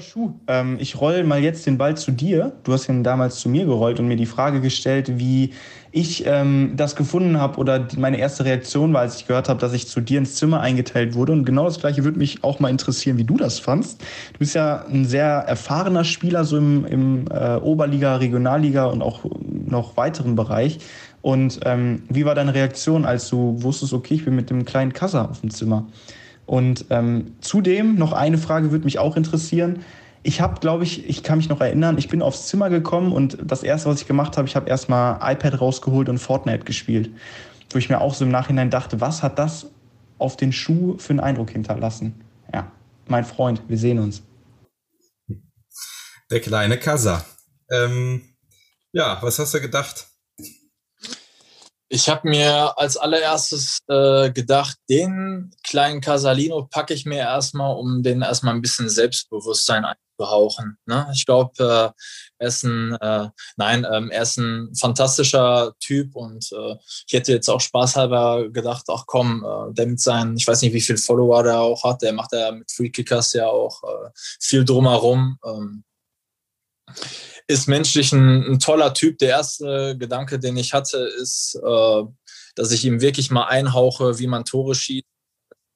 Schuh, 0.00 0.34
ähm, 0.46 0.76
ich 0.78 1.00
roll 1.00 1.24
mal 1.24 1.42
jetzt 1.42 1.66
den 1.66 1.78
Ball 1.78 1.96
zu 1.96 2.12
dir. 2.12 2.52
Du 2.62 2.72
hast 2.72 2.88
ihn 2.88 3.02
damals 3.02 3.40
zu 3.40 3.48
mir 3.48 3.64
gerollt 3.64 3.98
und 3.98 4.06
mir 4.06 4.16
die 4.16 4.26
Frage 4.26 4.60
gestellt, 4.60 5.18
wie 5.18 5.52
ich 5.90 6.24
ähm, 6.26 6.74
das 6.76 6.94
gefunden 6.94 7.38
habe 7.38 7.58
oder 7.58 7.88
meine 7.96 8.18
erste 8.18 8.44
Reaktion 8.44 8.92
war, 8.92 9.00
als 9.00 9.16
ich 9.16 9.26
gehört 9.26 9.48
habe, 9.48 9.58
dass 9.58 9.72
ich 9.72 9.88
zu 9.88 10.00
dir 10.00 10.18
ins 10.18 10.36
Zimmer 10.36 10.60
eingeteilt 10.60 11.14
wurde. 11.14 11.32
Und 11.32 11.44
genau 11.44 11.64
das 11.64 11.80
Gleiche 11.80 12.04
würde 12.04 12.18
mich 12.18 12.44
auch 12.44 12.60
mal 12.60 12.68
interessieren, 12.68 13.18
wie 13.18 13.24
du 13.24 13.36
das 13.36 13.58
fandst. 13.58 14.00
Du 14.32 14.38
bist 14.38 14.54
ja 14.54 14.84
ein 14.86 15.04
sehr 15.04 15.26
erfahrener 15.26 16.04
Spieler 16.04 16.44
so 16.44 16.58
im, 16.58 16.84
im 16.84 17.24
äh, 17.30 17.56
Oberliga, 17.56 18.16
Regionalliga 18.16 18.86
und 18.86 19.02
auch 19.02 19.24
noch 19.66 19.96
weiteren 19.96 20.36
Bereich. 20.36 20.78
Und 21.22 21.60
ähm, 21.64 22.02
wie 22.08 22.24
war 22.24 22.34
deine 22.34 22.54
Reaktion, 22.54 23.04
als 23.04 23.28
du 23.28 23.62
wusstest, 23.62 23.92
okay, 23.92 24.14
ich 24.14 24.24
bin 24.24 24.36
mit 24.36 24.50
dem 24.50 24.64
kleinen 24.64 24.92
Kassa 24.92 25.24
auf 25.24 25.40
dem 25.40 25.50
Zimmer? 25.50 25.86
Und 26.48 26.86
ähm, 26.88 27.34
zudem 27.42 27.96
noch 27.96 28.14
eine 28.14 28.38
Frage 28.38 28.72
würde 28.72 28.86
mich 28.86 28.98
auch 28.98 29.18
interessieren. 29.18 29.84
Ich 30.22 30.40
habe, 30.40 30.60
glaube 30.60 30.82
ich, 30.82 31.06
ich 31.06 31.22
kann 31.22 31.36
mich 31.36 31.50
noch 31.50 31.60
erinnern, 31.60 31.98
ich 31.98 32.08
bin 32.08 32.22
aufs 32.22 32.46
Zimmer 32.46 32.70
gekommen 32.70 33.12
und 33.12 33.36
das 33.42 33.62
erste, 33.62 33.90
was 33.90 34.00
ich 34.00 34.08
gemacht 34.08 34.38
habe, 34.38 34.48
ich 34.48 34.56
habe 34.56 34.66
erstmal 34.66 35.16
iPad 35.30 35.60
rausgeholt 35.60 36.08
und 36.08 36.16
Fortnite 36.16 36.64
gespielt. 36.64 37.10
Wo 37.70 37.78
ich 37.78 37.90
mir 37.90 38.00
auch 38.00 38.14
so 38.14 38.24
im 38.24 38.30
Nachhinein 38.30 38.70
dachte, 38.70 38.98
was 39.02 39.22
hat 39.22 39.38
das 39.38 39.66
auf 40.16 40.38
den 40.38 40.54
Schuh 40.54 40.96
für 40.96 41.10
einen 41.10 41.20
Eindruck 41.20 41.50
hinterlassen? 41.50 42.18
Ja, 42.50 42.72
mein 43.08 43.26
Freund, 43.26 43.60
wir 43.68 43.76
sehen 43.76 43.98
uns. 43.98 44.22
Der 46.30 46.40
kleine 46.40 46.78
Kasa. 46.78 47.26
Ähm, 47.70 48.22
ja, 48.92 49.18
was 49.20 49.38
hast 49.38 49.52
du 49.52 49.60
gedacht? 49.60 50.08
Ich 51.90 52.08
habe 52.10 52.28
mir 52.28 52.76
als 52.78 52.98
allererstes 52.98 53.78
äh, 53.88 54.30
gedacht, 54.30 54.76
den 54.90 55.50
kleinen 55.62 56.02
Casalino 56.02 56.66
packe 56.70 56.92
ich 56.92 57.06
mir 57.06 57.18
erstmal, 57.20 57.74
um 57.76 58.02
den 58.02 58.20
erstmal 58.20 58.54
ein 58.54 58.60
bisschen 58.60 58.90
Selbstbewusstsein 58.90 59.86
einzuhauchen. 59.86 60.76
Ne? 60.84 61.10
Ich 61.14 61.24
glaube, 61.24 61.52
äh, 61.58 62.02
er 62.38 62.48
ist 62.48 62.62
ein, 62.64 62.94
äh, 63.00 63.30
nein, 63.56 63.86
ähm, 63.90 64.10
er 64.10 64.22
ist 64.22 64.36
ein 64.36 64.74
fantastischer 64.78 65.72
Typ 65.80 66.14
und 66.14 66.52
äh, 66.52 66.76
ich 67.06 67.14
hätte 67.14 67.32
jetzt 67.32 67.48
auch 67.48 67.60
spaßhalber 67.60 68.50
gedacht, 68.50 68.84
ach 68.90 69.04
komm, 69.06 69.42
äh, 69.44 69.72
der 69.72 69.86
mit 69.86 70.00
seinen, 70.00 70.36
ich 70.36 70.46
weiß 70.46 70.60
nicht, 70.60 70.74
wie 70.74 70.82
viele 70.82 70.98
Follower 70.98 71.42
der 71.42 71.58
auch 71.58 71.84
hat, 71.84 72.02
der 72.02 72.12
macht 72.12 72.32
ja 72.32 72.52
mit 72.52 72.70
Free 72.70 72.90
Kickers 72.90 73.32
ja 73.32 73.46
auch 73.46 73.82
äh, 73.82 74.10
viel 74.40 74.62
drumherum. 74.62 75.38
Ähm, 75.42 75.84
ist 77.48 77.66
menschlich 77.66 78.12
ein, 78.12 78.44
ein, 78.44 78.58
toller 78.58 78.94
Typ. 78.94 79.18
Der 79.18 79.30
erste 79.30 79.96
Gedanke, 79.98 80.38
den 80.38 80.56
ich 80.56 80.74
hatte, 80.74 80.98
ist, 80.98 81.58
äh, 81.62 82.02
dass 82.54 82.70
ich 82.70 82.84
ihm 82.84 83.00
wirklich 83.00 83.30
mal 83.30 83.46
einhauche, 83.46 84.18
wie 84.18 84.26
man 84.26 84.44
Tore 84.44 84.74
schießt, 84.74 85.06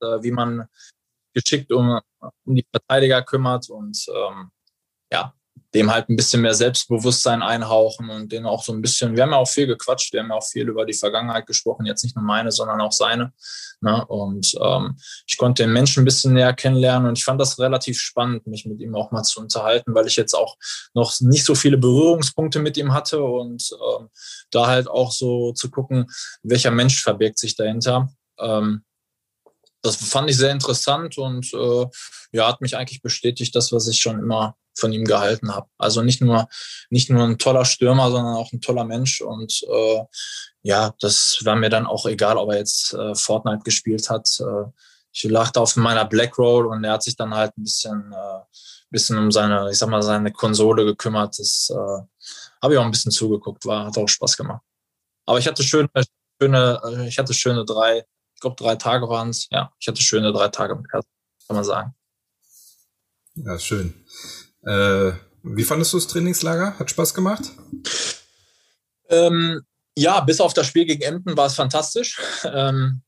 äh, 0.03 0.23
wie 0.23 0.31
man 0.31 0.69
geschickt 1.35 1.73
um, 1.73 1.99
um 2.45 2.55
die 2.55 2.67
Verteidiger 2.71 3.23
kümmert 3.23 3.71
und 3.71 4.05
ähm, 4.15 4.51
ja, 5.11 5.35
dem 5.75 5.91
halt 5.91 6.09
ein 6.09 6.17
bisschen 6.17 6.43
mehr 6.43 6.55
Selbstbewusstsein 6.55 7.43
einhauchen 7.43 8.11
und 8.11 8.31
den 8.31 8.45
auch 8.45 8.63
so 8.63 8.73
ein 8.73 8.83
bisschen, 8.83 9.17
wir 9.17 9.23
haben 9.23 9.31
ja 9.31 9.39
auch 9.39 9.49
viel 9.49 9.67
gequatscht, 9.67 10.13
wir 10.13 10.21
haben 10.21 10.29
ja 10.29 10.37
auch 10.37 10.47
viel 10.47 10.69
über 10.69 10.85
die 10.85 10.93
Vergangenheit 10.93 11.47
gesprochen, 11.47 11.87
jetzt 11.87 12.05
nicht 12.05 12.15
nur 12.15 12.25
meine, 12.25 12.53
sondern 12.53 12.81
auch 12.81 12.93
seine. 12.93 13.33
Ne? 13.81 14.05
Und 14.07 14.55
ähm, 14.61 14.97
ich 15.27 15.39
konnte 15.39 15.63
den 15.63 15.73
Menschen 15.73 16.03
ein 16.03 16.05
bisschen 16.05 16.35
näher 16.35 16.53
kennenlernen 16.53 17.09
und 17.09 17.19
ich 17.19 17.25
fand 17.25 17.41
das 17.41 17.59
relativ 17.59 17.99
spannend, 17.99 18.47
mich 18.47 18.67
mit 18.67 18.81
ihm 18.81 18.95
auch 18.95 19.13
mal 19.13 19.23
zu 19.23 19.41
unterhalten, 19.41 19.95
weil 19.95 20.07
ich 20.07 20.17
jetzt 20.17 20.35
auch 20.35 20.57
noch 20.95 21.19
nicht 21.21 21.45
so 21.45 21.55
viele 21.55 21.79
Berührungspunkte 21.79 22.59
mit 22.59 22.77
ihm 22.77 22.93
hatte 22.93 23.23
und 23.23 23.71
ähm, 23.73 24.09
da 24.51 24.67
halt 24.67 24.89
auch 24.89 25.11
so 25.11 25.53
zu 25.53 25.71
gucken, 25.71 26.07
welcher 26.43 26.71
Mensch 26.71 27.03
verbirgt 27.03 27.39
sich 27.39 27.57
dahinter. 27.57 28.13
Ähm, 28.39 28.85
das 29.81 29.97
fand 29.97 30.31
ich 30.31 30.37
sehr 30.37 30.53
interessant 30.53 31.19
und 31.19 31.53
äh, 31.55 31.87
ja, 32.31 32.47
hat 32.47 32.61
mich 32.61 32.77
eigentlich 32.77 33.03
bestätigt, 33.03 33.55
das, 33.57 33.73
was 33.73 33.89
ich 33.89 34.01
schon 34.01 34.19
immer 34.21 34.55
von 34.75 34.93
ihm 34.93 35.05
gehalten 35.05 35.55
habe. 35.55 35.69
Also 35.79 36.03
nicht 36.03 36.21
nur, 36.21 36.49
nicht 36.91 37.11
nur 37.11 37.25
ein 37.25 37.39
toller 37.39 37.65
Stürmer, 37.65 38.11
sondern 38.11 38.35
auch 38.35 38.53
ein 38.53 38.61
toller 38.61 38.85
Mensch. 38.85 39.21
Und 39.21 39.63
äh, 39.71 40.03
ja, 40.63 40.95
das 41.01 41.41
war 41.43 41.57
mir 41.57 41.71
dann 41.71 41.87
auch 41.87 42.07
egal, 42.07 42.37
ob 42.37 42.51
er 42.51 42.59
jetzt 42.59 42.95
äh, 42.95 43.15
Fortnite 43.15 43.65
gespielt 43.65 44.09
hat. 44.11 44.29
Äh, 44.41 44.71
ich 45.13 45.25
lachte 45.25 45.61
auf 45.61 45.77
meiner 45.77 46.05
Black 46.07 46.39
Roll 46.39 46.67
und 46.67 46.85
er 46.85 46.93
hat 46.93 47.03
sich 47.03 47.17
dann 47.17 47.35
halt 47.35 47.57
ein 47.59 47.65
bisschen, 47.65 48.13
äh, 48.13 48.41
bisschen 48.91 49.19
um 49.19 49.31
seine, 49.31 49.71
ich 49.71 49.79
sag 49.79 49.89
mal, 49.89 50.03
seine 50.03 50.33
Konsole 50.33 50.85
gekümmert. 50.85 51.39
Das 51.39 51.71
äh, 51.71 52.03
habe 52.63 52.75
ich 52.75 52.79
auch 52.79 52.85
ein 52.85 52.91
bisschen 52.91 53.13
zugeguckt, 53.13 53.67
war, 53.67 53.87
hat 53.87 53.99
auch 53.99 54.09
Spaß 54.09 54.37
gemacht. 54.37 54.63
Aber 55.27 55.39
ich 55.39 55.47
hatte 55.47 55.63
schöne, 55.63 55.89
schöne, 56.41 56.81
äh, 56.85 57.09
ich 57.09 57.19
hatte 57.19 57.35
schöne 57.35 57.65
drei, 57.65 58.05
ich 58.35 58.41
glaube 58.41 58.57
drei 58.57 58.77
Tage 58.77 59.09
waren 59.09 59.31
es. 59.31 59.49
Ja, 59.51 59.73
ich 59.79 59.87
hatte 59.89 60.03
schöne 60.03 60.33
drei 60.33 60.49
Tage 60.49 60.75
mit 60.75 60.89
Kassel, 60.89 61.09
kann 61.47 61.57
man 61.57 61.65
sagen. 61.65 61.95
Ja, 63.35 63.59
schön. 63.59 63.95
Äh, 64.65 65.13
wie 65.43 65.65
fandest 65.65 65.93
du 65.93 65.99
das 65.99 66.07
Trainingslager? 66.07 66.79
Hat 66.79 66.91
Spaß 66.91 67.15
gemacht? 67.15 67.43
Ähm, 69.09 69.63
ja, 69.97 70.21
bis 70.21 70.41
auf 70.41 70.55
das 70.55 70.67
Spiel 70.67 70.87
gegen 70.87 71.03
Emden 71.03 71.37
war 71.37 71.47
es 71.47 71.55
fantastisch. 71.55 72.21
Ähm, 72.45 73.03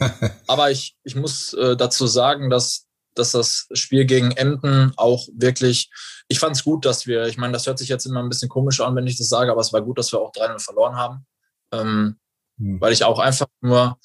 aber 0.46 0.70
ich, 0.70 0.96
ich 1.04 1.14
muss 1.14 1.52
äh, 1.54 1.76
dazu 1.76 2.06
sagen, 2.06 2.50
dass, 2.50 2.86
dass 3.14 3.32
das 3.32 3.68
Spiel 3.72 4.04
gegen 4.06 4.32
Emden 4.32 4.92
auch 4.96 5.26
wirklich, 5.32 5.90
ich 6.26 6.40
fand 6.40 6.56
es 6.56 6.64
gut, 6.64 6.84
dass 6.84 7.06
wir, 7.06 7.26
ich 7.26 7.38
meine, 7.38 7.52
das 7.52 7.66
hört 7.66 7.78
sich 7.78 7.88
jetzt 7.88 8.04
immer 8.04 8.20
ein 8.20 8.28
bisschen 8.28 8.48
komisch 8.48 8.80
an, 8.80 8.96
wenn 8.96 9.06
ich 9.06 9.18
das 9.18 9.28
sage, 9.28 9.50
aber 9.52 9.60
es 9.60 9.72
war 9.72 9.82
gut, 9.82 9.98
dass 9.98 10.12
wir 10.12 10.20
auch 10.20 10.32
3-0 10.32 10.58
verloren 10.60 10.96
haben. 10.96 11.26
Ähm, 11.72 12.16
mhm. 12.56 12.80
Weil 12.80 12.92
ich 12.92 13.04
auch 13.04 13.18
einfach 13.18 13.46
nur 13.60 13.98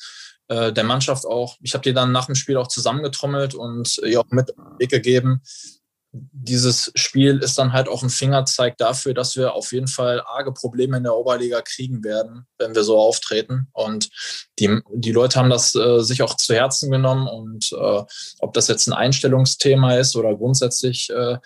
äh, 0.48 0.72
der 0.72 0.84
Mannschaft 0.84 1.26
auch, 1.26 1.58
ich 1.62 1.74
habe 1.74 1.84
die 1.84 1.94
dann 1.94 2.12
nach 2.12 2.28
dem 2.28 2.36
Spiel 2.36 2.58
auch 2.58 2.68
zusammengetrommelt 2.68 3.56
und 3.56 3.98
ihr 4.00 4.20
auch 4.20 4.30
mit 4.30 4.54
Weg 4.78 4.91
gegeben, 4.91 5.41
dieses 6.16 6.91
Spiel 6.93 7.39
ist 7.39 7.57
dann 7.57 7.74
halt 7.74 7.88
auch 7.89 8.03
ein 8.03 8.09
Fingerzeig 8.11 8.78
dafür, 8.78 9.16
dass 9.16 9.36
wir 9.36 9.53
auf 9.53 9.72
jeden 9.72 9.88
Fall 9.88 10.22
arge 10.22 10.51
Probleme 10.51 10.97
in 10.97 11.03
der 11.03 11.16
Oberliga 11.16 11.61
kriegen 11.61 12.03
werden, 12.03 12.45
wenn 12.59 12.76
wir 12.76 12.84
so 12.84 12.99
auftreten. 12.99 13.68
Und 13.74 14.09
die, 14.59 14.80
die 14.93 15.11
Leute 15.11 15.39
haben 15.39 15.49
das 15.49 15.74
äh, 15.74 16.01
sich 16.01 16.22
auch 16.22 16.38
zu 16.38 16.53
Herzen 16.53 16.91
genommen. 16.91 17.28
Und 17.28 17.72
äh, 17.74 18.03
ob 18.39 18.53
das 18.53 18.68
jetzt 18.68 18.88
ein 18.88 18.93
Einstellungsthema 18.93 19.95
ist 19.95 20.16
oder 20.16 20.36
grundsätzlich, 20.36 21.09
äh, 21.09 21.38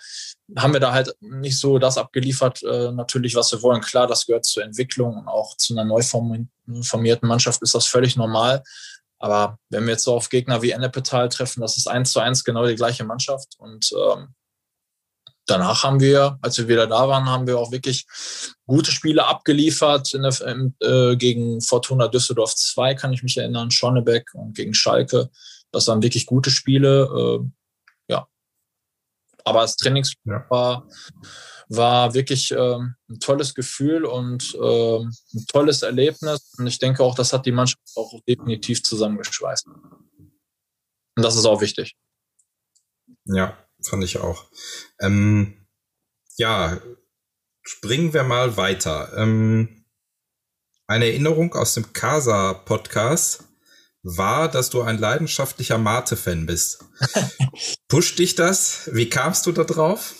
haben 0.56 0.72
wir 0.74 0.80
da 0.80 0.92
halt 0.92 1.14
nicht 1.20 1.58
so 1.58 1.78
das 1.78 1.96
abgeliefert, 1.96 2.62
äh, 2.62 2.92
natürlich, 2.92 3.36
was 3.36 3.50
wir 3.52 3.62
wollen. 3.62 3.80
Klar, 3.80 4.06
das 4.06 4.26
gehört 4.26 4.44
zur 4.44 4.64
Entwicklung 4.64 5.16
und 5.16 5.28
auch 5.28 5.56
zu 5.56 5.72
einer 5.72 5.84
neu 5.84 6.02
formierten 6.02 7.28
Mannschaft 7.28 7.62
ist 7.62 7.74
das 7.74 7.86
völlig 7.86 8.16
normal. 8.16 8.62
Aber 9.18 9.58
wenn 9.70 9.84
wir 9.84 9.92
jetzt 9.92 10.04
so 10.04 10.14
auf 10.14 10.28
Gegner 10.28 10.62
wie 10.62 10.70
Ennepetal 10.70 11.28
treffen, 11.28 11.60
das 11.60 11.76
ist 11.76 11.88
eins 11.88 12.12
zu 12.12 12.20
eins 12.20 12.44
genau 12.44 12.66
die 12.66 12.76
gleiche 12.76 13.04
Mannschaft. 13.04 13.54
Und 13.58 13.90
ähm, 13.92 14.34
danach 15.50 15.82
haben 15.82 16.00
wir, 16.00 16.38
als 16.42 16.58
wir 16.58 16.68
wieder 16.68 16.86
da 16.86 17.08
waren, 17.08 17.28
haben 17.28 17.46
wir 17.46 17.58
auch 17.58 17.72
wirklich 17.72 18.06
gute 18.66 18.92
Spiele 18.92 19.26
abgeliefert 19.26 20.12
der, 20.12 20.72
äh, 20.80 21.16
gegen 21.16 21.60
Fortuna 21.60 22.08
Düsseldorf 22.08 22.54
2, 22.54 22.94
kann 22.94 23.12
ich 23.12 23.22
mich 23.22 23.36
erinnern, 23.36 23.70
Schonnebeck 23.70 24.34
und 24.34 24.54
gegen 24.54 24.74
Schalke. 24.74 25.30
Das 25.72 25.88
waren 25.88 26.02
wirklich 26.02 26.26
gute 26.26 26.50
Spiele. 26.50 27.40
Äh, 27.40 28.12
ja. 28.12 28.28
Aber 29.44 29.62
das 29.62 29.76
Trainings 29.76 30.14
ja. 30.24 30.44
war, 30.48 30.86
war 31.68 32.14
wirklich 32.14 32.50
äh, 32.52 32.76
ein 32.76 33.20
tolles 33.20 33.54
Gefühl 33.54 34.04
und 34.04 34.54
äh, 34.54 34.98
ein 34.98 35.46
tolles 35.48 35.82
Erlebnis. 35.82 36.54
Und 36.58 36.66
ich 36.66 36.78
denke 36.78 37.02
auch, 37.02 37.14
das 37.14 37.32
hat 37.32 37.46
die 37.46 37.52
Mannschaft 37.52 37.82
auch 37.96 38.12
definitiv 38.26 38.82
zusammengeschweißt. 38.82 39.66
Und 39.66 41.22
das 41.22 41.36
ist 41.36 41.46
auch 41.46 41.60
wichtig. 41.60 41.96
Ja, 43.24 43.56
fand 43.82 44.04
ich 44.04 44.18
auch. 44.18 44.46
Ähm, 45.00 45.66
ja, 46.36 46.80
springen 47.62 48.12
wir 48.12 48.24
mal 48.24 48.56
weiter. 48.56 49.12
Ähm, 49.16 49.84
eine 50.86 51.06
Erinnerung 51.06 51.54
aus 51.54 51.74
dem 51.74 51.92
Casa-Podcast 51.92 53.44
war, 54.02 54.48
dass 54.48 54.70
du 54.70 54.82
ein 54.82 54.98
leidenschaftlicher 54.98 55.76
Mate-Fan 55.76 56.46
bist. 56.46 56.84
Pusht 57.88 58.18
dich 58.18 58.34
das? 58.34 58.88
Wie 58.92 59.08
kamst 59.08 59.46
du 59.46 59.52
da 59.52 59.64
drauf? 59.64 60.14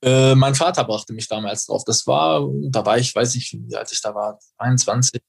Äh, 0.00 0.34
mein 0.34 0.54
Vater 0.54 0.84
brachte 0.84 1.12
mich 1.12 1.28
damals 1.28 1.66
drauf. 1.66 1.84
Das 1.84 2.06
war, 2.06 2.48
da 2.70 2.86
war 2.86 2.98
ich, 2.98 3.14
weiß 3.14 3.34
ich, 3.34 3.56
wie 3.66 3.76
alt 3.76 3.92
ich 3.92 4.00
da 4.00 4.14
war, 4.14 4.38
21, 4.58 5.20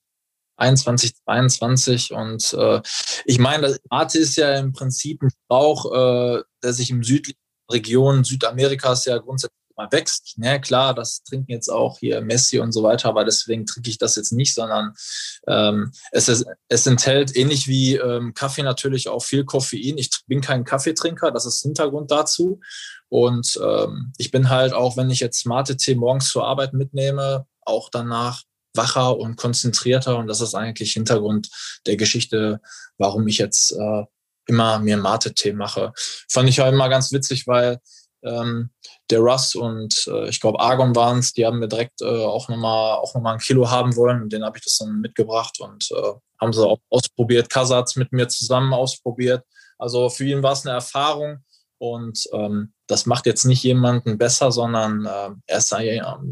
21, 0.58 1.16
22 1.26 2.14
und 2.14 2.54
äh, 2.54 2.82
ich 3.26 3.40
meine, 3.40 3.78
Mate 3.90 4.20
ist 4.20 4.36
ja 4.36 4.58
im 4.60 4.72
Prinzip 4.72 5.22
ein 5.22 5.30
Strauch, 5.46 5.92
äh, 5.94 6.44
der 6.64 6.74
sich 6.74 6.90
im 6.90 7.04
südlichen 7.04 7.40
Region 7.72 8.24
Südamerikas 8.24 9.06
ja 9.06 9.18
grundsätzlich 9.18 9.64
mal 9.76 9.92
wächst. 9.92 10.36
Ja, 10.38 10.60
klar, 10.60 10.94
das 10.94 11.24
trinken 11.24 11.52
jetzt 11.52 11.70
auch 11.70 12.00
hier 12.00 12.22
Messi 12.22 12.60
und 12.60 12.72
so 12.72 12.84
weiter, 12.84 13.10
aber 13.10 13.26
deswegen 13.26 13.66
trinke 13.66 13.90
ich 13.90 13.98
das 13.98 14.16
jetzt 14.16 14.32
nicht, 14.32 14.54
sondern 14.54 14.94
ähm, 15.48 15.92
es, 16.12 16.30
ist, 16.30 16.46
es 16.68 16.86
enthält 16.86 17.36
ähnlich 17.36 17.68
wie 17.68 17.96
ähm, 17.96 18.34
Kaffee 18.34 18.64
natürlich 18.64 19.10
auch 19.10 19.24
viel 19.24 19.46
Koffein. 19.46 19.98
Ich 19.98 20.12
bin 20.28 20.42
kein 20.42 20.64
Kaffeetrinker, 20.64 21.32
das 21.32 21.46
ist 21.46 21.62
Hintergrund 21.62 22.12
dazu. 22.12 22.60
Und 23.10 23.60
ähm, 23.64 24.14
ich 24.18 24.32
bin 24.32 24.50
halt 24.50 24.74
auch, 24.74 24.98
wenn 24.98 25.10
ich 25.10 25.20
jetzt 25.20 25.46
Mate-Tee 25.46 25.96
morgens 25.96 26.30
zur 26.30 26.46
Arbeit 26.46 26.74
mitnehme, 26.74 27.46
auch 27.62 27.90
danach 27.90 28.44
wacher 28.76 29.18
und 29.18 29.36
konzentrierter. 29.36 30.18
Und 30.18 30.28
das 30.28 30.42
ist 30.42 30.56
eigentlich 30.56 30.94
Hintergrund 30.94 31.50
der 31.86 31.96
Geschichte, 31.96 32.60
warum 32.98 33.28
ich 33.28 33.38
jetzt 33.38 33.72
äh, 33.72 34.04
immer 34.48 34.80
mir 34.80 34.98
Mate-Tee 34.98 35.54
mache. 35.54 35.94
Fand 36.30 36.50
ich 36.50 36.58
ja 36.58 36.70
immer 36.70 36.90
ganz 36.90 37.12
witzig, 37.12 37.48
weil 37.48 37.80
ähm, 38.24 38.70
der 39.10 39.20
Russ 39.20 39.56
und 39.56 40.08
äh, 40.08 40.30
ich 40.30 40.40
glaube 40.40 40.60
Argon 40.60 40.96
waren 40.96 41.20
es, 41.20 41.34
die 41.34 41.46
haben 41.46 41.60
mir 41.60 41.68
direkt 41.68 42.02
äh, 42.02 42.06
auch 42.06 42.48
nochmal 42.50 42.96
auch 42.96 43.14
noch 43.14 43.22
mal 43.22 43.34
ein 43.34 43.40
Kilo 43.40 43.70
haben 43.70 43.96
wollen 43.96 44.24
und 44.24 44.34
den 44.34 44.44
habe 44.46 44.58
ich 44.58 44.64
das 44.64 44.78
dann 44.78 45.02
mitgebracht 45.02 45.60
und 45.60 45.90
äh, 45.92 46.14
haben 46.40 46.54
sie 46.54 46.66
auch 46.66 46.80
ausprobiert. 46.90 47.50
Kasatz 47.50 47.96
mit 47.96 48.12
mir 48.12 48.28
zusammen 48.28 48.74
ausprobiert. 48.74 49.44
Also 49.78 50.10
für 50.10 50.26
ihn 50.26 50.44
war 50.44 50.54
es 50.54 50.66
eine 50.66 50.76
Erfahrung 50.76 51.44
und 51.78 52.24
ähm, 52.32 52.74
das 52.88 53.06
macht 53.06 53.26
jetzt 53.26 53.44
nicht 53.44 53.64
jemanden 53.64 54.18
besser, 54.18 54.52
sondern 54.52 55.06
äh, 55.06 55.30
er 55.48 55.58
ist 55.58 55.76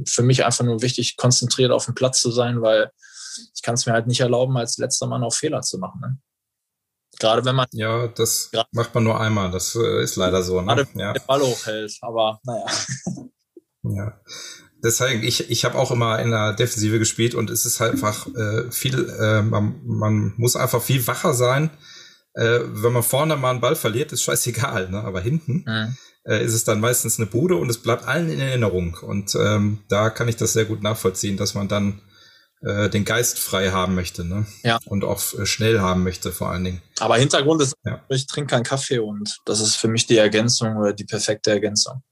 für 0.07 0.23
mich 0.23 0.45
einfach 0.45 0.63
nur 0.63 0.81
wichtig, 0.81 1.17
konzentriert 1.17 1.71
auf 1.71 1.85
dem 1.85 1.95
Platz 1.95 2.21
zu 2.21 2.31
sein, 2.31 2.61
weil 2.61 2.91
ich 3.53 3.61
kann 3.61 3.75
es 3.75 3.85
mir 3.85 3.93
halt 3.93 4.07
nicht 4.07 4.21
erlauben, 4.21 4.57
als 4.57 4.77
letzter 4.77 5.07
Mann 5.07 5.23
auch 5.23 5.33
Fehler 5.33 5.61
zu 5.61 5.77
machen. 5.77 5.99
Ne? 6.01 6.17
Gerade 7.21 7.45
wenn 7.45 7.55
man. 7.55 7.67
Ja, 7.71 8.07
das 8.07 8.51
macht 8.71 8.95
man 8.95 9.03
nur 9.03 9.19
einmal. 9.19 9.51
Das 9.51 9.75
äh, 9.75 10.03
ist 10.03 10.15
leider 10.15 10.41
so. 10.41 10.59
Ne? 10.59 10.75
Gerade 10.75 10.87
ja. 10.95 11.13
den 11.13 11.23
Ball 11.27 11.41
hochhält. 11.41 11.97
Aber 12.01 12.39
naja. 12.43 12.65
Ja. 13.83 14.21
deswegen, 14.83 15.23
ich, 15.23 15.49
ich 15.49 15.65
habe 15.65 15.75
auch 15.75 15.89
immer 15.89 16.19
in 16.19 16.29
der 16.29 16.53
Defensive 16.53 16.99
gespielt 16.99 17.33
und 17.33 17.49
es 17.49 17.65
ist 17.65 17.79
halt 17.79 17.93
einfach 17.93 18.27
äh, 18.27 18.69
viel, 18.69 19.09
äh, 19.09 19.41
man, 19.41 19.81
man 19.83 20.35
muss 20.37 20.55
einfach 20.55 20.83
viel 20.83 21.07
wacher 21.07 21.33
sein. 21.33 21.71
Äh, 22.35 22.59
wenn 22.65 22.93
man 22.93 23.01
vorne 23.01 23.37
mal 23.37 23.49
einen 23.49 23.59
Ball 23.59 23.75
verliert, 23.75 24.11
ist 24.11 24.21
scheißegal, 24.21 24.91
ne? 24.91 25.03
aber 25.03 25.19
hinten 25.19 25.65
mhm. 25.65 25.97
äh, 26.25 26.45
ist 26.45 26.53
es 26.53 26.63
dann 26.63 26.79
meistens 26.79 27.17
eine 27.17 27.25
Bude 27.25 27.55
und 27.55 27.71
es 27.71 27.79
bleibt 27.79 28.07
allen 28.07 28.29
in 28.29 28.39
Erinnerung. 28.39 28.95
Und 29.01 29.33
ähm, 29.33 29.79
da 29.89 30.11
kann 30.11 30.27
ich 30.27 30.35
das 30.35 30.53
sehr 30.53 30.65
gut 30.65 30.83
nachvollziehen, 30.83 31.37
dass 31.37 31.55
man 31.55 31.67
dann 31.67 32.01
äh, 32.61 32.89
den 32.89 33.05
Geist 33.05 33.39
frei 33.39 33.71
haben 33.71 33.95
möchte, 33.95 34.23
ne? 34.23 34.45
Ja. 34.63 34.79
Und 34.85 35.03
auch 35.03 35.21
äh, 35.33 35.45
schnell 35.45 35.79
haben 35.79 36.03
möchte, 36.03 36.31
vor 36.31 36.49
allen 36.49 36.63
Dingen. 36.63 36.81
Aber 36.99 37.17
Hintergrund 37.17 37.61
ist, 37.61 37.73
ja. 37.83 38.03
ich 38.09 38.27
trinke 38.27 38.51
keinen 38.53 38.63
Kaffee 38.63 38.99
und 38.99 39.39
das 39.45 39.61
ist 39.61 39.75
für 39.75 39.87
mich 39.87 40.05
die 40.05 40.17
Ergänzung 40.17 40.77
oder 40.77 40.93
die 40.93 41.05
perfekte 41.05 41.51
Ergänzung. 41.51 42.03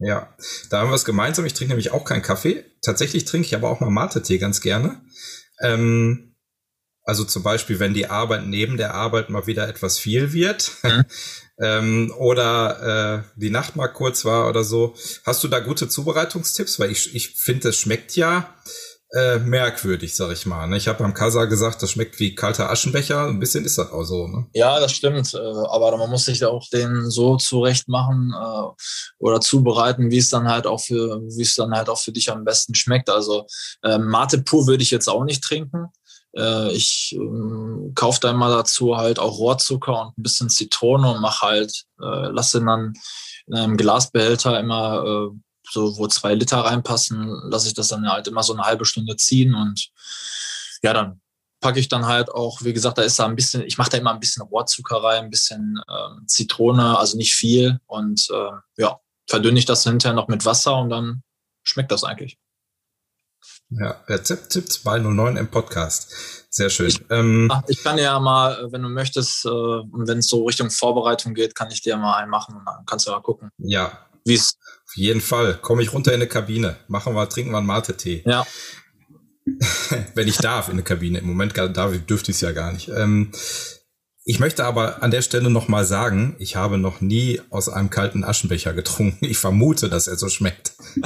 Ja, 0.00 0.34
da 0.70 0.80
haben 0.80 0.90
wir 0.90 0.94
es 0.94 1.04
gemeinsam. 1.04 1.44
Ich 1.44 1.54
trinke 1.54 1.70
nämlich 1.70 1.92
auch 1.92 2.04
keinen 2.04 2.22
Kaffee. 2.22 2.64
Tatsächlich 2.82 3.26
trinke 3.26 3.46
ich 3.46 3.54
aber 3.54 3.68
auch 3.68 3.80
mal 3.80 3.90
Mate-Tee 3.90 4.38
ganz 4.38 4.62
gerne. 4.62 5.02
Ähm, 5.60 6.34
also 7.04 7.24
zum 7.24 7.42
Beispiel, 7.42 7.78
wenn 7.80 7.94
die 7.94 8.06
Arbeit 8.06 8.46
neben 8.46 8.78
der 8.78 8.94
Arbeit 8.94 9.30
mal 9.30 9.46
wieder 9.46 9.68
etwas 9.68 9.98
viel 9.98 10.32
wird 10.32 10.72
mhm. 10.82 11.04
ähm, 11.60 12.14
oder 12.16 13.24
äh, 13.36 13.40
die 13.40 13.50
Nacht 13.50 13.76
mal 13.76 13.88
kurz 13.88 14.24
war 14.24 14.48
oder 14.48 14.64
so. 14.64 14.94
Hast 15.24 15.44
du 15.44 15.48
da 15.48 15.60
gute 15.60 15.88
Zubereitungstipps? 15.88 16.80
Weil 16.80 16.90
ich, 16.90 17.14
ich 17.14 17.36
finde, 17.36 17.68
es 17.68 17.76
schmeckt 17.76 18.16
ja 18.16 18.54
äh, 19.12 19.38
merkwürdig, 19.38 20.14
sag 20.14 20.30
ich 20.30 20.46
mal. 20.46 20.66
Ne? 20.68 20.76
Ich 20.76 20.86
habe 20.86 21.02
beim 21.02 21.14
Kasa 21.14 21.46
gesagt, 21.46 21.82
das 21.82 21.90
schmeckt 21.90 22.20
wie 22.20 22.34
kalter 22.34 22.70
Aschenbecher. 22.70 23.26
Ein 23.26 23.40
bisschen 23.40 23.64
ist 23.64 23.76
das 23.76 23.90
auch 23.90 24.04
so. 24.04 24.28
Ne? 24.28 24.46
Ja, 24.54 24.78
das 24.78 24.92
stimmt. 24.92 25.34
Äh, 25.34 25.38
aber 25.38 25.96
man 25.96 26.10
muss 26.10 26.26
sich 26.26 26.44
auch 26.44 26.68
den 26.72 27.10
so 27.10 27.36
zurecht 27.36 27.88
machen 27.88 28.32
äh, 28.32 28.82
oder 29.18 29.40
zubereiten, 29.40 30.10
wie 30.10 30.18
es 30.18 30.30
dann 30.30 30.48
halt 30.48 30.66
auch 30.66 30.80
für, 30.80 31.20
wie 31.22 31.42
es 31.42 31.56
dann 31.56 31.74
halt 31.74 31.88
auch 31.88 31.98
für 31.98 32.12
dich 32.12 32.30
am 32.30 32.44
besten 32.44 32.74
schmeckt. 32.74 33.10
Also 33.10 33.46
äh, 33.82 33.98
Mate 33.98 34.42
pur 34.42 34.68
würde 34.68 34.82
ich 34.82 34.92
jetzt 34.92 35.08
auch 35.08 35.24
nicht 35.24 35.42
trinken. 35.42 35.86
Äh, 36.36 36.70
ich 36.72 37.16
äh, 37.18 37.92
kaufe 37.94 38.20
da 38.20 38.30
immer 38.30 38.50
dazu 38.50 38.96
halt 38.96 39.18
auch 39.18 39.38
Rohrzucker 39.38 40.02
und 40.02 40.18
ein 40.18 40.22
bisschen 40.22 40.50
Zitrone 40.50 41.10
und 41.10 41.20
mache 41.20 41.46
halt, 41.46 41.84
äh, 42.00 42.28
lasse 42.30 42.64
dann 42.64 42.92
in 43.48 43.54
einem 43.54 43.76
Glasbehälter 43.76 44.60
immer 44.60 45.04
äh, 45.04 45.36
so 45.70 45.96
wo 45.96 46.06
zwei 46.08 46.34
Liter 46.34 46.58
reinpassen, 46.58 47.42
lasse 47.44 47.68
ich 47.68 47.74
das 47.74 47.88
dann 47.88 48.08
halt 48.08 48.28
immer 48.28 48.42
so 48.42 48.52
eine 48.52 48.62
halbe 48.62 48.84
Stunde 48.84 49.16
ziehen 49.16 49.54
und 49.54 49.90
ja, 50.82 50.92
dann 50.92 51.20
packe 51.60 51.78
ich 51.78 51.88
dann 51.88 52.06
halt 52.06 52.30
auch, 52.30 52.62
wie 52.62 52.72
gesagt, 52.72 52.98
da 52.98 53.02
ist 53.02 53.18
da 53.18 53.26
ein 53.26 53.36
bisschen, 53.36 53.62
ich 53.62 53.78
mache 53.78 53.90
da 53.90 53.98
immer 53.98 54.12
ein 54.12 54.20
bisschen 54.20 54.42
Rohrzucker 54.42 55.02
rein, 55.02 55.24
ein 55.24 55.30
bisschen 55.30 55.80
ähm, 55.88 56.26
Zitrone, 56.26 56.98
also 56.98 57.16
nicht 57.16 57.34
viel 57.34 57.78
und 57.86 58.28
äh, 58.30 58.82
ja, 58.82 58.98
verdünne 59.26 59.58
ich 59.58 59.66
das 59.66 59.84
hinterher 59.84 60.14
noch 60.14 60.28
mit 60.28 60.44
Wasser 60.44 60.76
und 60.78 60.90
dann 60.90 61.22
schmeckt 61.62 61.92
das 61.92 62.04
eigentlich. 62.04 62.38
Ja, 63.70 64.02
Rezepttipps 64.08 64.78
bei 64.78 64.98
09 64.98 65.36
im 65.36 65.48
Podcast. 65.48 66.10
Sehr 66.50 66.70
schön. 66.70 66.88
Ich, 66.88 67.00
ähm, 67.10 67.48
ach, 67.52 67.62
ich 67.68 67.82
kann 67.84 67.98
ja 67.98 68.18
mal, 68.18 68.66
wenn 68.72 68.82
du 68.82 68.88
möchtest, 68.88 69.44
äh, 69.44 69.48
und 69.48 70.08
wenn 70.08 70.18
es 70.18 70.28
so 70.28 70.44
Richtung 70.44 70.70
Vorbereitung 70.70 71.34
geht, 71.34 71.54
kann 71.54 71.70
ich 71.70 71.80
dir 71.80 71.96
mal 71.96 72.16
einen 72.16 72.30
machen 72.30 72.56
und 72.56 72.64
dann 72.64 72.84
kannst 72.84 73.06
du 73.06 73.12
mal 73.12 73.20
gucken. 73.20 73.50
Ja. 73.58 74.06
Wie 74.24 74.34
es 74.34 74.58
auf 74.90 74.96
jeden 74.96 75.20
Fall. 75.20 75.54
Komme 75.54 75.82
ich 75.82 75.92
runter 75.92 76.10
in 76.10 76.16
eine 76.16 76.26
Kabine. 76.26 76.76
Machen 76.88 77.14
wir, 77.14 77.28
trinken 77.28 77.52
wir 77.52 77.58
einen 77.58 77.66
Mate-Tee. 77.68 78.24
Ja. 78.26 78.44
Wenn 80.14 80.26
ich 80.26 80.38
darf 80.38 80.66
in 80.66 80.72
eine 80.72 80.82
Kabine. 80.82 81.20
Im 81.20 81.26
Moment 81.26 81.56
darf, 81.56 81.92
dürfte 82.08 82.32
ich 82.32 82.38
es 82.38 82.40
ja 82.40 82.50
gar 82.50 82.72
nicht. 82.72 82.88
Ähm, 82.88 83.30
ich 84.24 84.40
möchte 84.40 84.64
aber 84.64 85.02
an 85.02 85.12
der 85.12 85.22
Stelle 85.22 85.48
nochmal 85.48 85.84
sagen, 85.84 86.34
ich 86.40 86.56
habe 86.56 86.76
noch 86.76 87.00
nie 87.00 87.40
aus 87.50 87.68
einem 87.68 87.88
kalten 87.88 88.24
Aschenbecher 88.24 88.74
getrunken. 88.74 89.24
Ich 89.24 89.38
vermute, 89.38 89.88
dass 89.88 90.08
er 90.08 90.16
so 90.16 90.28
schmeckt. 90.28 90.72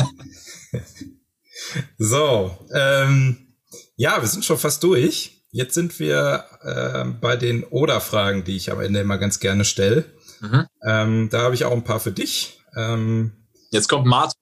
so, 1.99 2.67
ähm, 2.75 3.55
ja, 3.97 4.21
wir 4.21 4.29
sind 4.29 4.47
schon 4.47 4.59
fast 4.59 4.83
durch. 4.83 5.45
Jetzt 5.51 5.75
sind 5.75 6.01
wir 6.01 6.47
äh, 6.63 7.05
bei 7.21 7.37
den 7.37 7.65
Oder-Fragen, 7.65 8.45
die 8.45 8.57
ich 8.57 8.73
am 8.73 8.81
Ende 8.81 9.01
immer 9.01 9.19
ganz 9.19 9.41
gerne 9.41 9.67
stelle. 9.67 10.07
Mhm. 10.41 10.67
Ähm, 10.87 11.29
da 11.31 11.43
habe 11.43 11.55
ich 11.55 11.67
auch 11.67 11.73
ein 11.73 11.85
paar 11.85 12.01
für 12.01 12.13
dich. 12.13 12.61
Ähm, 12.77 13.44
Jetzt 13.75 13.89
kommt 13.89 14.07
Martin. 14.07 14.39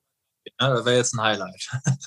Ja, 0.60 0.74
das 0.74 0.84
wäre 0.84 0.96
jetzt 0.96 1.14
ein 1.14 1.20
Highlight. 1.20 1.70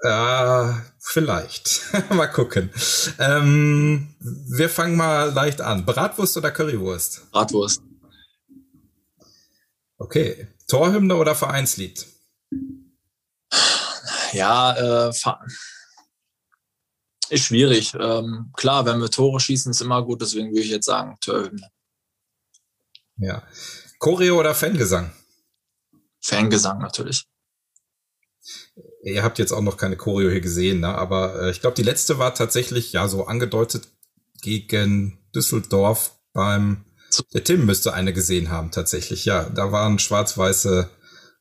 Äh, 0.00 0.74
vielleicht. 1.00 1.92
mal 2.10 2.28
gucken. 2.28 2.70
Ähm, 3.18 4.14
wir 4.20 4.70
fangen 4.70 4.96
mal 4.96 5.32
leicht 5.32 5.60
an. 5.60 5.84
Bratwurst 5.84 6.36
oder 6.36 6.52
Currywurst? 6.52 7.28
Bratwurst. 7.32 7.82
Okay. 9.96 10.46
Torhymne 10.68 11.16
oder 11.16 11.34
Vereinslied? 11.34 12.06
Ja, 14.32 15.08
äh, 15.08 15.12
ist 17.30 17.44
schwierig. 17.44 17.92
Ähm, 17.98 18.52
klar, 18.56 18.86
wenn 18.86 19.00
wir 19.00 19.10
Tore 19.10 19.40
schießen, 19.40 19.72
ist 19.72 19.80
immer 19.80 20.04
gut. 20.04 20.22
Deswegen 20.22 20.50
würde 20.50 20.60
ich 20.60 20.70
jetzt 20.70 20.86
sagen 20.86 21.18
Torhymne. 21.20 21.68
Ja. 23.16 23.42
Choreo 23.98 24.38
oder 24.38 24.54
Fangesang? 24.54 25.12
Fangesang 26.20 26.78
natürlich. 26.78 27.26
Ihr 29.02 29.22
habt 29.22 29.38
jetzt 29.38 29.52
auch 29.52 29.60
noch 29.60 29.76
keine 29.76 29.96
Choreo 29.96 30.30
hier 30.30 30.40
gesehen, 30.40 30.80
ne? 30.80 30.88
aber 30.88 31.42
äh, 31.42 31.50
ich 31.50 31.60
glaube, 31.60 31.76
die 31.76 31.82
letzte 31.82 32.18
war 32.18 32.34
tatsächlich 32.34 32.92
ja 32.92 33.08
so 33.08 33.26
angedeutet 33.26 33.88
gegen 34.42 35.18
Düsseldorf 35.34 36.12
beim 36.32 36.84
der 37.32 37.44
Tim 37.44 37.64
müsste 37.64 37.94
eine 37.94 38.12
gesehen 38.12 38.50
haben, 38.50 38.70
tatsächlich. 38.70 39.24
Ja, 39.24 39.48
da 39.48 39.72
waren 39.72 39.98
schwarz-weiße 39.98 40.90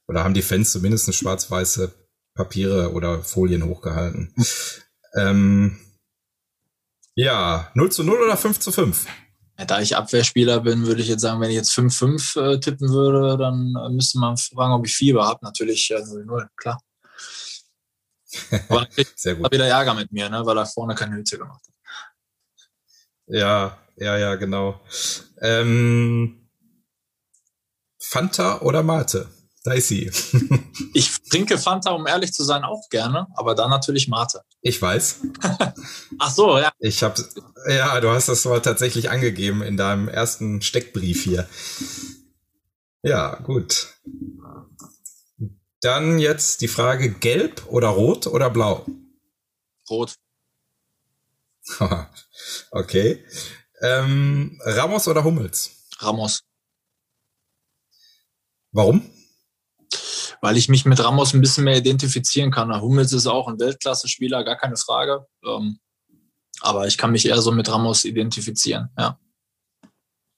oder 0.08 0.24
haben 0.24 0.34
die 0.34 0.42
Fans 0.42 0.72
zumindest 0.72 1.14
schwarz-weiße 1.14 1.94
Papiere 2.34 2.94
oder 2.94 3.24
Folien 3.24 3.66
hochgehalten. 3.66 4.34
ähm, 5.16 5.78
ja, 7.16 7.72
0 7.74 7.92
zu 7.92 8.04
0 8.04 8.22
oder 8.22 8.38
5 8.38 8.60
zu 8.60 8.72
5? 8.72 9.06
Da 9.66 9.82
ich 9.82 9.98
Abwehrspieler 9.98 10.60
bin, 10.60 10.86
würde 10.86 11.02
ich 11.02 11.08
jetzt 11.08 11.22
sagen, 11.22 11.42
wenn 11.42 11.50
ich 11.50 11.56
jetzt 11.56 11.72
5-5 11.72 12.40
äh, 12.40 12.60
tippen 12.60 12.90
würde, 12.90 13.38
dann 13.38 13.76
äh, 13.76 13.90
müsste 13.90 14.20
man 14.20 14.38
fragen, 14.38 14.74
ob 14.74 14.86
ich 14.86 14.96
Fieber 14.96 15.26
habe. 15.26 15.40
Natürlich 15.44 15.90
äh, 15.90 15.96
0-0, 15.96 16.48
klar. 16.56 16.80
Aber 18.70 18.88
Sehr 19.16 19.36
gut. 19.36 19.52
wieder 19.52 19.68
Ärger 19.68 19.96
mit 19.96 20.12
mir, 20.12 20.30
ne, 20.30 20.46
weil 20.46 20.58
er 20.58 20.66
vorne 20.66 20.94
keine 20.94 21.16
Hüte 21.16 21.38
gemacht 21.38 21.62
hat. 21.66 21.74
Ja, 23.28 23.78
ja, 23.96 24.18
ja, 24.18 24.36
genau. 24.36 24.80
Ähm, 25.42 26.50
Fanta 28.00 28.62
oder 28.62 28.84
Mate? 28.84 29.28
Da 29.68 29.74
ist 29.74 29.90
sie. 29.90 30.10
ich 30.94 31.22
trinke 31.24 31.58
Fanta, 31.58 31.92
um 31.92 32.08
ehrlich 32.08 32.32
zu 32.32 32.46
sein, 32.46 32.64
auch 32.64 32.88
gerne, 32.90 33.28
aber 33.36 33.54
dann 33.54 33.70
natürlich 33.70 34.08
Mate. 34.08 34.42
Ich 34.62 34.82
weiß. 34.82 35.24
Ach 36.20 36.32
so, 36.32 36.58
ja. 36.58 36.72
Ich 36.80 37.04
habe, 37.04 37.22
ja, 37.68 38.00
du 38.00 38.10
hast 38.10 38.30
das 38.30 38.46
mal 38.46 38.62
tatsächlich 38.62 39.10
angegeben 39.10 39.62
in 39.62 39.76
deinem 39.76 40.08
ersten 40.08 40.62
Steckbrief 40.62 41.22
hier. 41.22 41.50
Ja, 43.04 43.36
gut. 43.40 43.94
Dann 45.82 46.18
jetzt 46.18 46.62
die 46.62 46.70
Frage: 46.70 47.12
Gelb 47.12 47.66
oder 47.68 47.90
Rot 47.90 48.26
oder 48.26 48.50
Blau? 48.50 48.86
Rot. 49.90 50.16
okay. 52.72 53.26
Ähm, 53.82 54.62
Ramos 54.64 55.10
oder 55.10 55.26
Hummels? 55.26 55.90
Ramos. 56.00 56.42
Warum? 58.72 59.17
Weil 60.42 60.58
ich 60.58 60.70
mich 60.70 60.86
mit 60.86 61.04
Ramos 61.04 61.34
ein 61.34 61.42
bisschen 61.42 61.64
mehr 61.64 61.78
identifizieren 61.78 62.52
kann. 62.52 62.82
Hummels 62.82 63.14
ist 63.14 63.28
auch 63.28 63.48
ein 63.48 63.60
Weltklasse-Spieler, 63.60 64.44
gar 64.44 64.58
keine 64.58 64.78
Frage. 64.78 65.26
Ähm, 65.46 65.80
aber 66.62 66.88
ich 66.88 66.98
kann 66.98 67.12
mich 67.12 67.28
eher 67.28 67.42
so 67.42 67.52
mit 67.52 67.70
Ramos 67.70 68.06
identifizieren, 68.06 68.90
ja. 68.98 69.20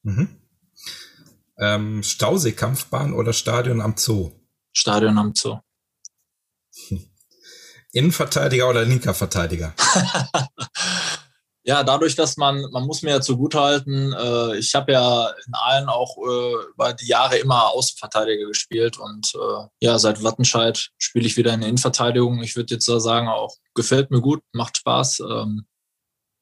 Mhm. 0.03 0.39
Ähm, 1.57 2.03
Stausee-Kampfbahn 2.03 3.13
oder 3.13 3.33
Stadion 3.33 3.81
am 3.81 3.95
Zoo? 3.97 4.31
Stadion 4.71 5.17
am 5.17 5.33
Zoo. 5.35 5.59
Innenverteidiger 7.91 8.69
oder 8.69 8.85
linker 8.85 9.13
Verteidiger? 9.13 9.73
Ja, 11.69 11.83
dadurch, 11.83 12.15
dass 12.15 12.35
man, 12.35 12.65
man 12.71 12.87
muss 12.87 13.03
mir 13.03 13.11
ja 13.11 13.21
zugutehalten, 13.21 14.11
äh, 14.11 14.57
ich 14.57 14.73
habe 14.73 14.91
ja 14.91 15.29
in 15.45 15.53
allen 15.53 15.87
auch 15.87 16.17
äh, 16.17 16.65
über 16.73 16.93
die 16.93 17.05
Jahre 17.05 17.37
immer 17.37 17.67
Außenverteidiger 17.67 18.47
gespielt 18.47 18.97
und 18.97 19.31
äh, 19.35 19.67
ja, 19.79 19.99
seit 19.99 20.23
Wattenscheid 20.23 20.89
spiele 20.97 21.27
ich 21.27 21.37
wieder 21.37 21.53
in 21.53 21.59
der 21.59 21.69
Innenverteidigung. 21.69 22.41
Ich 22.41 22.55
würde 22.55 22.73
jetzt 22.73 22.87
sagen, 22.87 23.27
auch 23.27 23.55
gefällt 23.75 24.09
mir 24.09 24.19
gut, 24.19 24.41
macht 24.51 24.77
Spaß. 24.77 25.19
Ähm, 25.19 25.67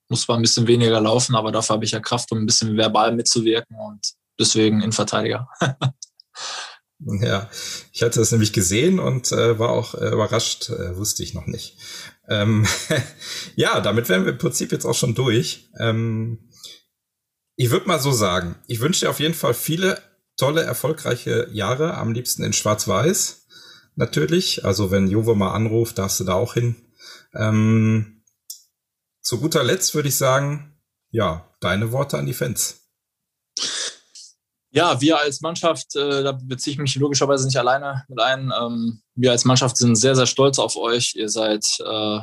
muss 0.07 0.21
zwar 0.21 0.37
ein 0.37 0.43
bisschen 0.43 0.65
weniger 0.65 1.01
laufen, 1.01 1.35
aber 1.35 1.51
dafür 1.51 1.73
habe 1.73 1.83
ich 1.83 1.91
ja 1.91 1.99
Kraft, 1.99 2.31
um 2.31 2.37
ein 2.37 2.45
bisschen 2.45 2.77
verbal 2.77 3.13
mitzuwirken 3.13 3.75
und 3.77 4.13
deswegen 4.39 4.79
Innenverteidiger. 4.79 5.49
Ja, 6.99 7.47
ich 7.93 8.01
hatte 8.01 8.19
es 8.19 8.31
nämlich 8.31 8.53
gesehen 8.53 8.97
und 8.97 9.31
äh, 9.31 9.59
war 9.59 9.69
auch 9.69 9.93
äh, 9.93 10.09
überrascht, 10.09 10.71
äh, 10.71 10.97
wusste 10.97 11.21
ich 11.21 11.35
noch 11.35 11.45
nicht. 11.45 11.77
Ähm, 12.29 12.65
ja, 13.55 13.79
damit 13.79 14.09
wären 14.09 14.25
wir 14.25 14.33
im 14.33 14.37
Prinzip 14.37 14.71
jetzt 14.71 14.85
auch 14.85 14.95
schon 14.95 15.15
durch. 15.15 15.69
Ähm, 15.79 16.49
ich 17.55 17.71
würde 17.71 17.87
mal 17.87 17.99
so 17.99 18.11
sagen, 18.11 18.55
ich 18.67 18.81
wünsche 18.81 19.05
dir 19.05 19.09
auf 19.09 19.19
jeden 19.19 19.33
Fall 19.33 19.53
viele 19.53 20.01
tolle, 20.37 20.63
erfolgreiche 20.63 21.49
Jahre, 21.51 21.95
am 21.95 22.11
liebsten 22.13 22.43
in 22.43 22.53
Schwarz-Weiß. 22.53 23.45
natürlich. 23.95 24.63
Also 24.63 24.91
wenn 24.91 25.07
Juve 25.07 25.35
mal 25.35 25.53
anruft, 25.53 25.97
darfst 25.97 26.19
du 26.19 26.23
da 26.23 26.33
auch 26.33 26.53
hin. 26.53 26.75
Ähm, 27.33 28.23
zu 29.21 29.39
guter 29.39 29.63
Letzt 29.63 29.95
würde 29.95 30.09
ich 30.09 30.15
sagen, 30.15 30.79
ja, 31.09 31.51
deine 31.59 31.91
Worte 31.91 32.17
an 32.17 32.27
die 32.27 32.33
Fans. 32.33 32.86
Ja, 34.77 35.01
wir 35.01 35.19
als 35.19 35.41
Mannschaft, 35.41 35.95
äh, 35.95 36.21
da 36.21 36.33
beziehe 36.33 36.73
ich 36.73 36.77
mich 36.77 36.93
logischerweise 36.97 37.47
nicht 37.47 37.57
alleine 37.57 38.05
mit 38.07 38.21
ein. 38.21 38.53
Ähm, 38.61 39.01
wir 39.15 39.31
als 39.31 39.43
Mannschaft 39.43 39.75
sind 39.75 39.95
sehr, 39.95 40.15
sehr 40.15 40.27
stolz 40.27 40.59
auf 40.59 40.75
euch. 40.75 41.15
Ihr 41.15 41.29
seid 41.29 41.65
äh, 41.79 42.19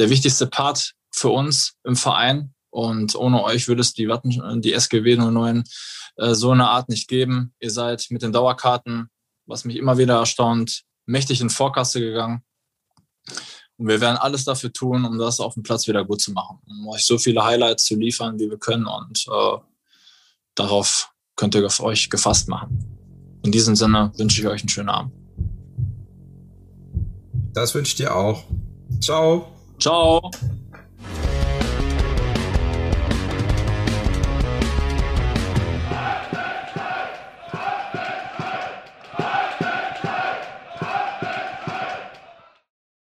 der 0.00 0.10
wichtigste 0.10 0.48
Part 0.48 0.94
für 1.12 1.28
uns 1.28 1.74
im 1.84 1.94
Verein. 1.94 2.52
Und 2.70 3.14
ohne 3.14 3.44
euch 3.44 3.68
würde 3.68 3.82
es 3.82 3.92
die, 3.92 4.08
Watten, 4.08 4.60
die 4.60 4.72
SGW 4.72 5.18
09 5.18 5.62
äh, 6.16 6.34
so 6.34 6.50
eine 6.50 6.68
Art 6.68 6.88
nicht 6.88 7.06
geben. 7.06 7.54
Ihr 7.60 7.70
seid 7.70 8.06
mit 8.10 8.22
den 8.22 8.32
Dauerkarten, 8.32 9.08
was 9.46 9.64
mich 9.64 9.76
immer 9.76 9.96
wieder 9.96 10.18
erstaunt, 10.18 10.82
mächtig 11.06 11.40
in 11.40 11.48
Vorkasse 11.48 12.00
gegangen. 12.00 12.42
Und 13.76 13.86
wir 13.86 14.00
werden 14.00 14.16
alles 14.16 14.42
dafür 14.42 14.72
tun, 14.72 15.04
um 15.04 15.16
das 15.16 15.38
auf 15.38 15.54
dem 15.54 15.62
Platz 15.62 15.86
wieder 15.86 16.04
gut 16.04 16.20
zu 16.20 16.32
machen, 16.32 16.58
um 16.66 16.88
euch 16.88 17.06
so 17.06 17.18
viele 17.18 17.44
Highlights 17.44 17.84
zu 17.84 17.94
liefern, 17.94 18.36
wie 18.40 18.50
wir 18.50 18.58
können. 18.58 18.86
Und 18.86 19.24
äh, 19.28 19.58
darauf 20.56 21.13
könnt 21.36 21.54
ihr 21.54 21.68
euch 21.80 22.10
gefasst 22.10 22.48
machen. 22.48 22.78
In 23.44 23.52
diesem 23.52 23.76
Sinne 23.76 24.12
wünsche 24.16 24.40
ich 24.40 24.46
euch 24.46 24.62
einen 24.62 24.68
schönen 24.68 24.88
Abend. 24.88 25.12
Das 27.52 27.74
wünsche 27.74 27.90
ich 27.90 27.96
dir 27.96 28.14
auch. 28.14 28.42
Ciao. 29.00 29.46
Ciao. 29.78 30.30